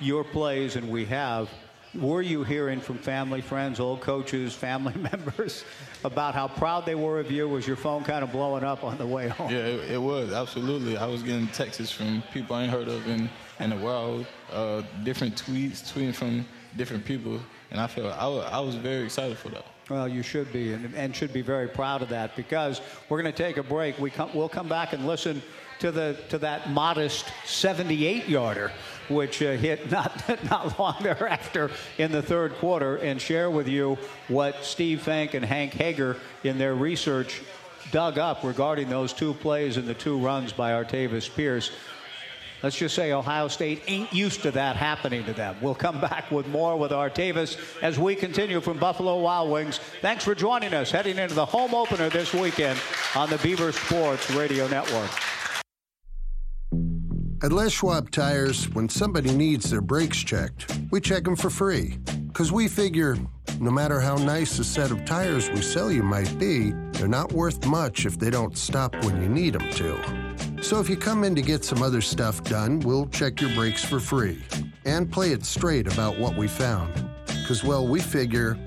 your 0.00 0.24
plays, 0.24 0.76
and 0.76 0.90
we 0.90 1.04
have. 1.06 1.48
Were 1.92 2.22
you 2.22 2.44
hearing 2.44 2.80
from 2.80 2.98
family, 2.98 3.40
friends, 3.40 3.80
old 3.80 4.00
coaches, 4.00 4.54
family 4.54 4.94
members 5.12 5.64
about 6.04 6.34
how 6.34 6.46
proud 6.46 6.86
they 6.86 6.94
were 6.94 7.18
of 7.18 7.32
you? 7.32 7.48
Was 7.48 7.66
your 7.66 7.76
phone 7.76 8.04
kind 8.04 8.22
of 8.22 8.30
blowing 8.30 8.62
up 8.62 8.84
on 8.84 8.96
the 8.96 9.06
way 9.06 9.26
home? 9.26 9.50
Yeah, 9.50 9.58
it, 9.58 9.92
it 9.92 9.98
was 9.98 10.32
absolutely. 10.32 10.96
I 10.96 11.06
was 11.06 11.22
getting 11.24 11.48
texts 11.48 11.90
from 11.90 12.22
people 12.32 12.54
I 12.54 12.62
ain't 12.62 12.70
heard 12.70 12.86
of 12.86 13.08
in 13.08 13.28
in 13.58 13.72
a 13.72 13.76
while, 13.76 14.24
uh, 14.52 14.82
different 15.04 15.36
tweets, 15.36 15.92
tweeting 15.92 16.14
from 16.14 16.46
different 16.76 17.04
people, 17.04 17.40
and 17.70 17.80
I 17.80 17.86
feel 17.86 18.06
I, 18.06 18.26
I 18.26 18.60
was 18.60 18.76
very 18.76 19.04
excited 19.04 19.36
for 19.36 19.48
that. 19.50 19.64
Well, 19.90 20.08
you 20.08 20.22
should 20.22 20.52
be, 20.52 20.72
and, 20.72 20.94
and 20.94 21.14
should 21.14 21.32
be 21.32 21.42
very 21.42 21.66
proud 21.66 22.00
of 22.00 22.08
that 22.10 22.36
because 22.36 22.80
we're 23.08 23.20
going 23.20 23.32
to 23.32 23.42
take 23.42 23.56
a 23.56 23.62
break. 23.62 23.98
We 23.98 24.10
come, 24.10 24.30
we'll 24.32 24.48
come 24.48 24.68
back 24.68 24.92
and 24.92 25.04
listen 25.06 25.42
to 25.80 25.90
the 25.90 26.16
to 26.28 26.38
that 26.38 26.70
modest 26.70 27.26
78 27.44 28.28
yarder, 28.28 28.72
which 29.08 29.42
uh, 29.42 29.52
hit 29.52 29.90
not 29.92 30.22
not 30.44 30.78
long 30.78 30.96
thereafter 31.02 31.70
in 31.98 32.12
the 32.12 32.22
third 32.22 32.54
quarter, 32.54 32.96
and 32.96 33.20
share 33.20 33.50
with 33.50 33.68
you 33.68 33.98
what 34.28 34.64
Steve 34.64 35.02
Fenk 35.02 35.34
and 35.34 35.44
Hank 35.44 35.72
Hager 35.72 36.16
in 36.44 36.58
their 36.58 36.74
research 36.74 37.42
dug 37.90 38.18
up 38.18 38.44
regarding 38.44 38.88
those 38.88 39.12
two 39.12 39.34
plays 39.34 39.76
and 39.76 39.86
the 39.86 39.94
two 39.94 40.18
runs 40.18 40.52
by 40.52 40.72
Artavis 40.72 41.34
Pierce. 41.34 41.70
Let's 42.62 42.76
just 42.76 42.94
say 42.94 43.12
Ohio 43.12 43.48
State 43.48 43.82
ain't 43.86 44.12
used 44.12 44.42
to 44.42 44.50
that 44.50 44.76
happening 44.76 45.24
to 45.24 45.32
them. 45.32 45.56
We'll 45.62 45.74
come 45.74 46.00
back 46.00 46.30
with 46.30 46.46
more 46.48 46.76
with 46.76 46.90
Artavis 46.90 47.58
as 47.82 47.98
we 47.98 48.14
continue 48.14 48.60
from 48.60 48.78
Buffalo 48.78 49.18
Wild 49.20 49.50
Wings. 49.50 49.80
Thanks 50.02 50.24
for 50.24 50.34
joining 50.34 50.74
us 50.74 50.90
heading 50.90 51.18
into 51.18 51.34
the 51.34 51.46
home 51.46 51.74
opener 51.74 52.10
this 52.10 52.34
weekend 52.34 52.78
on 53.14 53.30
the 53.30 53.38
Beaver 53.38 53.72
Sports 53.72 54.30
Radio 54.32 54.68
Network. 54.68 55.10
At 57.42 57.52
Les 57.52 57.72
Schwab 57.72 58.10
Tires, 58.10 58.68
when 58.74 58.86
somebody 58.86 59.32
needs 59.34 59.70
their 59.70 59.80
brakes 59.80 60.18
checked, 60.18 60.78
we 60.90 61.00
check 61.00 61.24
them 61.24 61.36
for 61.36 61.48
free. 61.48 61.96
Because 62.26 62.52
we 62.52 62.68
figure 62.68 63.16
no 63.58 63.70
matter 63.70 63.98
how 63.98 64.16
nice 64.16 64.58
a 64.58 64.64
set 64.64 64.90
of 64.90 65.06
tires 65.06 65.48
we 65.48 65.62
sell 65.62 65.90
you 65.90 66.02
might 66.02 66.38
be, 66.38 66.72
they're 66.92 67.08
not 67.08 67.32
worth 67.32 67.64
much 67.64 68.04
if 68.04 68.18
they 68.18 68.28
don't 68.28 68.58
stop 68.58 68.94
when 69.04 69.22
you 69.22 69.28
need 69.30 69.54
them 69.54 69.70
to. 69.70 70.62
So 70.62 70.80
if 70.80 70.90
you 70.90 70.98
come 70.98 71.24
in 71.24 71.34
to 71.34 71.40
get 71.40 71.64
some 71.64 71.82
other 71.82 72.02
stuff 72.02 72.44
done, 72.44 72.80
we'll 72.80 73.06
check 73.06 73.40
your 73.40 73.54
brakes 73.54 73.82
for 73.82 74.00
free 74.00 74.42
and 74.84 75.10
play 75.10 75.32
it 75.32 75.46
straight 75.46 75.90
about 75.90 76.18
what 76.18 76.36
we 76.36 76.46
found. 76.46 76.92
Because, 77.24 77.64
well, 77.64 77.86
we 77.86 78.00
figure 78.00 78.58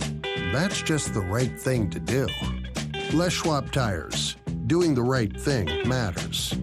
that's 0.52 0.82
just 0.82 1.14
the 1.14 1.22
right 1.22 1.60
thing 1.60 1.92
to 1.92 2.00
do. 2.00 2.28
Les 3.14 3.32
Schwab 3.32 3.72
Tires. 3.72 4.36
Doing 4.66 4.96
the 4.96 5.04
right 5.04 5.40
thing 5.40 5.88
matters. 5.88 6.56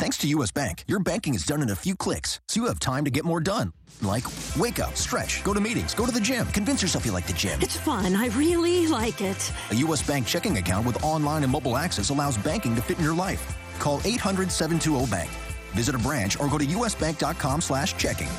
Thanks 0.00 0.16
to 0.16 0.26
US 0.28 0.50
Bank, 0.50 0.84
your 0.88 0.98
banking 0.98 1.34
is 1.34 1.44
done 1.44 1.60
in 1.60 1.68
a 1.68 1.76
few 1.76 1.94
clicks, 1.94 2.40
so 2.48 2.58
you 2.58 2.68
have 2.68 2.80
time 2.80 3.04
to 3.04 3.10
get 3.10 3.22
more 3.22 3.38
done. 3.38 3.70
Like 4.00 4.24
wake 4.58 4.80
up, 4.80 4.96
stretch, 4.96 5.44
go 5.44 5.52
to 5.52 5.60
meetings, 5.60 5.92
go 5.92 6.06
to 6.06 6.10
the 6.10 6.18
gym, 6.18 6.46
convince 6.54 6.80
yourself 6.80 7.04
you 7.04 7.12
like 7.12 7.26
the 7.26 7.34
gym. 7.34 7.60
It's 7.60 7.76
fun. 7.76 8.16
I 8.16 8.28
really 8.28 8.86
like 8.86 9.20
it. 9.20 9.52
A 9.70 9.74
US 9.84 10.02
Bank 10.02 10.26
checking 10.26 10.56
account 10.56 10.86
with 10.86 10.96
online 11.02 11.42
and 11.42 11.52
mobile 11.52 11.76
access 11.76 12.08
allows 12.08 12.38
banking 12.38 12.74
to 12.76 12.80
fit 12.80 12.96
in 12.96 13.04
your 13.04 13.14
life. 13.14 13.46
Call 13.78 14.00
800-720-BANK. 14.00 15.28
Visit 15.72 15.94
a 15.94 15.98
branch 15.98 16.40
or 16.40 16.48
go 16.48 16.56
to 16.56 16.64
usbank.com 16.64 17.60
slash 17.60 17.94
checking. 17.98 18.30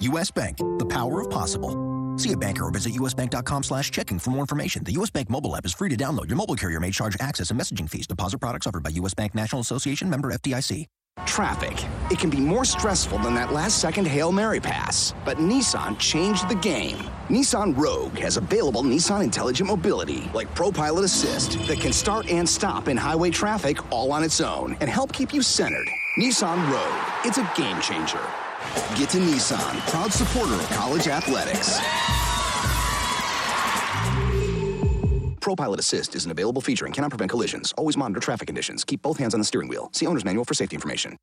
US 0.00 0.32
Bank, 0.32 0.56
the 0.78 0.86
power 0.86 1.20
of 1.20 1.30
possible. 1.30 1.76
See 2.16 2.32
a 2.32 2.36
banker 2.36 2.64
or 2.64 2.72
visit 2.72 2.92
usbank.com 2.94 3.62
slash 3.62 3.92
checking 3.92 4.18
for 4.18 4.30
more 4.30 4.40
information. 4.40 4.82
The 4.82 4.98
US 4.98 5.10
Bank 5.10 5.30
mobile 5.30 5.54
app 5.54 5.64
is 5.64 5.74
free 5.74 5.90
to 5.90 5.96
download. 5.96 6.26
Your 6.26 6.38
mobile 6.38 6.56
carrier 6.56 6.80
may 6.80 6.90
charge 6.90 7.16
access 7.20 7.52
and 7.52 7.60
messaging 7.60 7.88
fees. 7.88 8.08
Deposit 8.08 8.38
products 8.40 8.66
offered 8.66 8.82
by 8.82 8.90
US 8.90 9.14
Bank 9.14 9.32
National 9.32 9.60
Association 9.60 10.10
member 10.10 10.32
FDIC. 10.32 10.88
Traffic. 11.34 11.84
It 12.12 12.20
can 12.20 12.30
be 12.30 12.38
more 12.38 12.64
stressful 12.64 13.18
than 13.18 13.34
that 13.34 13.52
last 13.52 13.80
second 13.80 14.06
Hail 14.06 14.30
Mary 14.30 14.60
pass. 14.60 15.14
But 15.24 15.38
Nissan 15.38 15.98
changed 15.98 16.48
the 16.48 16.54
game. 16.54 16.96
Nissan 17.28 17.76
Rogue 17.76 18.16
has 18.18 18.36
available 18.36 18.84
Nissan 18.84 19.24
Intelligent 19.24 19.68
Mobility, 19.68 20.30
like 20.32 20.52
ProPilot 20.54 21.02
Assist, 21.02 21.58
that 21.66 21.80
can 21.80 21.92
start 21.92 22.30
and 22.30 22.48
stop 22.48 22.86
in 22.86 22.96
highway 22.96 23.30
traffic 23.30 23.78
all 23.92 24.12
on 24.12 24.22
its 24.22 24.40
own 24.40 24.76
and 24.80 24.88
help 24.88 25.12
keep 25.12 25.34
you 25.34 25.42
centered. 25.42 25.88
Nissan 26.18 26.70
Rogue. 26.70 27.26
It's 27.26 27.38
a 27.38 27.50
game 27.56 27.80
changer. 27.80 28.22
Get 28.96 29.10
to 29.10 29.18
Nissan, 29.18 29.80
proud 29.90 30.12
supporter 30.12 30.54
of 30.54 30.68
college 30.70 31.08
athletics. 31.08 31.80
ProPilot 35.44 35.76
Assist 35.76 36.14
is 36.14 36.24
an 36.24 36.30
available 36.30 36.62
feature 36.62 36.86
and 36.86 36.94
cannot 36.94 37.10
prevent 37.10 37.30
collisions. 37.30 37.74
Always 37.76 37.98
monitor 37.98 38.18
traffic 38.18 38.46
conditions. 38.46 38.82
Keep 38.82 39.02
both 39.02 39.18
hands 39.18 39.34
on 39.34 39.40
the 39.40 39.44
steering 39.44 39.68
wheel. 39.68 39.90
See 39.92 40.06
owner's 40.06 40.24
manual 40.24 40.46
for 40.46 40.54
safety 40.54 40.74
information. 40.74 41.18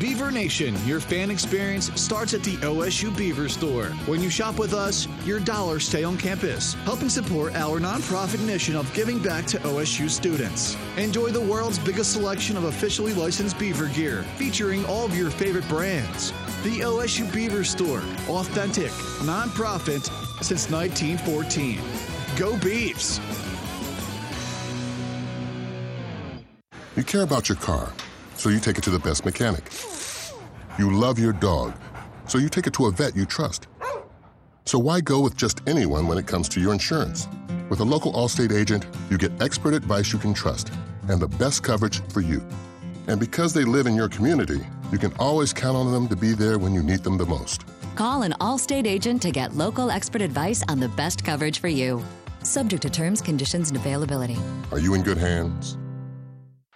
Beaver 0.00 0.32
Nation, 0.32 0.74
your 0.84 0.98
fan 0.98 1.30
experience 1.30 1.92
starts 1.94 2.34
at 2.34 2.42
the 2.42 2.56
OSU 2.56 3.16
Beaver 3.16 3.48
Store. 3.48 3.84
When 4.06 4.20
you 4.20 4.28
shop 4.28 4.58
with 4.58 4.74
us, 4.74 5.06
your 5.24 5.38
dollars 5.38 5.86
stay 5.86 6.02
on 6.02 6.18
campus, 6.18 6.74
helping 6.82 7.08
support 7.08 7.54
our 7.54 7.78
nonprofit 7.78 8.44
mission 8.44 8.74
of 8.74 8.92
giving 8.92 9.20
back 9.20 9.46
to 9.46 9.58
OSU 9.58 10.10
students. 10.10 10.76
Enjoy 10.96 11.28
the 11.28 11.40
world's 11.40 11.78
biggest 11.78 12.12
selection 12.12 12.56
of 12.56 12.64
officially 12.64 13.14
licensed 13.14 13.56
beaver 13.56 13.86
gear, 13.86 14.24
featuring 14.36 14.84
all 14.86 15.04
of 15.04 15.16
your 15.16 15.30
favorite 15.30 15.68
brands. 15.68 16.32
The 16.64 16.80
OSU 16.80 17.32
Beaver 17.32 17.62
Store, 17.62 18.02
authentic, 18.28 18.90
nonprofit 19.22 20.10
since 20.42 20.70
1914. 20.70 21.76
Go 22.36 22.52
Beavs! 22.56 23.20
You 26.96 27.02
care 27.02 27.22
about 27.22 27.48
your 27.48 27.56
car, 27.56 27.92
so 28.34 28.48
you 28.50 28.60
take 28.60 28.76
it 28.76 28.84
to 28.84 28.90
the 28.90 28.98
best 28.98 29.24
mechanic. 29.24 29.70
You 30.78 30.90
love 30.90 31.18
your 31.18 31.32
dog, 31.32 31.74
so 32.26 32.38
you 32.38 32.48
take 32.48 32.66
it 32.66 32.74
to 32.74 32.86
a 32.86 32.90
vet 32.90 33.16
you 33.16 33.24
trust. 33.24 33.66
So 34.66 34.78
why 34.78 35.00
go 35.00 35.20
with 35.20 35.36
just 35.36 35.60
anyone 35.66 36.06
when 36.06 36.18
it 36.18 36.26
comes 36.26 36.48
to 36.50 36.60
your 36.60 36.72
insurance? 36.72 37.28
With 37.68 37.80
a 37.80 37.84
local 37.84 38.12
Allstate 38.12 38.52
agent, 38.52 38.86
you 39.10 39.18
get 39.18 39.32
expert 39.40 39.74
advice 39.74 40.12
you 40.12 40.18
can 40.18 40.34
trust 40.34 40.70
and 41.08 41.20
the 41.20 41.28
best 41.28 41.62
coverage 41.62 42.02
for 42.08 42.20
you. 42.20 42.42
And 43.08 43.18
because 43.18 43.52
they 43.52 43.64
live 43.64 43.86
in 43.86 43.96
your 43.96 44.08
community, 44.08 44.60
you 44.92 44.98
can 44.98 45.12
always 45.18 45.52
count 45.52 45.76
on 45.76 45.90
them 45.92 46.08
to 46.08 46.16
be 46.16 46.32
there 46.32 46.58
when 46.58 46.74
you 46.74 46.82
need 46.82 47.02
them 47.02 47.16
the 47.16 47.26
most. 47.26 47.64
Call 47.94 48.22
an 48.22 48.32
Allstate 48.40 48.86
agent 48.86 49.20
to 49.22 49.30
get 49.30 49.54
local 49.54 49.90
expert 49.90 50.22
advice 50.22 50.64
on 50.66 50.80
the 50.80 50.88
best 50.88 51.24
coverage 51.24 51.60
for 51.60 51.68
you. 51.68 52.02
Subject 52.42 52.82
to 52.82 52.90
terms, 52.90 53.20
conditions, 53.20 53.68
and 53.68 53.76
availability. 53.76 54.38
Are 54.70 54.78
you 54.78 54.94
in 54.94 55.02
good 55.02 55.18
hands? 55.18 55.76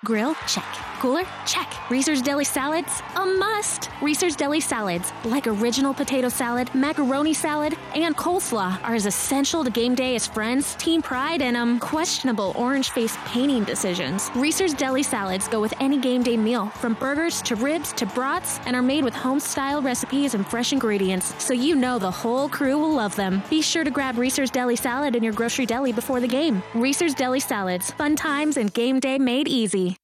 Grill? 0.05 0.35
Check. 0.47 0.65
Cooler? 0.97 1.25
Check. 1.47 1.73
Reser's 1.91 2.23
Deli 2.23 2.45
Salads? 2.45 3.03
A 3.17 3.25
must. 3.25 3.91
Reser's 4.03 4.37
Deli 4.37 4.61
Salads, 4.61 5.13
like 5.25 5.47
original 5.47 5.95
potato 5.95 6.29
salad, 6.29 6.75
macaroni 6.75 7.35
salad, 7.35 7.77
and 7.95 8.17
coleslaw, 8.17 8.83
are 8.83 8.95
as 8.95 9.07
essential 9.07 9.63
to 9.65 9.71
game 9.71 9.95
day 9.95 10.15
as 10.15 10.27
friends, 10.27 10.75
team 10.77 11.03
pride, 11.03 11.43
and 11.43 11.57
um 11.57 11.79
questionable 11.79 12.53
orange 12.57 12.91
face 12.91 13.17
painting 13.27 13.65
decisions. 13.65 14.31
Reser's 14.35 14.75
Deli 14.75 15.03
Salads 15.03 15.49
go 15.49 15.61
with 15.61 15.75
any 15.81 15.99
game 15.99 16.23
day 16.23 16.37
meal, 16.37 16.67
from 16.67 16.95
burgers 16.95 17.43
to 17.43 17.57
ribs 17.57 17.93
to 17.95 18.07
brats, 18.07 18.61
and 18.67 18.75
are 18.75 18.83
made 18.83 19.05
with 19.05 19.15
home 19.15 19.41
style 19.41 19.83
recipes 19.83 20.35
and 20.35 20.47
fresh 20.47 20.73
ingredients, 20.73 21.35
so 21.43 21.53
you 21.53 21.75
know 21.75 21.99
the 21.99 22.11
whole 22.11 22.49
crew 22.49 22.79
will 22.79 22.93
love 22.93 23.15
them. 23.17 23.43
Be 23.51 23.63
sure 23.63 23.85
to 23.85 23.91
grab 23.91 24.19
Reser's 24.19 24.51
Deli 24.51 24.77
Salad 24.77 25.17
in 25.17 25.23
your 25.23 25.33
grocery 25.33 25.67
deli 25.67 25.93
before 25.93 26.21
the 26.21 26.29
game. 26.29 26.63
Reser's 26.75 27.15
Deli 27.15 27.41
Salads, 27.41 27.91
fun 27.93 28.17
times 28.17 28.57
and 28.57 28.73
game 28.73 29.01
day 29.01 29.19
made 29.19 29.49
easy. 29.49 29.97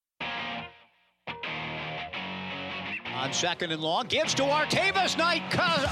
On 3.22 3.32
second 3.32 3.70
and 3.70 3.80
long, 3.80 4.06
gives 4.08 4.34
to 4.34 4.42
Artavis 4.42 5.16
Knight. 5.16 5.44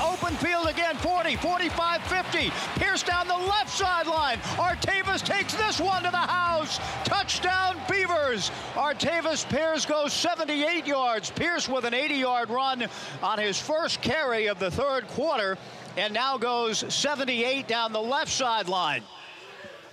Open 0.02 0.34
field 0.38 0.66
again, 0.66 0.96
40, 0.96 1.36
45, 1.36 2.02
50. 2.02 2.50
Pierce 2.74 3.04
down 3.04 3.28
the 3.28 3.36
left 3.36 3.70
sideline. 3.70 4.38
Artavis 4.56 5.24
takes 5.24 5.54
this 5.54 5.78
one 5.78 6.02
to 6.02 6.10
the 6.10 6.16
house. 6.16 6.80
Touchdown, 7.04 7.76
Beavers. 7.88 8.50
Artavis 8.74 9.48
Pierce 9.48 9.86
goes 9.86 10.12
78 10.12 10.88
yards. 10.88 11.30
Pierce 11.30 11.68
with 11.68 11.84
an 11.84 11.94
80 11.94 12.14
yard 12.16 12.50
run 12.50 12.88
on 13.22 13.38
his 13.38 13.60
first 13.60 14.02
carry 14.02 14.46
of 14.46 14.58
the 14.58 14.72
third 14.72 15.06
quarter, 15.06 15.56
and 15.96 16.12
now 16.12 16.36
goes 16.36 16.78
78 16.92 17.68
down 17.68 17.92
the 17.92 18.02
left 18.02 18.32
sideline. 18.32 19.04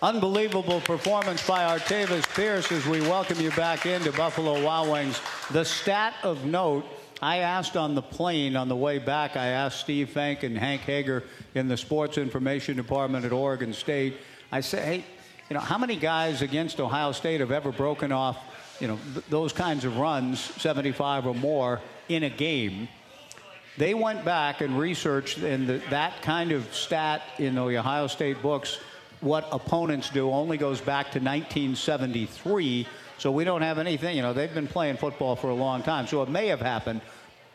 Unbelievable 0.02 0.82
performance 0.82 1.46
by 1.48 1.78
Artavis 1.78 2.28
Pierce 2.36 2.72
as 2.72 2.88
we 2.88 3.02
welcome 3.02 3.40
you 3.40 3.52
back 3.52 3.86
into 3.86 4.12
Buffalo 4.12 4.64
Wild 4.64 4.90
Wings. 4.90 5.22
The 5.52 5.66
stat 5.66 6.16
of 6.24 6.44
note 6.46 6.86
I 7.22 7.38
asked 7.38 7.76
on 7.76 7.96
the 7.96 8.02
plane 8.02 8.56
on 8.56 8.68
the 8.68 8.76
way 8.76 9.00
back, 9.00 9.36
I 9.36 9.48
asked 9.48 9.80
Steve 9.80 10.10
Fenk 10.10 10.44
and 10.44 10.56
Hank 10.58 10.82
Hager 10.82 11.24
in 11.56 11.68
the 11.68 11.78
sports 11.78 12.18
information 12.18 12.78
department 12.78 13.26
at 13.26 13.32
Oregon 13.32 13.74
State. 13.74 14.18
I 14.52 14.62
said, 14.62 14.86
hey, 14.86 15.06
you 15.50 15.54
know, 15.56 15.60
how 15.60 15.80
many 15.80 15.96
guys 15.96 16.42
against 16.44 16.80
Ohio 16.80 17.12
State 17.14 17.40
have 17.40 17.52
ever 17.52 17.72
broken 17.72 18.12
off, 18.12 18.38
you 18.80 18.88
know, 18.88 19.00
th- 19.14 19.26
those 19.28 19.52
kinds 19.52 19.84
of 19.84 19.98
runs, 19.98 20.40
75 20.40 21.26
or 21.26 21.34
more, 21.34 21.82
in 22.08 22.24
a 22.24 22.30
game? 22.30 22.88
They 23.78 23.94
went 23.94 24.24
back 24.24 24.62
and 24.62 24.78
researched, 24.78 25.40
and 25.40 25.70
that 25.90 26.22
kind 26.22 26.52
of 26.52 26.72
stat 26.74 27.24
in 27.40 27.56
the 27.56 27.62
Ohio 27.62 28.08
State 28.08 28.42
books, 28.44 28.80
what 29.22 29.48
opponents 29.52 30.10
do, 30.12 30.30
only 30.32 30.58
goes 30.58 30.82
back 30.82 31.06
to 31.12 31.20
1973. 31.20 32.88
So 33.18 33.32
we 33.32 33.44
don't 33.44 33.64
have 33.64 33.80
anything, 33.80 34.16
you 34.16 34.22
know, 34.22 34.34
they've 34.34 34.54
been 34.54 34.68
playing 34.68 34.98
football 34.98 35.36
for 35.36 35.50
a 35.50 35.56
long 35.56 35.82
time. 35.82 36.08
So 36.08 36.22
it 36.22 36.30
may 36.30 36.48
have 36.48 36.62
happened 36.62 37.02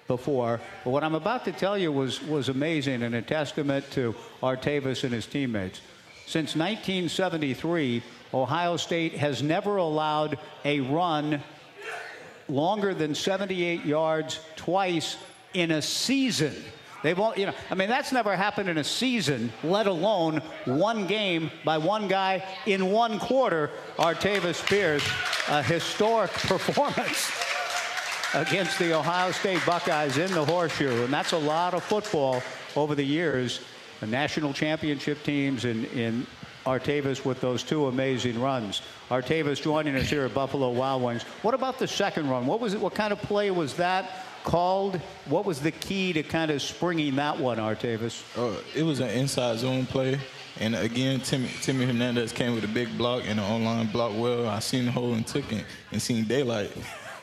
before. 0.09 0.61
But 0.85 0.91
what 0.91 1.05
I'm 1.05 1.15
about 1.15 1.45
to 1.45 1.53
tell 1.53 1.79
you 1.79 1.93
was, 1.93 2.23
was 2.23 2.49
amazing 2.49 3.03
and 3.03 3.15
a 3.15 3.23
testament 3.23 3.89
to 3.93 4.15
Artavis 4.43 5.05
and 5.05 5.13
his 5.13 5.27
teammates. 5.27 5.81
Since 6.27 6.57
1973, 6.57 8.03
Ohio 8.35 8.77
State 8.77 9.15
has 9.15 9.43
never 9.43 9.77
allowed 9.77 10.39
a 10.65 10.81
run 10.81 11.43
longer 12.49 12.95
than 12.95 13.15
78 13.15 13.85
yards 13.85 14.41
twice 14.57 15.17
in 15.55 15.71
a 15.71 15.83
season. 15.83 16.55
They've 17.03 17.19
all, 17.19 17.35
you 17.37 17.47
know, 17.47 17.55
I 17.71 17.75
mean, 17.75 17.89
that's 17.89 18.13
never 18.13 18.37
happened 18.37 18.69
in 18.69 18.79
a 18.79 18.85
season, 18.85 19.53
let 19.65 19.87
alone 19.87 20.39
one 20.65 21.07
game 21.07 21.51
by 21.65 21.79
one 21.79 22.07
guy 22.07 22.45
in 22.67 22.91
one 22.91 23.19
quarter. 23.19 23.71
Artavis 23.97 24.65
Pierce, 24.67 25.07
a 25.49 25.63
historic 25.63 26.31
performance 26.33 27.31
against 28.35 28.79
the 28.79 28.97
Ohio 28.97 29.33
State 29.33 29.65
Buckeyes 29.67 30.17
in 30.17 30.31
the 30.33 30.45
horseshoe. 30.45 31.05
And 31.05 31.13
that's 31.13 31.33
a 31.33 31.39
lot 31.39 31.75
of 31.75 31.83
football 31.83 32.43
over 32.77 32.95
the 32.95 33.05
years. 33.05 33.61
The 34.01 34.07
national 34.07 34.53
championship 34.53 35.23
teams 35.23 35.65
in, 35.65 35.85
in 35.87 36.27
Artavis 36.65 37.25
with 37.25 37.41
those 37.41 37.63
two 37.63 37.87
amazing 37.87 38.41
runs. 38.41 38.83
Artavis 39.11 39.61
joining 39.61 39.97
us 39.97 40.09
here 40.09 40.25
at 40.25 40.35
Buffalo 40.35 40.71
Wild 40.71 41.03
Wings. 41.03 41.23
What 41.43 41.55
about 41.55 41.79
the 41.79 41.89
second 41.89 42.29
run? 42.31 42.47
What 42.47 42.61
was 42.61 42.75
it? 42.75 42.81
What 42.81 42.95
kind 42.95 43.13
of 43.13 43.21
play 43.21 43.51
was 43.51 43.75
that 43.75 44.25
called? 44.45 44.97
What 45.27 45.45
was 45.45 45.61
the 45.61 45.71
key 45.71 46.13
to 46.13 46.23
kind 46.23 46.51
of 46.51 46.63
springing 46.63 47.17
that 47.17 47.39
one, 47.39 47.59
Artavis? 47.59 48.23
Uh, 48.37 48.61
it 48.75 48.83
was 48.83 49.01
an 49.01 49.11
inside 49.11 49.59
zone 49.59 49.87
play. 49.87 50.19
And 50.61 50.75
again, 50.75 51.21
Timmy, 51.21 51.49
Timmy 51.63 51.87
Hernandez 51.87 52.33
came 52.33 52.55
with 52.55 52.65
a 52.65 52.69
big 52.69 52.97
block 52.99 53.23
and 53.27 53.41
an 53.41 53.47
online 53.47 53.87
block 53.87 54.13
well. 54.15 54.49
I 54.49 54.59
seen 54.59 54.85
the 54.85 54.93
hole 54.93 55.15
and 55.15 55.27
took 55.27 55.51
it 55.53 55.65
and 55.91 56.01
seen 56.01 56.25
daylight. 56.25 56.73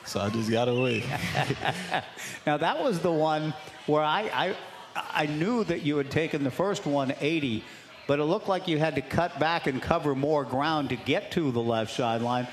So 0.05 0.20
I 0.20 0.30
just 0.30 0.49
got 0.49 0.67
away. 0.67 1.03
now 2.47 2.57
that 2.57 2.82
was 2.82 2.99
the 2.99 3.11
one 3.11 3.53
where 3.86 4.01
I, 4.01 4.22
I 4.34 4.55
I 4.95 5.26
knew 5.28 5.63
that 5.65 5.82
you 5.84 5.97
had 5.97 6.09
taken 6.09 6.43
the 6.43 6.51
first 6.51 6.86
180, 6.86 7.63
but 8.07 8.20
it 8.20 8.24
looked 8.24 8.47
like 8.47 8.67
you 8.67 8.80
had 8.80 8.95
to 8.95 9.01
cut 9.01 9.39
back 9.39 9.67
and 9.67 9.82
cover 9.82 10.15
more 10.15 10.43
ground 10.43 10.89
to 10.89 10.95
get 10.95 11.32
to 11.32 11.51
the 11.51 11.61
left 11.61 11.95
sideline. 11.95 12.47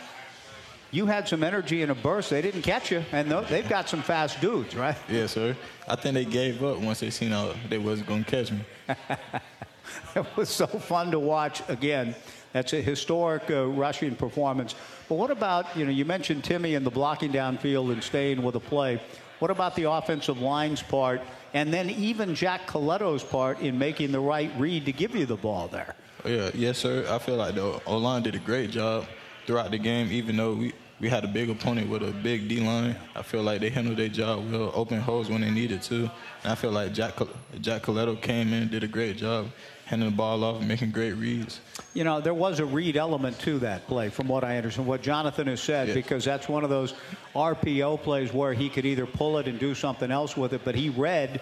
You 0.97 1.05
had 1.05 1.29
some 1.29 1.45
energy 1.45 1.83
in 1.83 1.91
a 1.91 1.95
burst. 1.95 2.31
They 2.31 2.41
didn't 2.41 2.63
catch 2.63 2.91
you, 2.91 3.05
and 3.13 3.31
they've 3.31 3.69
got 3.69 3.87
some 3.87 4.01
fast 4.01 4.41
dudes, 4.41 4.75
right? 4.75 4.97
Yes, 5.11 5.33
sir. 5.33 5.55
I 5.87 5.95
think 5.95 6.15
they 6.15 6.25
gave 6.25 6.65
up 6.65 6.79
once 6.79 7.01
they 7.01 7.11
seen 7.11 7.33
how 7.33 7.53
they 7.69 7.77
wasn't 7.77 8.09
going 8.09 8.25
to 8.25 8.31
catch 8.31 8.51
me. 8.51 8.61
it 10.17 10.25
was 10.39 10.49
so 10.49 10.67
fun 10.67 11.11
to 11.11 11.19
watch. 11.19 11.61
Again, 11.69 12.15
that's 12.55 12.73
a 12.73 12.81
historic 12.81 13.51
uh, 13.51 13.67
rushing 13.67 14.17
performance. 14.17 14.75
But 15.07 15.17
what 15.17 15.31
about, 15.31 15.77
you 15.77 15.85
know, 15.85 15.91
you 15.91 16.07
mentioned 16.07 16.45
Timmy 16.45 16.77
and 16.77 16.87
the 16.87 16.91
blocking 16.91 17.31
downfield 17.31 17.93
and 17.93 18.03
staying 18.03 18.43
with 18.43 18.55
a 18.55 18.61
play. 18.61 18.99
What 19.39 19.51
about 19.51 19.77
the 19.77 19.91
offensive 19.91 20.41
line's 20.41 20.83
part, 20.83 21.21
and 21.53 21.75
then 21.75 21.91
even 21.91 22.35
Jack 22.35 22.67
Colletto's 22.67 23.23
part 23.23 23.61
in 23.61 23.79
making 23.79 24.13
the 24.13 24.21
right 24.21 24.51
read 24.57 24.87
to 24.87 24.93
give 24.93 25.15
you 25.15 25.27
the 25.27 25.37
ball 25.37 25.69
there? 25.69 25.95
Yeah, 26.25 26.51
yes, 26.55 26.79
sir. 26.79 27.07
I 27.11 27.19
feel 27.19 27.37
like 27.37 27.55
the 27.55 27.83
O 27.85 27.99
line 27.99 28.23
did 28.23 28.35
a 28.35 28.39
great 28.39 28.71
job 28.71 29.05
throughout 29.47 29.71
the 29.71 29.79
game, 29.79 30.11
even 30.11 30.39
though 30.39 30.55
we, 30.55 30.73
we 31.01 31.09
had 31.09 31.25
a 31.25 31.29
big 31.29 31.51
opponent 31.51 31.91
with 31.91 32.03
a 32.03 32.11
big 32.11 32.49
D 32.49 32.61
line. 32.61 32.97
I 33.15 33.23
feel 33.23 33.43
like 33.43 33.61
they 33.61 33.71
handled 33.71 33.99
their 33.99 34.09
job 34.09 34.51
well, 34.51 34.73
open 34.75 35.01
holes 35.01 35.29
when 35.29 35.43
they 35.43 35.51
needed 35.51 35.83
to. 35.83 36.11
And 36.43 36.53
I 36.53 36.55
feel 36.55 36.71
like 36.71 36.93
Jack 36.93 37.15
Jack 37.61 37.83
Colletto 37.83 38.21
came 38.21 38.53
in, 38.53 38.69
did 38.69 38.83
a 38.83 38.89
great 38.89 39.17
job 39.17 39.49
handing 39.87 40.11
the 40.11 40.17
ball 40.17 40.43
off 40.43 40.59
and 40.59 40.67
making 40.67 40.91
great 40.91 41.13
reads. 41.13 41.61
You 41.95 42.03
know, 42.03 42.21
there 42.21 42.35
was 42.35 42.59
a 42.59 42.67
read 42.67 42.97
element 42.97 43.39
to 43.41 43.61
that 43.61 43.87
play, 43.87 44.09
from 44.09 44.27
what 44.27 44.43
I 44.43 44.57
understand, 44.57 44.89
what 44.89 45.01
Jonathan 45.01 45.47
has 45.47 45.61
said, 45.61 45.95
because 45.95 46.25
that's 46.25 46.49
one 46.49 46.65
of 46.65 46.71
those 46.71 46.95
RPO 47.37 48.03
plays 48.03 48.33
where 48.33 48.53
he 48.53 48.69
could 48.69 48.85
either 48.85 49.07
pull 49.07 49.39
it 49.39 49.47
and 49.47 49.61
do 49.61 49.77
something 49.77 50.11
else 50.11 50.37
with 50.37 50.53
it, 50.53 50.63
but 50.65 50.75
he 50.75 50.89
read. 50.89 51.41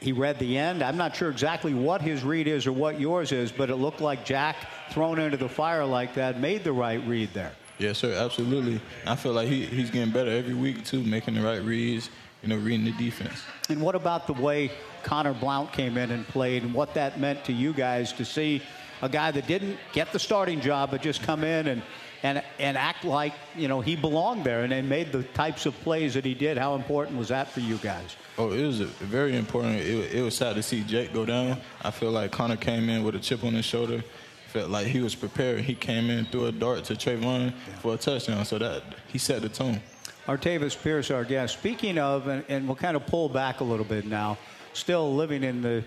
He 0.00 0.12
read 0.12 0.38
the 0.38 0.58
end. 0.58 0.82
I'm 0.82 0.98
not 0.98 1.16
sure 1.16 1.30
exactly 1.30 1.72
what 1.72 2.02
his 2.02 2.22
read 2.22 2.46
is 2.46 2.66
or 2.66 2.72
what 2.72 3.00
yours 3.00 3.32
is, 3.32 3.50
but 3.50 3.70
it 3.70 3.76
looked 3.76 4.02
like 4.02 4.26
Jack 4.26 4.56
thrown 4.90 5.18
into 5.18 5.38
the 5.38 5.48
fire 5.48 5.86
like 5.86 6.14
that 6.14 6.38
made 6.38 6.64
the 6.64 6.72
right 6.72 7.02
read 7.06 7.32
there. 7.32 7.52
Yes, 7.80 7.96
sir, 7.96 8.12
absolutely. 8.12 8.78
I 9.06 9.16
feel 9.16 9.32
like 9.32 9.48
he, 9.48 9.64
he's 9.64 9.90
getting 9.90 10.12
better 10.12 10.30
every 10.30 10.52
week, 10.52 10.84
too, 10.84 11.02
making 11.02 11.32
the 11.32 11.40
right 11.40 11.62
reads, 11.62 12.10
you 12.42 12.50
know, 12.50 12.56
reading 12.56 12.84
the 12.84 12.92
defense. 12.92 13.42
And 13.70 13.80
what 13.80 13.94
about 13.94 14.26
the 14.26 14.34
way 14.34 14.70
Connor 15.02 15.32
Blount 15.32 15.72
came 15.72 15.96
in 15.96 16.10
and 16.10 16.28
played 16.28 16.62
and 16.62 16.74
what 16.74 16.92
that 16.92 17.18
meant 17.18 17.42
to 17.46 17.54
you 17.54 17.72
guys 17.72 18.12
to 18.12 18.24
see 18.24 18.62
a 19.00 19.08
guy 19.08 19.30
that 19.30 19.46
didn't 19.46 19.78
get 19.92 20.12
the 20.12 20.18
starting 20.18 20.60
job 20.60 20.90
but 20.90 21.00
just 21.00 21.22
come 21.22 21.42
in 21.42 21.68
and 21.68 21.82
and 22.22 22.42
and 22.58 22.76
act 22.76 23.02
like 23.02 23.32
you 23.56 23.66
know 23.66 23.80
he 23.80 23.96
belonged 23.96 24.44
there 24.44 24.62
and, 24.62 24.74
and 24.74 24.86
made 24.86 25.10
the 25.10 25.22
types 25.22 25.64
of 25.64 25.74
plays 25.80 26.12
that 26.12 26.24
he 26.24 26.34
did. 26.34 26.58
How 26.58 26.74
important 26.74 27.16
was 27.16 27.28
that 27.28 27.48
for 27.50 27.60
you 27.60 27.78
guys? 27.78 28.16
Oh, 28.36 28.52
it 28.52 28.62
was 28.62 28.80
very 28.80 29.36
important. 29.36 29.76
It, 29.76 30.16
it 30.16 30.22
was 30.22 30.36
sad 30.36 30.56
to 30.56 30.62
see 30.62 30.82
Jake 30.82 31.14
go 31.14 31.24
down. 31.24 31.58
I 31.82 31.90
feel 31.90 32.10
like 32.10 32.30
Connor 32.30 32.56
came 32.56 32.90
in 32.90 33.04
with 33.04 33.14
a 33.14 33.18
chip 33.18 33.42
on 33.42 33.54
his 33.54 33.64
shoulder. 33.64 34.04
Felt 34.52 34.70
like 34.70 34.86
he 34.86 35.00
was 35.00 35.14
prepared. 35.14 35.60
He 35.60 35.74
came 35.74 36.10
in, 36.10 36.26
threw 36.26 36.46
a 36.46 36.52
dart 36.52 36.84
to 36.84 36.94
Trevon 36.94 37.52
for 37.80 37.94
a 37.94 37.96
touchdown. 37.96 38.44
So 38.44 38.58
that 38.58 38.82
he 39.08 39.18
set 39.18 39.42
the 39.42 39.48
tone. 39.48 39.80
Artavis 40.26 40.80
Pierce, 40.80 41.10
our 41.10 41.24
guest. 41.24 41.54
Speaking 41.58 41.98
of, 41.98 42.26
and, 42.26 42.44
and 42.48 42.66
we'll 42.66 42.76
kind 42.76 42.96
of 42.96 43.06
pull 43.06 43.28
back 43.28 43.60
a 43.60 43.64
little 43.64 43.84
bit 43.84 44.06
now 44.06 44.38
still 44.72 45.14
living 45.14 45.42
in 45.42 45.62
the 45.62 45.84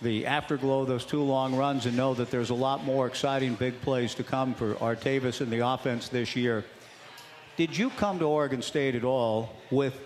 the 0.00 0.26
afterglow 0.26 0.82
of 0.82 0.86
those 0.86 1.04
two 1.04 1.20
long 1.20 1.56
runs 1.56 1.84
and 1.84 1.96
know 1.96 2.14
that 2.14 2.30
there's 2.30 2.50
a 2.50 2.54
lot 2.54 2.84
more 2.84 3.08
exciting 3.08 3.54
big 3.54 3.80
plays 3.80 4.14
to 4.14 4.22
come 4.22 4.54
for 4.54 4.74
Artavis 4.74 5.40
and 5.40 5.50
the 5.50 5.58
offense 5.58 6.08
this 6.08 6.36
year. 6.36 6.64
Did 7.56 7.76
you 7.76 7.90
come 7.90 8.20
to 8.20 8.24
Oregon 8.24 8.62
State 8.62 8.94
at 8.94 9.02
all 9.02 9.50
with 9.72 9.98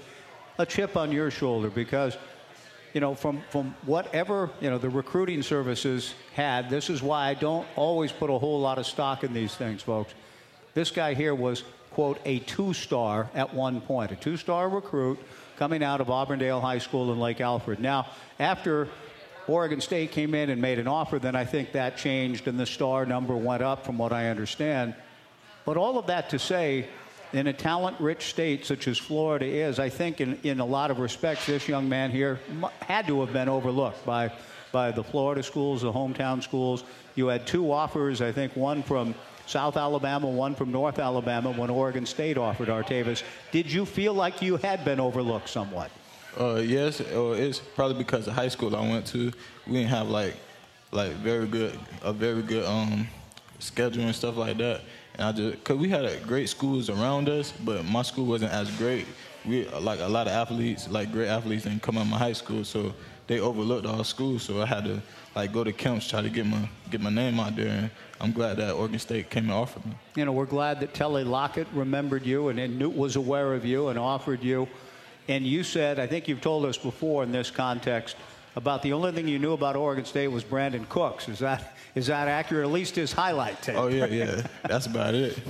a 0.58 0.64
chip 0.64 0.96
on 0.96 1.12
your 1.12 1.30
shoulder? 1.30 1.68
Because, 1.68 2.16
you 2.92 3.00
know, 3.00 3.14
from, 3.14 3.42
from 3.50 3.74
whatever, 3.86 4.50
you 4.60 4.68
know, 4.68 4.78
the 4.78 4.90
recruiting 4.90 5.42
services 5.42 6.14
had, 6.34 6.68
this 6.68 6.90
is 6.90 7.02
why 7.02 7.28
I 7.28 7.34
don't 7.34 7.66
always 7.76 8.12
put 8.12 8.30
a 8.30 8.38
whole 8.38 8.60
lot 8.60 8.78
of 8.78 8.86
stock 8.86 9.24
in 9.24 9.32
these 9.32 9.54
things, 9.54 9.82
folks. 9.82 10.14
This 10.74 10.90
guy 10.90 11.14
here 11.14 11.34
was, 11.34 11.64
quote, 11.90 12.18
a 12.24 12.40
two 12.40 12.72
star 12.74 13.30
at 13.34 13.52
one 13.54 13.80
point, 13.80 14.12
a 14.12 14.16
two 14.16 14.36
star 14.36 14.68
recruit 14.68 15.18
coming 15.56 15.82
out 15.82 16.00
of 16.00 16.10
Auburndale 16.10 16.60
High 16.60 16.78
School 16.78 17.12
in 17.12 17.18
Lake 17.18 17.40
Alfred. 17.40 17.80
Now, 17.80 18.08
after 18.38 18.88
Oregon 19.46 19.80
State 19.80 20.12
came 20.12 20.34
in 20.34 20.50
and 20.50 20.60
made 20.60 20.78
an 20.78 20.88
offer, 20.88 21.18
then 21.18 21.34
I 21.34 21.44
think 21.44 21.72
that 21.72 21.96
changed 21.96 22.46
and 22.46 22.58
the 22.58 22.66
star 22.66 23.06
number 23.06 23.36
went 23.36 23.62
up 23.62 23.84
from 23.84 23.98
what 23.98 24.12
I 24.12 24.28
understand. 24.28 24.94
But 25.64 25.76
all 25.76 25.98
of 25.98 26.06
that 26.08 26.30
to 26.30 26.38
say, 26.38 26.88
in 27.32 27.46
a 27.46 27.52
talent 27.52 27.98
rich 28.00 28.26
state 28.26 28.64
such 28.64 28.88
as 28.88 28.98
Florida 28.98 29.46
is, 29.46 29.78
I 29.78 29.88
think 29.88 30.20
in, 30.20 30.38
in 30.42 30.60
a 30.60 30.64
lot 30.64 30.90
of 30.90 30.98
respects, 30.98 31.46
this 31.46 31.68
young 31.68 31.88
man 31.88 32.10
here 32.10 32.40
had 32.80 33.06
to 33.06 33.20
have 33.20 33.32
been 33.32 33.48
overlooked 33.48 34.04
by, 34.04 34.32
by 34.70 34.90
the 34.90 35.02
Florida 35.02 35.42
schools, 35.42 35.82
the 35.82 35.92
hometown 35.92 36.42
schools. 36.42 36.84
You 37.14 37.28
had 37.28 37.46
two 37.46 37.72
offers, 37.72 38.20
I 38.20 38.32
think 38.32 38.54
one 38.56 38.82
from 38.82 39.14
South 39.46 39.76
Alabama, 39.76 40.28
one 40.28 40.54
from 40.54 40.70
North 40.70 40.98
Alabama 40.98 41.50
when 41.52 41.70
Oregon 41.70 42.06
State 42.06 42.38
offered 42.38 42.68
Artavis. 42.68 43.22
Did 43.50 43.70
you 43.70 43.84
feel 43.84 44.14
like 44.14 44.42
you 44.42 44.56
had 44.56 44.84
been 44.84 45.00
overlooked 45.00 45.48
somewhat? 45.48 45.90
Uh, 46.38 46.62
yes, 46.64 47.00
uh, 47.00 47.32
it's 47.32 47.58
probably 47.58 47.98
because 47.98 48.26
of 48.26 48.34
high 48.34 48.48
school 48.48 48.74
I 48.74 48.80
went 48.80 49.06
to. 49.08 49.32
We 49.66 49.74
didn't 49.74 49.90
have 49.90 50.08
like, 50.08 50.34
like 50.90 51.12
very 51.16 51.46
good, 51.46 51.78
a 52.02 52.12
very 52.12 52.42
good 52.42 52.64
um, 52.64 53.06
schedule 53.58 54.04
and 54.04 54.14
stuff 54.14 54.36
like 54.36 54.56
that. 54.58 54.82
And 55.14 55.22
I 55.22 55.32
just, 55.32 55.64
cause 55.64 55.76
we 55.76 55.88
had 55.88 56.26
great 56.26 56.48
schools 56.48 56.88
around 56.88 57.28
us, 57.28 57.52
but 57.64 57.84
my 57.84 58.02
school 58.02 58.26
wasn't 58.26 58.52
as 58.52 58.70
great. 58.76 59.06
We 59.44 59.68
like 59.68 60.00
a 60.00 60.08
lot 60.08 60.26
of 60.26 60.32
athletes, 60.32 60.88
like 60.88 61.12
great 61.12 61.28
athletes, 61.28 61.64
didn't 61.64 61.82
come 61.82 61.98
out 61.98 62.02
of 62.02 62.10
my 62.10 62.18
high 62.18 62.32
school, 62.32 62.64
so 62.64 62.94
they 63.26 63.40
overlooked 63.40 63.86
our 63.86 64.04
school. 64.04 64.38
So 64.38 64.62
I 64.62 64.66
had 64.66 64.84
to 64.84 65.02
like 65.34 65.52
go 65.52 65.64
to 65.64 65.72
camps, 65.72 66.08
try 66.08 66.22
to 66.22 66.30
get 66.30 66.46
my 66.46 66.68
get 66.90 67.00
my 67.00 67.10
name 67.10 67.40
out 67.40 67.56
there. 67.56 67.68
And 67.68 67.90
I'm 68.20 68.32
glad 68.32 68.56
that 68.58 68.74
Oregon 68.74 68.98
State 68.98 69.30
came 69.30 69.44
and 69.44 69.52
offered 69.52 69.84
me. 69.84 69.92
You 70.16 70.24
know, 70.24 70.32
we're 70.32 70.46
glad 70.46 70.80
that 70.80 70.94
Telly 70.94 71.24
Lockette 71.24 71.66
remembered 71.72 72.24
you 72.24 72.48
and, 72.48 72.58
and 72.58 72.96
was 72.96 73.16
aware 73.16 73.54
of 73.54 73.64
you 73.64 73.88
and 73.88 73.98
offered 73.98 74.42
you. 74.42 74.68
And 75.28 75.46
you 75.46 75.62
said, 75.62 75.98
I 75.98 76.06
think 76.06 76.28
you've 76.28 76.40
told 76.40 76.64
us 76.64 76.76
before 76.76 77.22
in 77.22 77.32
this 77.32 77.50
context 77.50 78.16
about 78.54 78.82
the 78.82 78.92
only 78.92 79.12
thing 79.12 79.28
you 79.28 79.38
knew 79.38 79.52
about 79.52 79.76
Oregon 79.76 80.04
State 80.04 80.28
was 80.28 80.44
Brandin 80.44 80.88
Cooks. 80.88 81.28
Is 81.28 81.38
that 81.38 81.76
is 81.94 82.06
that 82.06 82.28
accurate? 82.28 82.64
At 82.64 82.72
least 82.72 82.96
his 82.96 83.12
highlight 83.12 83.60
tape. 83.62 83.76
Oh 83.76 83.88
yeah, 83.88 84.06
yeah, 84.06 84.46
that's 84.66 84.86
about 84.86 85.14
it. 85.14 85.38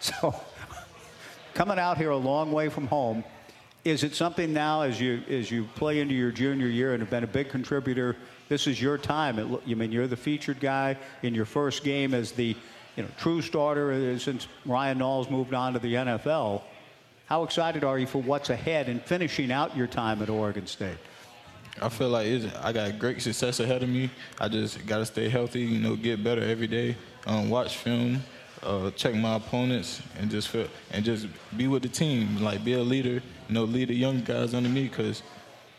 So, 0.00 0.32
coming 1.54 1.76
out 1.76 1.98
here 1.98 2.10
a 2.10 2.16
long 2.16 2.52
way 2.52 2.68
from 2.68 2.86
home, 2.86 3.24
is 3.84 4.04
it 4.04 4.14
something 4.14 4.52
now 4.52 4.82
as 4.82 5.00
you 5.00 5.24
as 5.28 5.50
you 5.50 5.64
play 5.74 5.98
into 5.98 6.14
your 6.14 6.30
junior 6.30 6.68
year 6.68 6.92
and 6.92 7.02
have 7.02 7.10
been 7.10 7.24
a 7.24 7.26
big 7.26 7.48
contributor 7.48 8.14
this 8.48 8.66
is 8.66 8.80
your 8.80 8.98
time. 8.98 9.38
It, 9.38 9.60
you 9.66 9.76
mean 9.76 9.92
you're 9.92 10.06
the 10.06 10.16
featured 10.16 10.60
guy 10.60 10.96
in 11.22 11.34
your 11.34 11.44
first 11.44 11.84
game 11.84 12.14
as 12.14 12.32
the 12.32 12.56
you 12.96 13.02
know 13.02 13.08
true 13.18 13.42
starter 13.42 14.18
since 14.18 14.48
Ryan 14.64 14.98
Nall's 14.98 15.30
moved 15.30 15.54
on 15.54 15.74
to 15.74 15.78
the 15.78 15.94
NFL. 15.94 16.62
How 17.26 17.42
excited 17.42 17.84
are 17.84 17.98
you 17.98 18.06
for 18.06 18.22
what's 18.22 18.48
ahead 18.48 18.88
and 18.88 19.02
finishing 19.02 19.52
out 19.52 19.76
your 19.76 19.86
time 19.86 20.22
at 20.22 20.30
Oregon 20.30 20.66
State? 20.66 20.96
I 21.80 21.88
feel 21.88 22.08
like 22.08 22.26
I 22.62 22.72
got 22.72 22.98
great 22.98 23.22
success 23.22 23.60
ahead 23.60 23.82
of 23.82 23.88
me. 23.88 24.10
I 24.40 24.48
just 24.48 24.86
got 24.86 24.98
to 24.98 25.06
stay 25.06 25.28
healthy, 25.28 25.60
you 25.60 25.80
know, 25.80 25.96
get 25.96 26.22
better 26.22 26.42
every 26.42 26.66
day, 26.66 26.96
um, 27.26 27.50
watch 27.50 27.76
film, 27.76 28.22
uh, 28.62 28.90
check 28.92 29.14
my 29.14 29.36
opponents, 29.36 30.02
and 30.18 30.30
just 30.30 30.48
feel, 30.48 30.68
and 30.92 31.04
just 31.04 31.26
be 31.56 31.68
with 31.68 31.82
the 31.82 31.88
team, 31.88 32.42
like 32.42 32.64
be 32.64 32.74
a 32.74 32.82
leader, 32.82 33.22
you 33.48 33.54
know, 33.54 33.64
lead 33.64 33.88
the 33.88 33.94
young 33.94 34.20
guys 34.22 34.54
under 34.54 34.68
me, 34.68 34.88
because 34.88 35.22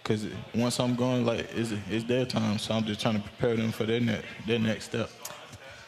because 0.02 0.26
once 0.56 0.80
I'm 0.80 0.95
going, 0.95 1.26
like 1.26 1.54
it's, 1.54 1.72
it's 1.89 2.06
their 2.06 2.26
time. 2.26 2.58
So 2.58 2.74
I'm 2.74 2.84
just 2.84 3.00
trying 3.00 3.22
to 3.22 3.22
prepare 3.22 3.56
them 3.56 3.72
for 3.72 3.84
their 3.84 4.00
next 4.00 4.26
their 4.47 4.58
next 4.58 4.86
step. 4.86 5.10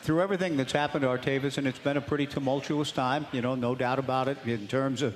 Through 0.02 0.22
everything 0.22 0.58
that's 0.58 0.74
happened 0.74 1.04
to 1.04 1.08
Artavis, 1.08 1.58
and 1.58 1.68
it's 1.68 1.80
been 1.80 1.98
a 1.98 2.02
pretty 2.02 2.28
tumultuous 2.28 2.92
time, 2.92 3.26
you 3.32 3.42
know, 3.42 3.56
no 3.56 3.76
doubt 3.76 4.00
about 4.00 4.28
it, 4.28 4.38
in 4.46 4.68
terms 4.68 5.02
of 5.02 5.16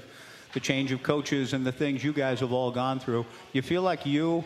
the 0.54 0.60
change 0.60 0.92
of 0.92 1.04
coaches 1.04 1.54
and 1.54 1.66
the 1.66 1.72
things 1.72 2.04
you 2.04 2.14
guys 2.14 2.40
have 2.40 2.54
all 2.54 2.72
gone 2.72 3.00
through. 3.00 3.26
You 3.52 3.62
feel 3.62 3.82
like 3.82 4.06
you, 4.06 4.44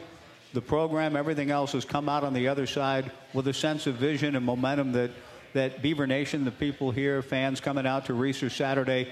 the 0.53 0.61
program, 0.61 1.15
everything 1.15 1.51
else 1.51 1.73
has 1.73 1.85
come 1.85 2.09
out 2.09 2.23
on 2.23 2.33
the 2.33 2.47
other 2.47 2.65
side 2.65 3.11
with 3.33 3.47
a 3.47 3.53
sense 3.53 3.87
of 3.87 3.95
vision 3.95 4.35
and 4.35 4.45
momentum 4.45 4.91
that 4.93 5.11
that 5.53 5.81
Beaver 5.81 6.07
Nation, 6.07 6.45
the 6.45 6.51
people 6.51 6.91
here, 6.91 7.21
fans 7.21 7.59
coming 7.59 7.87
out 7.87 8.05
to 8.05 8.13
Reser's 8.13 8.53
Saturday, 8.53 9.11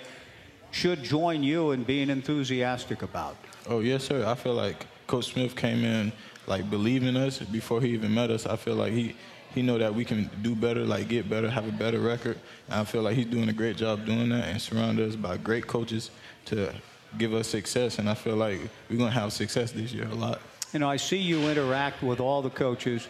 should 0.71 1.03
join 1.03 1.43
you 1.43 1.71
in 1.71 1.83
being 1.83 2.09
enthusiastic 2.09 3.01
about. 3.01 3.37
Oh 3.67 3.79
yes, 3.79 4.03
sir. 4.03 4.25
I 4.25 4.35
feel 4.35 4.53
like 4.53 4.85
Coach 5.07 5.33
Smith 5.33 5.55
came 5.55 5.83
in 5.83 6.11
like 6.45 6.69
believing 6.69 7.15
us 7.17 7.39
before 7.39 7.81
he 7.81 7.89
even 7.89 8.13
met 8.13 8.31
us. 8.31 8.45
I 8.45 8.55
feel 8.55 8.75
like 8.75 8.93
he 8.93 9.15
he 9.53 9.61
know 9.61 9.77
that 9.77 9.93
we 9.93 10.05
can 10.05 10.29
do 10.41 10.53
better, 10.53 10.85
like 10.85 11.07
get 11.07 11.29
better, 11.29 11.49
have 11.49 11.67
a 11.67 11.71
better 11.71 11.99
record. 11.99 12.37
And 12.69 12.81
I 12.81 12.83
feel 12.83 13.01
like 13.01 13.15
he's 13.15 13.25
doing 13.25 13.49
a 13.49 13.53
great 13.53 13.77
job 13.77 14.05
doing 14.05 14.29
that 14.29 14.49
and 14.49 14.61
surround 14.61 14.99
us 14.99 15.15
by 15.15 15.37
great 15.37 15.65
coaches 15.65 16.11
to 16.45 16.71
give 17.17 17.33
us 17.33 17.47
success. 17.47 17.97
And 17.97 18.09
I 18.09 18.13
feel 18.13 18.35
like 18.35 18.59
we're 18.89 18.97
gonna 18.97 19.11
have 19.11 19.33
success 19.33 19.71
this 19.71 19.93
year 19.93 20.07
a 20.07 20.15
lot. 20.15 20.41
You 20.77 20.81
know, 20.81 20.91
I 20.91 20.97
see 20.97 21.17
you 21.17 21.49
interact 21.49 22.03
with 22.03 22.19
all 22.19 22.43
the 22.43 22.51
coaches. 22.51 23.07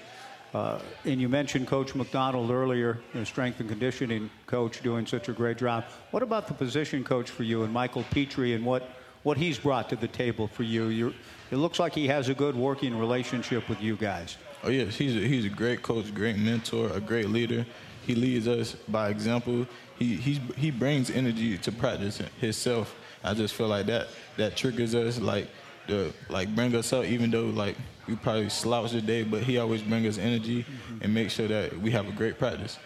Uh, 0.54 0.80
and 1.04 1.20
you 1.20 1.28
mentioned 1.28 1.68
Coach 1.68 1.96
McDonald 1.96 2.50
earlier, 2.50 3.00
the 3.14 3.26
strength 3.26 3.60
and 3.60 3.68
conditioning 3.68 4.30
coach, 4.46 4.82
doing 4.82 5.06
such 5.06 5.28
a 5.28 5.34
great 5.34 5.58
job. 5.58 5.84
What 6.12 6.24
about 6.24 6.48
the 6.48 6.54
position 6.54 7.04
coach 7.04 7.30
for 7.30 7.44
you 7.44 7.64
and 7.64 7.74
Michael 7.74 8.06
Pitre 8.12 8.54
and 8.54 8.66
what, 8.66 8.90
what 9.24 9.36
he's 9.36 9.60
brought 9.60 9.90
to 9.90 9.98
the 9.98 10.08
table 10.08 10.48
for 10.48 10.64
you? 10.64 10.86
You're, 10.86 11.14
it 11.52 11.58
looks 11.58 11.78
like 11.78 11.94
he 11.94 12.08
has 12.08 12.30
a 12.30 12.34
good 12.34 12.56
working 12.56 12.98
relationship 12.98 13.68
with 13.68 13.82
you 13.82 13.98
guys. 13.98 14.38
Oh 14.64 14.70
yes, 14.70 14.96
he's 14.96 15.18
a, 15.18 15.20
he's 15.20 15.44
a 15.44 15.50
great 15.50 15.82
coach, 15.82 16.14
great 16.14 16.38
mentor, 16.38 16.90
a 16.94 17.02
great 17.02 17.28
leader. 17.28 17.66
he 18.06 18.16
leads 18.16 18.48
us 18.48 18.78
by 18.88 19.10
example. 19.10 19.68
He 20.00 20.16
he 20.16 20.40
he 20.56 20.72
brings 20.72 21.12
energy 21.12 21.58
to 21.58 21.72
practice 21.74 22.22
himself. 22.40 22.96
I 23.26 23.34
just 23.34 23.54
feel 23.56 23.68
like 23.68 23.88
that 23.88 24.08
that 24.38 24.56
triggers 24.56 24.96
us 24.96 25.20
like 25.20 25.50
to 25.88 26.14
like 26.30 26.54
bring 26.56 26.76
us 26.76 26.94
up, 26.94 27.06
even 27.06 27.32
though 27.32 27.46
like 27.46 27.76
we 28.08 28.16
probably 28.16 28.50
slouch 28.50 28.92
the 28.92 29.02
day, 29.02 29.24
but 29.24 29.44
he 29.44 29.58
always 29.58 29.82
brings 29.82 30.18
us 30.18 30.24
energy 30.24 30.64
mm-hmm. 30.64 31.04
and 31.04 31.14
make 31.14 31.30
sure 31.30 31.48
that 31.48 31.78
we 31.80 31.92
have 31.92 32.08
a 32.08 32.12
great 32.12 32.38
practice. 32.38 32.78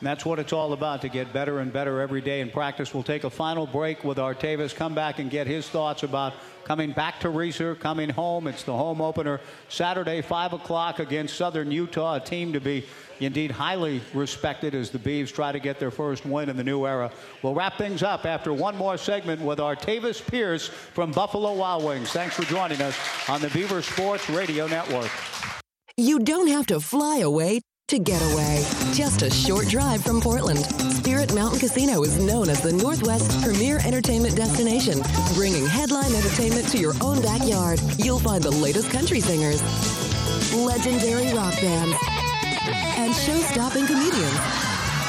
And 0.00 0.06
that's 0.06 0.24
what 0.24 0.38
it's 0.38 0.54
all 0.54 0.72
about 0.72 1.02
to 1.02 1.10
get 1.10 1.30
better 1.30 1.58
and 1.58 1.70
better 1.70 2.00
every 2.00 2.22
day 2.22 2.40
in 2.40 2.48
practice. 2.48 2.94
We'll 2.94 3.02
take 3.02 3.24
a 3.24 3.30
final 3.30 3.66
break 3.66 4.02
with 4.02 4.16
Artavis, 4.16 4.74
come 4.74 4.94
back 4.94 5.18
and 5.18 5.30
get 5.30 5.46
his 5.46 5.68
thoughts 5.68 6.04
about 6.04 6.32
coming 6.64 6.92
back 6.92 7.20
to 7.20 7.28
Reser, 7.28 7.78
coming 7.78 8.08
home. 8.08 8.46
It's 8.46 8.62
the 8.62 8.72
home 8.72 9.02
opener 9.02 9.40
Saturday, 9.68 10.22
5 10.22 10.54
o'clock 10.54 11.00
against 11.00 11.36
Southern 11.36 11.70
Utah, 11.70 12.14
a 12.14 12.20
team 12.20 12.54
to 12.54 12.60
be 12.60 12.86
indeed 13.20 13.50
highly 13.50 14.00
respected 14.14 14.74
as 14.74 14.90
the 14.90 14.98
Beavs 14.98 15.32
try 15.32 15.52
to 15.52 15.58
get 15.58 15.78
their 15.78 15.90
first 15.90 16.24
win 16.24 16.48
in 16.48 16.56
the 16.56 16.64
new 16.64 16.86
era. 16.86 17.10
We'll 17.42 17.54
wrap 17.54 17.78
things 17.78 18.02
up 18.02 18.24
after 18.24 18.52
one 18.52 18.76
more 18.76 18.96
segment 18.96 19.40
with 19.40 19.58
Artavis 19.58 20.26
Pierce 20.26 20.68
from 20.68 21.12
Buffalo 21.12 21.54
Wild 21.54 21.84
Wings. 21.84 22.10
Thanks 22.10 22.36
for 22.36 22.42
joining 22.44 22.80
us 22.80 22.96
on 23.28 23.40
the 23.40 23.48
Beaver 23.50 23.82
Sports 23.82 24.28
Radio 24.30 24.66
Network. 24.66 25.10
You 25.96 26.18
don't 26.18 26.48
have 26.48 26.66
to 26.66 26.80
fly 26.80 27.18
away 27.18 27.60
to 27.90 27.98
get 27.98 28.22
away. 28.32 28.64
Just 28.94 29.22
a 29.22 29.30
short 29.30 29.66
drive 29.66 30.02
from 30.04 30.20
Portland. 30.20 30.60
Spirit 30.94 31.34
Mountain 31.34 31.58
Casino 31.58 32.04
is 32.04 32.22
known 32.22 32.48
as 32.48 32.62
the 32.62 32.72
Northwest's 32.72 33.42
premier 33.44 33.80
entertainment 33.84 34.36
destination, 34.36 35.02
bringing 35.34 35.66
headline 35.66 36.14
entertainment 36.14 36.68
to 36.68 36.78
your 36.78 36.94
own 37.02 37.20
backyard. 37.20 37.80
You'll 37.98 38.20
find 38.20 38.44
the 38.44 38.50
latest 38.50 38.90
country 38.90 39.20
singers, 39.20 39.60
legendary 40.54 41.34
rock 41.34 41.54
bands, 41.60 41.96
and 43.00 43.14
show-stopping 43.14 43.86
comedians 43.86 44.38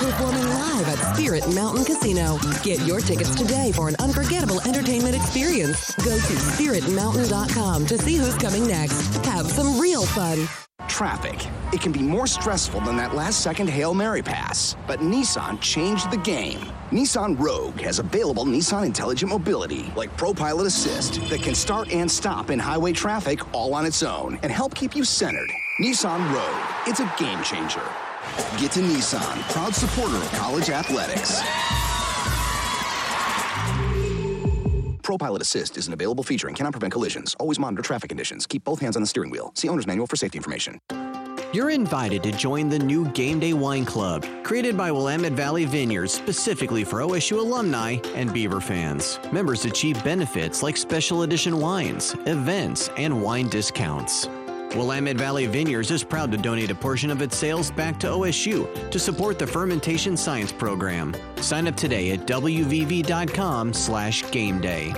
performing 0.01 0.47
live 0.47 0.87
at 0.87 1.15
Spirit 1.15 1.43
Mountain 1.53 1.85
Casino. 1.85 2.39
Get 2.63 2.79
your 2.87 3.01
tickets 3.01 3.35
today 3.35 3.71
for 3.71 3.87
an 3.87 3.95
unforgettable 3.99 4.59
entertainment 4.61 5.15
experience. 5.15 5.93
Go 5.95 6.15
to 6.15 6.33
spiritmountain.com 6.33 7.85
to 7.85 7.97
see 7.99 8.15
who's 8.15 8.35
coming 8.37 8.65
next. 8.65 9.17
Have 9.25 9.51
some 9.51 9.79
real 9.79 10.05
fun. 10.05 10.47
Traffic. 10.87 11.47
It 11.71 11.81
can 11.81 11.91
be 11.91 11.99
more 11.99 12.27
stressful 12.27 12.81
than 12.81 12.97
that 12.97 13.13
last 13.13 13.41
second 13.41 13.69
Hail 13.69 13.93
Mary 13.93 14.23
pass. 14.23 14.75
But 14.87 14.99
Nissan 15.01 15.61
changed 15.61 16.09
the 16.09 16.17
game. 16.17 16.59
Nissan 16.91 17.39
Rogue 17.39 17.79
has 17.81 17.99
available 17.99 18.45
Nissan 18.45 18.85
Intelligent 18.85 19.31
Mobility, 19.31 19.91
like 19.95 20.15
ProPilot 20.17 20.65
Assist, 20.65 21.21
that 21.29 21.43
can 21.43 21.53
start 21.53 21.91
and 21.93 22.09
stop 22.09 22.49
in 22.49 22.57
highway 22.57 22.91
traffic 22.91 23.53
all 23.53 23.73
on 23.75 23.85
its 23.85 24.01
own 24.01 24.39
and 24.41 24.51
help 24.51 24.73
keep 24.73 24.95
you 24.95 25.03
centered. 25.03 25.51
Nissan 25.81 26.19
Rogue. 26.31 26.87
It's 26.87 26.99
a 26.99 27.11
game 27.17 27.41
changer. 27.41 27.81
Get 28.59 28.71
to 28.73 28.81
Nissan, 28.81 29.41
proud 29.51 29.73
supporter 29.73 30.15
of 30.15 30.31
college 30.33 30.69
athletics. 30.69 31.41
ProPilot 35.01 35.39
Assist 35.41 35.77
is 35.77 35.87
an 35.87 35.93
available 35.93 36.23
feature 36.23 36.47
and 36.47 36.55
cannot 36.55 36.73
prevent 36.73 36.93
collisions. 36.93 37.35
Always 37.39 37.57
monitor 37.57 37.81
traffic 37.81 38.09
conditions. 38.09 38.45
Keep 38.45 38.63
both 38.63 38.79
hands 38.79 38.95
on 38.95 39.01
the 39.01 39.07
steering 39.07 39.31
wheel. 39.31 39.53
See 39.55 39.69
owner's 39.69 39.87
manual 39.87 40.05
for 40.05 40.15
safety 40.17 40.37
information. 40.37 40.79
You're 41.51 41.71
invited 41.71 42.21
to 42.23 42.31
join 42.31 42.69
the 42.69 42.77
new 42.77 43.09
Game 43.09 43.39
Day 43.39 43.53
Wine 43.53 43.83
Club, 43.83 44.23
created 44.43 44.77
by 44.77 44.91
Willamette 44.91 45.33
Valley 45.33 45.65
Vineyards 45.65 46.13
specifically 46.13 46.83
for 46.83 46.99
OSU 46.99 47.39
alumni 47.39 47.97
and 48.13 48.31
Beaver 48.31 48.61
fans. 48.61 49.19
Members 49.33 49.65
achieve 49.65 50.01
benefits 50.03 50.61
like 50.61 50.77
special 50.77 51.23
edition 51.23 51.59
wines, 51.59 52.13
events, 52.27 52.91
and 52.97 53.19
wine 53.19 53.49
discounts. 53.49 54.27
Willamette 54.75 55.17
Valley 55.17 55.47
Vineyards 55.47 55.91
is 55.91 56.03
proud 56.03 56.31
to 56.31 56.37
donate 56.37 56.71
a 56.71 56.75
portion 56.75 57.11
of 57.11 57.21
its 57.21 57.35
sales 57.35 57.71
back 57.71 57.99
to 57.99 58.07
OSU 58.07 58.89
to 58.89 58.99
support 58.99 59.37
the 59.37 59.45
fermentation 59.45 60.15
science 60.15 60.51
program. 60.51 61.13
Sign 61.37 61.67
up 61.67 61.75
today 61.75 62.11
at 62.11 62.25
wvv.com 62.25 63.73
slash 63.73 64.29
game 64.31 64.61
day. 64.61 64.93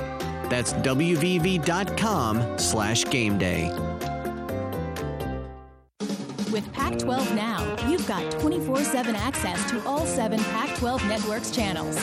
That's 0.50 0.74
wvv.com 0.74 2.60
slash 2.60 3.06
game 3.06 3.38
day. 3.40 3.72
With 6.52 6.72
Pac 6.72 7.00
12 7.00 7.34
Now, 7.34 7.90
you've 7.90 8.08
got 8.08 8.30
24 8.40 8.84
7 8.84 9.16
access 9.16 9.72
to 9.72 9.84
all 9.88 10.06
seven 10.06 10.40
Pac 10.40 10.78
12 10.78 11.08
Network's 11.08 11.50
channels. 11.50 11.96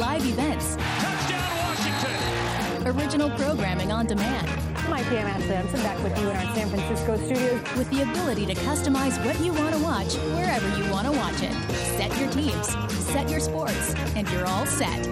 Live 0.00 0.26
events. 0.26 0.74
Touchdown 0.98 1.58
Washington. 1.60 2.98
Original 2.98 3.30
programming 3.30 3.92
on 3.92 4.06
demand. 4.06 4.63
My 4.94 5.02
PM 5.02 5.26
Ann 5.26 5.42
Sampson 5.42 5.82
back 5.82 6.00
with 6.04 6.16
you 6.20 6.30
in 6.30 6.36
our 6.36 6.54
San 6.54 6.68
Francisco 6.68 7.16
studios. 7.16 7.60
With 7.76 7.90
the 7.90 8.02
ability 8.02 8.46
to 8.46 8.54
customize 8.54 9.18
what 9.26 9.40
you 9.40 9.52
want 9.52 9.74
to 9.74 9.82
watch 9.82 10.14
wherever 10.36 10.68
you 10.78 10.88
want 10.88 11.08
to 11.08 11.12
watch 11.12 11.42
it. 11.42 11.52
Set 11.98 12.16
your 12.20 12.30
teams, 12.30 12.68
set 13.04 13.28
your 13.28 13.40
sports, 13.40 13.92
and 14.14 14.30
you're 14.30 14.46
all 14.46 14.66
set. 14.66 15.04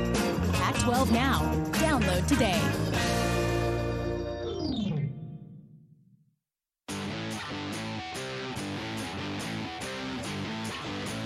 Pac 0.52 0.78
12 0.78 1.10
Now. 1.10 1.40
Download 1.72 2.24
today. 2.28 2.62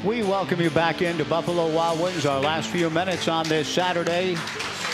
We 0.02 0.22
welcome 0.22 0.62
you 0.62 0.70
back 0.70 1.02
into 1.02 1.26
Buffalo 1.26 1.70
Wild 1.74 2.00
Wings. 2.00 2.24
Our 2.24 2.40
last 2.40 2.70
few 2.70 2.88
minutes 2.88 3.28
on 3.28 3.46
this 3.50 3.68
Saturday. 3.68 4.38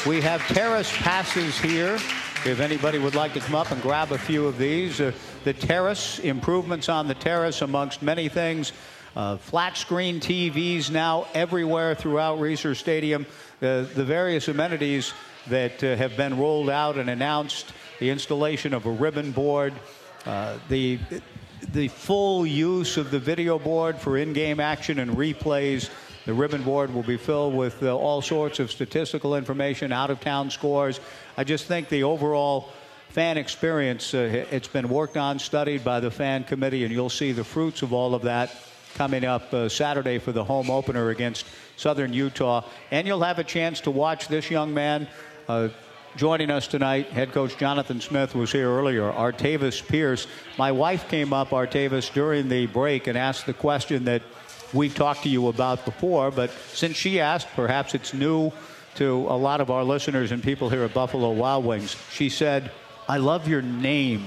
We 0.05 0.21
have 0.21 0.45
terrace 0.49 0.91
passes 0.97 1.57
here. 1.61 2.01
If 2.45 2.59
anybody 2.59 2.99
would 2.99 3.15
like 3.15 3.35
to 3.35 3.41
come 3.41 3.55
up 3.55 3.71
and 3.71 3.81
grab 3.81 4.11
a 4.11 4.19
few 4.19 4.49
of 4.49 4.59
these, 4.59 5.01
uh, 5.01 5.13
the 5.45 5.53
terrace, 5.53 6.19
improvements 6.19 6.89
on 6.89 7.07
the 7.07 7.15
terrace 7.15 7.63
amongst 7.63 8.03
many 8.03 8.29
things. 8.29 8.73
Uh, 9.15 9.37
flat 9.37 9.77
screen 9.77 10.19
TVs 10.19 10.91
now 10.91 11.29
everywhere 11.35 11.95
throughout 11.95 12.41
Reser 12.41 12.75
Stadium. 12.75 13.27
Uh, 13.61 13.83
the 13.95 14.05
various 14.05 14.49
amenities 14.49 15.13
that 15.47 15.85
uh, 15.85 15.95
have 15.95 16.17
been 16.17 16.37
rolled 16.37 16.69
out 16.69 16.99
and 16.99 17.09
announced, 17.09 17.73
the 18.01 18.11
installation 18.11 18.75
of 18.75 18.87
a 18.87 18.91
ribbon 18.91 19.31
board, 19.31 19.73
uh, 20.27 20.59
the 20.69 20.99
the 21.73 21.87
full 21.87 22.45
use 22.45 22.97
of 22.97 23.13
the 23.13 23.21
video 23.21 23.57
board 23.57 23.97
for 23.97 24.17
in-game 24.17 24.59
action 24.59 24.99
and 24.99 25.13
replays. 25.13 25.91
The 26.25 26.35
ribbon 26.35 26.63
board 26.63 26.93
will 26.93 27.05
be 27.05 27.17
filled 27.17 27.55
with 27.55 27.83
uh, 27.85 27.97
all 27.97 28.21
sorts 28.21 28.59
of 28.59 28.71
statistical 28.71 29.37
information, 29.37 29.93
out-of-town 29.93 30.51
scores. 30.51 30.99
I 31.37 31.45
just 31.45 31.67
think 31.67 31.89
the 31.89 32.03
overall 32.05 32.71
fan 33.11 33.37
experience, 33.37 34.15
uh, 34.15 34.47
it's 34.51 34.69
been 34.69 34.89
worked 34.89 35.17
on, 35.17 35.39
studied 35.39 35.85
by 35.85 36.01
the 36.01 36.11
fan 36.11 36.45
committee, 36.45 36.85
and 36.85 36.93
you'll 36.93 37.11
see 37.11 37.33
the 37.33 37.45
fruits 37.45 37.83
of 37.83 37.93
all 37.93 38.15
of 38.15 38.23
that 38.23 38.55
coming 38.95 39.25
up 39.25 39.53
uh, 39.53 39.69
Saturday 39.69 40.19
for 40.19 40.33
the 40.33 40.45
home 40.45 40.71
opener 40.71 41.11
against 41.11 41.47
Southern 41.77 42.13
Utah. 42.13 42.65
And 42.91 43.07
you'll 43.07 43.23
have 43.23 43.39
a 43.39 43.45
chance 43.45 43.81
to 43.83 43.91
watch 43.91 44.29
this 44.29 44.51
young 44.51 44.73
man 44.75 45.09
uh, 45.49 45.69
Joining 46.15 46.51
us 46.51 46.67
tonight, 46.67 47.07
head 47.07 47.33
coach 47.33 47.57
Jonathan 47.57 47.99
Smith 47.99 48.35
was 48.35 48.53
here 48.53 48.69
earlier. 48.69 49.11
Artavis 49.11 49.87
Pierce. 49.89 50.27
My 50.59 50.71
wife 50.71 51.09
came 51.09 51.33
up, 51.33 51.51
Artavis, 51.51 52.13
during 52.13 52.51
the 52.51 52.67
break 52.67 53.07
and 53.07 53.17
asked 53.17 53.47
the 53.47 53.55
question 53.55 54.05
that 54.05 54.21
we've 54.75 54.95
talked 54.95 55.23
to 55.23 55.31
you 55.31 55.49
about 55.49 55.87
before, 55.87 56.31
but 56.31 56.51
since 56.75 56.97
she 56.97 57.19
asked, 57.19 57.49
perhaps 57.57 57.95
it's 57.95 58.13
new 58.13 58.53
to 58.97 59.27
a 59.29 59.37
lot 59.37 59.61
of 59.61 59.71
our 59.71 59.85
listeners 59.85 60.33
and 60.33 60.43
people 60.43 60.69
here 60.69 60.83
at 60.85 60.95
Buffalo 60.95 61.31
Wild 61.31 61.65
Wings. 61.65 61.97
She 62.13 62.29
said, 62.29 62.71
I 63.09 63.19
love 63.19 63.49
your 63.49 63.63
name, 63.63 64.27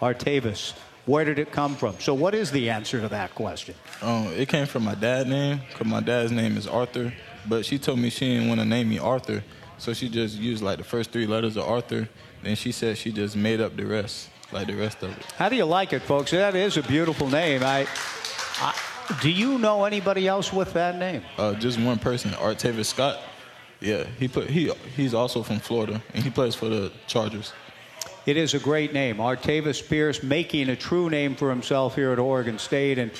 Artavis. 0.00 0.74
Where 1.06 1.24
did 1.24 1.38
it 1.38 1.50
come 1.50 1.74
from? 1.74 1.98
So, 1.98 2.14
what 2.14 2.34
is 2.34 2.50
the 2.52 2.70
answer 2.70 3.00
to 3.00 3.08
that 3.08 3.34
question? 3.34 3.74
Um, 4.02 4.28
it 4.36 4.48
came 4.48 4.66
from 4.66 4.84
my 4.84 4.94
dad's 4.94 5.28
name, 5.28 5.60
because 5.68 5.86
my 5.86 6.00
dad's 6.00 6.30
name 6.30 6.56
is 6.56 6.66
Arthur. 6.68 7.12
But 7.48 7.66
she 7.66 7.76
told 7.78 7.98
me 7.98 8.08
she 8.08 8.34
didn't 8.34 8.48
want 8.48 8.60
to 8.60 8.66
name 8.66 8.88
me 8.88 8.98
Arthur 9.00 9.42
so 9.82 9.92
she 9.92 10.08
just 10.08 10.38
used 10.38 10.62
like 10.62 10.78
the 10.78 10.84
first 10.84 11.10
three 11.10 11.26
letters 11.26 11.56
of 11.56 11.64
Arthur. 11.64 12.08
Then 12.44 12.54
she 12.54 12.70
said 12.70 12.96
she 12.96 13.10
just 13.10 13.34
made 13.34 13.60
up 13.60 13.76
the 13.76 13.84
rest, 13.84 14.28
like 14.52 14.68
the 14.68 14.76
rest 14.76 15.02
of 15.02 15.10
it. 15.10 15.24
How 15.36 15.48
do 15.48 15.56
you 15.56 15.64
like 15.64 15.92
it, 15.92 16.02
folks? 16.02 16.30
That 16.30 16.54
is 16.54 16.76
a 16.76 16.82
beautiful 16.82 17.28
name. 17.28 17.64
I, 17.64 17.88
I 18.60 18.74
do 19.20 19.28
you 19.28 19.58
know 19.58 19.84
anybody 19.84 20.28
else 20.28 20.52
with 20.52 20.72
that 20.74 20.98
name? 20.98 21.22
Uh, 21.36 21.54
just 21.54 21.80
one 21.80 21.98
person, 21.98 22.30
Artavis 22.32 22.86
Scott. 22.86 23.18
Yeah, 23.82 24.04
he 24.18 24.28
put 24.28 24.48
he 24.48 24.70
he's 24.96 25.12
also 25.12 25.42
from 25.42 25.58
Florida 25.58 26.00
and 26.14 26.22
he 26.22 26.30
plays 26.30 26.54
for 26.54 26.68
the 26.68 26.92
Chargers. 27.08 27.52
It 28.24 28.36
is 28.36 28.54
a 28.54 28.60
great 28.60 28.92
name, 28.92 29.16
Artavis 29.16 29.86
Pierce, 29.88 30.22
making 30.22 30.68
a 30.68 30.76
true 30.76 31.10
name 31.10 31.34
for 31.34 31.50
himself 31.50 31.96
here 31.96 32.12
at 32.12 32.20
Oregon 32.20 32.60
State. 32.60 32.98
And 32.98 33.10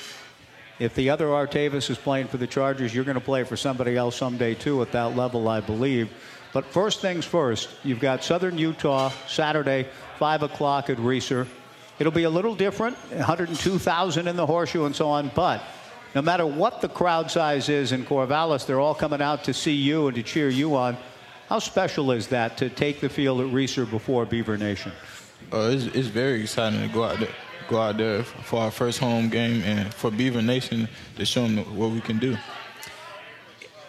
if 0.79 0.95
the 0.95 1.11
other 1.11 1.27
Artavis 1.27 1.91
is 1.91 1.99
playing 1.99 2.29
for 2.29 2.37
the 2.37 2.47
Chargers, 2.47 2.95
you're 2.95 3.03
going 3.03 3.17
to 3.17 3.21
play 3.21 3.43
for 3.43 3.57
somebody 3.57 3.97
else 3.97 4.15
someday 4.15 4.55
too 4.55 4.81
at 4.81 4.93
that 4.93 5.17
level, 5.17 5.49
I 5.49 5.61
believe. 5.61 6.13
But 6.53 6.65
first 6.67 7.01
things 7.01 7.25
first, 7.25 7.69
you've 7.83 7.99
got 7.99 8.23
Southern 8.23 8.57
Utah 8.57 9.11
Saturday, 9.27 9.89
5 10.19 10.45
o'clock 10.45 10.89
at 10.89 10.99
Reser. 10.99 11.49
It'll 11.99 12.13
be 12.13 12.25
a 12.25 12.31
little 12.31 12.55
different, 12.55 12.97
102,000 13.11 14.29
in 14.29 14.37
the 14.37 14.47
horseshoe 14.47 14.85
and 14.85 14.95
so 14.95 15.09
on, 15.09 15.33
but 15.35 15.63
no 16.15 16.23
matter 16.23 16.47
what 16.47 16.81
the 16.81 16.89
crowd 16.89 17.31
size 17.31 17.69
is 17.69 17.93
in 17.93 18.05
Corvallis, 18.05 18.67
they're 18.67 18.81
all 18.81 18.95
coming 18.95 19.23
out 19.23 19.45
to 19.45 19.55
see 19.55 19.75
you 19.75 20.09
and 20.09 20.17
to 20.17 20.23
cheer 20.23 20.49
you 20.49 20.77
on. 20.77 20.97
How 21.49 21.59
special 21.59 22.13
is 22.13 22.29
that 22.29 22.57
to 22.59 22.71
take 22.71 23.01
the 23.01 23.09
field 23.09 23.41
at 23.41 23.47
Reser 23.49 23.89
before 23.89 24.25
Beaver 24.25 24.57
Nation? 24.57 24.93
Uh, 25.53 25.71
it's, 25.73 25.85
it's 25.95 26.09
very 26.09 26.43
exciting 26.43 26.81
to 26.81 26.89
go 26.89 27.05
out 27.05 27.19
there 27.19 27.29
go 27.69 27.81
out 27.81 27.97
there 27.97 28.23
for 28.23 28.61
our 28.61 28.71
first 28.71 28.99
home 28.99 29.29
game 29.29 29.63
and 29.63 29.93
for 29.95 30.11
Beaver 30.11 30.43
Nation 30.43 30.89
to 31.17 31.25
show 31.25 31.43
them 31.47 31.59
what 31.77 31.91
we 31.91 32.01
can 32.01 32.19
do. 32.19 32.37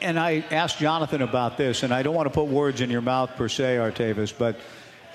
And 0.02 0.20
I 0.20 0.44
asked 0.52 0.80
Jonathan 0.80 1.22
about 1.22 1.58
this, 1.58 1.84
and 1.84 1.94
I 1.94 2.04
don't 2.04 2.16
want 2.16 2.28
to 2.28 2.34
put 2.34 2.48
words 2.48 2.82
in 2.82 2.90
your 2.90 3.02
mouth 3.02 3.32
per 3.36 3.48
se, 3.48 3.78
Artavis, 3.78 4.34
but 4.38 4.58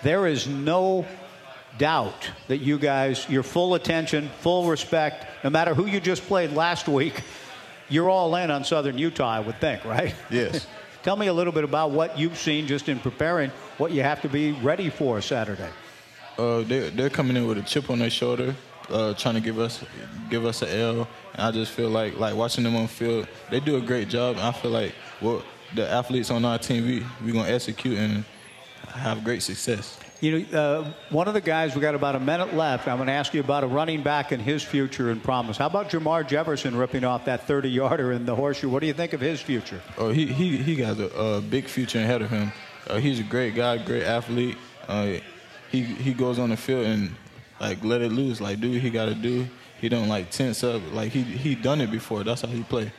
there 0.03 0.27
is 0.27 0.47
no 0.47 1.07
doubt 1.79 2.31
that 2.49 2.59
you 2.59 2.79
guys, 2.79 3.29
your 3.29 3.43
full 3.43 3.75
attention, 3.75 4.29
full 4.41 4.69
respect, 4.69 5.27
no 5.45 5.51
matter 5.51 5.75
who 5.75 5.87
you 5.87 6.01
just 6.01 6.27
played 6.27 6.53
last 6.53 6.89
week, 6.89 7.23
you're 7.89 8.11
all 8.11 8.35
in 8.37 8.51
on 8.51 8.65
Southern 8.65 8.99
Utah, 8.99 9.31
I 9.31 9.41
would 9.41 9.61
think, 9.61 9.85
right? 9.85 10.15
Yes. 10.31 10.67
Tell 11.03 11.17
me 11.17 11.29
a 11.29 11.33
little 11.33 11.53
bit 11.53 11.65
about 11.65 11.93
what 11.93 12.19
you've 12.19 12.37
seen 12.37 12.67
just 12.67 12.89
in 12.89 12.99
preparing 12.99 13.51
what 13.79 13.93
you 13.93 14.03
have 14.03 14.21
to 14.23 14.29
be 14.29 14.53
ready 14.53 14.91
for 14.91 15.21
Saturday. 15.21 15.71
Uh, 16.37 16.63
they're, 16.63 16.91
they're 16.91 17.11
coming 17.11 17.37
in 17.37 17.47
with 17.47 17.59
a 17.59 17.63
chip 17.63 17.89
on 17.89 18.01
their 18.01 18.11
shoulder, 18.11 18.55
uh, 18.91 19.15
trying 19.15 19.35
to 19.35 19.41
give 19.41 19.59
us 19.59 19.83
give 20.29 20.45
us 20.45 20.63
an 20.63 20.69
L. 20.69 21.09
And 21.35 21.43
I 21.43 21.51
just 21.51 21.73
feel 21.73 21.89
like 21.89 22.19
like 22.19 22.35
watching 22.35 22.65
them 22.65 22.77
on 22.77 22.89
field, 22.89 23.27
they 23.51 23.61
do 23.61 23.77
a 23.77 23.81
great 23.81 24.09
job. 24.09 24.37
And 24.37 24.45
I 24.45 24.53
feel 24.53 24.71
like 24.71 24.95
well, 25.21 25.43
the 25.75 25.89
athletes 25.89 26.31
on 26.31 26.45
our 26.45 26.59
team, 26.59 26.85
we 26.85 27.07
we 27.25 27.33
gonna 27.33 27.49
execute 27.49 27.99
and 27.99 28.25
have 28.89 29.25
great 29.25 29.43
success. 29.43 29.99
You 30.21 30.41
know, 30.41 30.59
uh, 30.59 30.93
one 31.11 31.29
of 31.29 31.35
the 31.35 31.41
guys, 31.41 31.77
we 31.77 31.81
got 31.81 31.95
about 31.95 32.17
a 32.17 32.21
minute 32.21 32.53
left. 32.53 32.89
I'm 32.89 32.97
going 32.97 33.07
to 33.07 33.13
ask 33.13 33.33
you 33.35 33.41
about 33.41 33.63
a 33.63 33.69
running 33.69 34.03
back 34.03 34.33
and 34.33 34.43
his 34.43 34.65
future 34.65 35.11
and 35.11 35.23
promise. 35.23 35.57
How 35.57 35.67
about 35.67 35.91
Jamar 35.91 36.27
Jefferson 36.27 36.75
ripping 36.75 37.05
off 37.05 37.27
that 37.27 37.47
30 37.47 37.69
yarder 37.69 38.11
in 38.11 38.27
the 38.27 38.35
horseshoe? 38.35 38.69
What 38.69 38.81
do 38.81 38.89
you 38.89 38.95
think 38.95 39.13
of 39.13 39.21
his 39.21 39.41
future? 39.41 39.81
Oh, 39.97 40.11
he 40.11 40.27
he 40.27 40.57
he 40.57 40.75
got 40.75 40.99
a, 40.99 41.41
big 41.41 41.67
future 41.67 42.01
ahead 42.01 42.23
of 42.23 42.31
him. 42.31 42.53
Uh, 42.89 42.97
he's 42.97 43.21
a 43.21 43.23
great 43.23 43.55
guy, 43.55 43.79
great 43.79 44.03
athlete. 44.03 44.57
Uh, 44.89 45.19
he 45.71 45.83
he 45.83 46.13
goes 46.13 46.41
on 46.41 46.51
the 46.51 46.57
field 46.57 46.87
and 46.87 47.15
like 47.61 47.85
let 47.85 48.03
it 48.03 48.11
loose, 48.11 48.41
like 48.41 48.61
do 48.61 48.73
what 48.73 48.81
he 48.81 48.91
got 48.91 49.07
to 49.07 49.15
do. 49.15 49.47
He 49.81 49.89
don't 49.89 50.09
like 50.09 50.31
tense 50.31 50.65
up. 50.65 50.83
Like 50.93 51.13
he 51.13 51.23
he 51.23 51.55
done 51.55 51.81
it 51.81 51.93
before. 51.93 52.25
That's 52.25 52.41
how 52.41 52.49
he 52.49 52.65
play. 52.65 52.93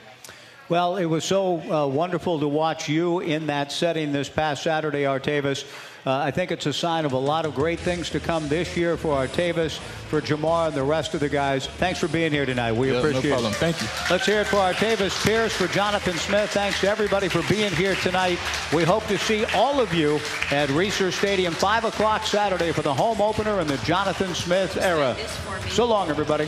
Well, 0.69 0.97
it 0.97 1.05
was 1.05 1.25
so 1.25 1.59
uh, 1.61 1.87
wonderful 1.87 2.39
to 2.41 2.47
watch 2.47 2.87
you 2.87 3.21
in 3.21 3.47
that 3.47 3.71
setting 3.71 4.11
this 4.11 4.29
past 4.29 4.61
Saturday, 4.61 5.01
Artavis. 5.01 5.65
Uh, 6.05 6.15
I 6.17 6.29
think 6.29 6.51
it's 6.51 6.67
a 6.67 6.73
sign 6.73 7.05
of 7.05 7.11
a 7.11 7.17
lot 7.17 7.47
of 7.47 7.55
great 7.55 7.79
things 7.79 8.11
to 8.11 8.19
come 8.19 8.47
this 8.47 8.77
year 8.77 8.95
for 8.95 9.15
Artavis, 9.15 9.79
for 9.79 10.21
Jamar, 10.21 10.67
and 10.67 10.75
the 10.75 10.83
rest 10.83 11.15
of 11.15 11.21
the 11.21 11.27
guys. 11.27 11.65
Thanks 11.65 11.99
for 11.99 12.07
being 12.07 12.31
here 12.31 12.45
tonight. 12.45 12.73
We 12.73 12.91
yeah, 12.91 12.99
appreciate 12.99 13.23
no 13.23 13.29
problem. 13.31 13.51
it. 13.51 13.55
Thank 13.55 13.81
you. 13.81 13.87
Let's 14.11 14.27
hear 14.27 14.41
it 14.41 14.47
for 14.47 14.57
Artavis 14.57 15.25
Pierce, 15.25 15.53
for 15.53 15.67
Jonathan 15.67 16.13
Smith. 16.13 16.51
Thanks 16.51 16.79
to 16.81 16.89
everybody 16.89 17.29
for 17.29 17.41
being 17.51 17.71
here 17.71 17.95
tonight. 17.95 18.37
We 18.71 18.83
hope 18.83 19.07
to 19.07 19.17
see 19.17 19.45
all 19.55 19.79
of 19.79 19.91
you 19.91 20.17
at 20.51 20.69
Reser 20.69 21.11
Stadium, 21.11 21.51
5 21.51 21.85
o'clock 21.85 22.25
Saturday 22.27 22.71
for 22.71 22.83
the 22.83 22.93
home 22.93 23.21
opener 23.21 23.59
in 23.59 23.65
the 23.65 23.77
Jonathan 23.77 24.35
Smith 24.35 24.77
era. 24.77 25.17
So 25.69 25.85
long, 25.85 26.09
everybody. 26.09 26.47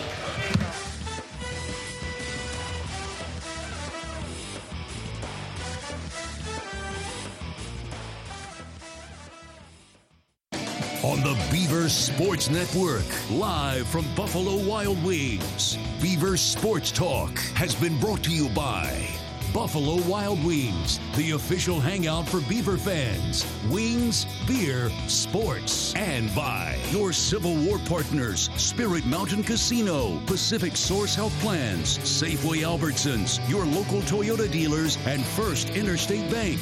The 11.22 11.38
Beaver 11.51 11.88
Sports 11.88 12.49
Network, 12.49 13.05
live 13.30 13.88
from 13.88 14.05
Buffalo 14.15 14.57
Wild 14.67 15.03
Wings, 15.03 15.78
Beaver 16.01 16.36
Sports 16.36 16.91
Talk 16.91 17.38
has 17.53 17.76
been 17.76 17.99
brought 17.99 18.24
to 18.24 18.32
you 18.32 18.49
by 18.49 19.07
Buffalo 19.53 20.01
Wild 20.09 20.43
Wings, 20.43 20.99
the 21.15 21.32
official 21.32 21.80
hangout 21.80 22.28
for 22.28 22.41
Beaver 22.49 22.76
fans, 22.76 23.45
wings, 23.69 24.26
beer, 24.47 24.89
sports, 25.07 25.93
and 25.95 26.34
by 26.34 26.76
your 26.89 27.13
Civil 27.13 27.53
War 27.65 27.78
partners, 27.86 28.49
Spirit 28.55 29.05
Mountain 29.05 29.43
Casino, 29.43 30.19
Pacific 30.26 30.76
Source 30.76 31.13
Health 31.13 31.39
Plans, 31.39 31.99
Safeway 31.99 32.63
Albertsons, 32.63 33.47
your 33.47 33.67
local 33.67 34.01
Toyota 34.01 34.51
dealers, 34.51 34.97
and 35.05 35.24
First 35.24 35.69
Interstate 35.69 36.32
Bank. 36.32 36.59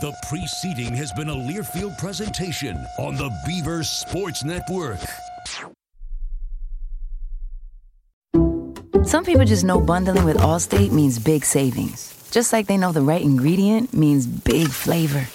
The 0.00 0.16
preceding 0.30 0.94
has 0.94 1.12
been 1.12 1.28
a 1.28 1.34
Learfield 1.34 1.98
presentation 1.98 2.74
on 2.98 3.16
the 3.16 3.30
Beaver 3.46 3.84
Sports 3.84 4.42
Network. 4.42 4.98
Some 9.04 9.26
people 9.26 9.44
just 9.44 9.62
know 9.62 9.78
bundling 9.78 10.24
with 10.24 10.38
Allstate 10.38 10.90
means 10.90 11.18
big 11.18 11.44
savings. 11.44 12.14
Just 12.30 12.50
like 12.50 12.66
they 12.66 12.78
know 12.78 12.92
the 12.92 13.02
right 13.02 13.20
ingredient 13.20 13.92
means 13.92 14.26
big 14.26 14.68
flavor. 14.68 15.26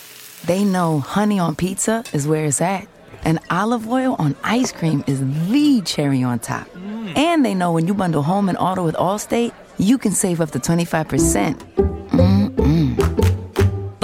They 0.47 0.63
know 0.63 0.97
honey 0.97 1.37
on 1.37 1.55
pizza 1.55 2.03
is 2.11 2.27
where 2.27 2.45
it's 2.45 2.59
at, 2.59 2.87
and 3.23 3.37
olive 3.51 3.87
oil 3.87 4.15
on 4.17 4.35
ice 4.43 4.71
cream 4.71 5.03
is 5.05 5.19
the 5.47 5.83
cherry 5.85 6.23
on 6.23 6.39
top. 6.39 6.67
And 7.15 7.45
they 7.45 7.53
know 7.53 7.71
when 7.71 7.85
you 7.85 7.93
bundle 7.93 8.23
home 8.23 8.49
and 8.49 8.57
auto 8.57 8.83
with 8.83 8.95
Allstate, 8.95 9.53
you 9.77 9.99
can 9.99 10.11
save 10.11 10.41
up 10.41 10.49
to 10.51 10.59
25%. 10.59 12.04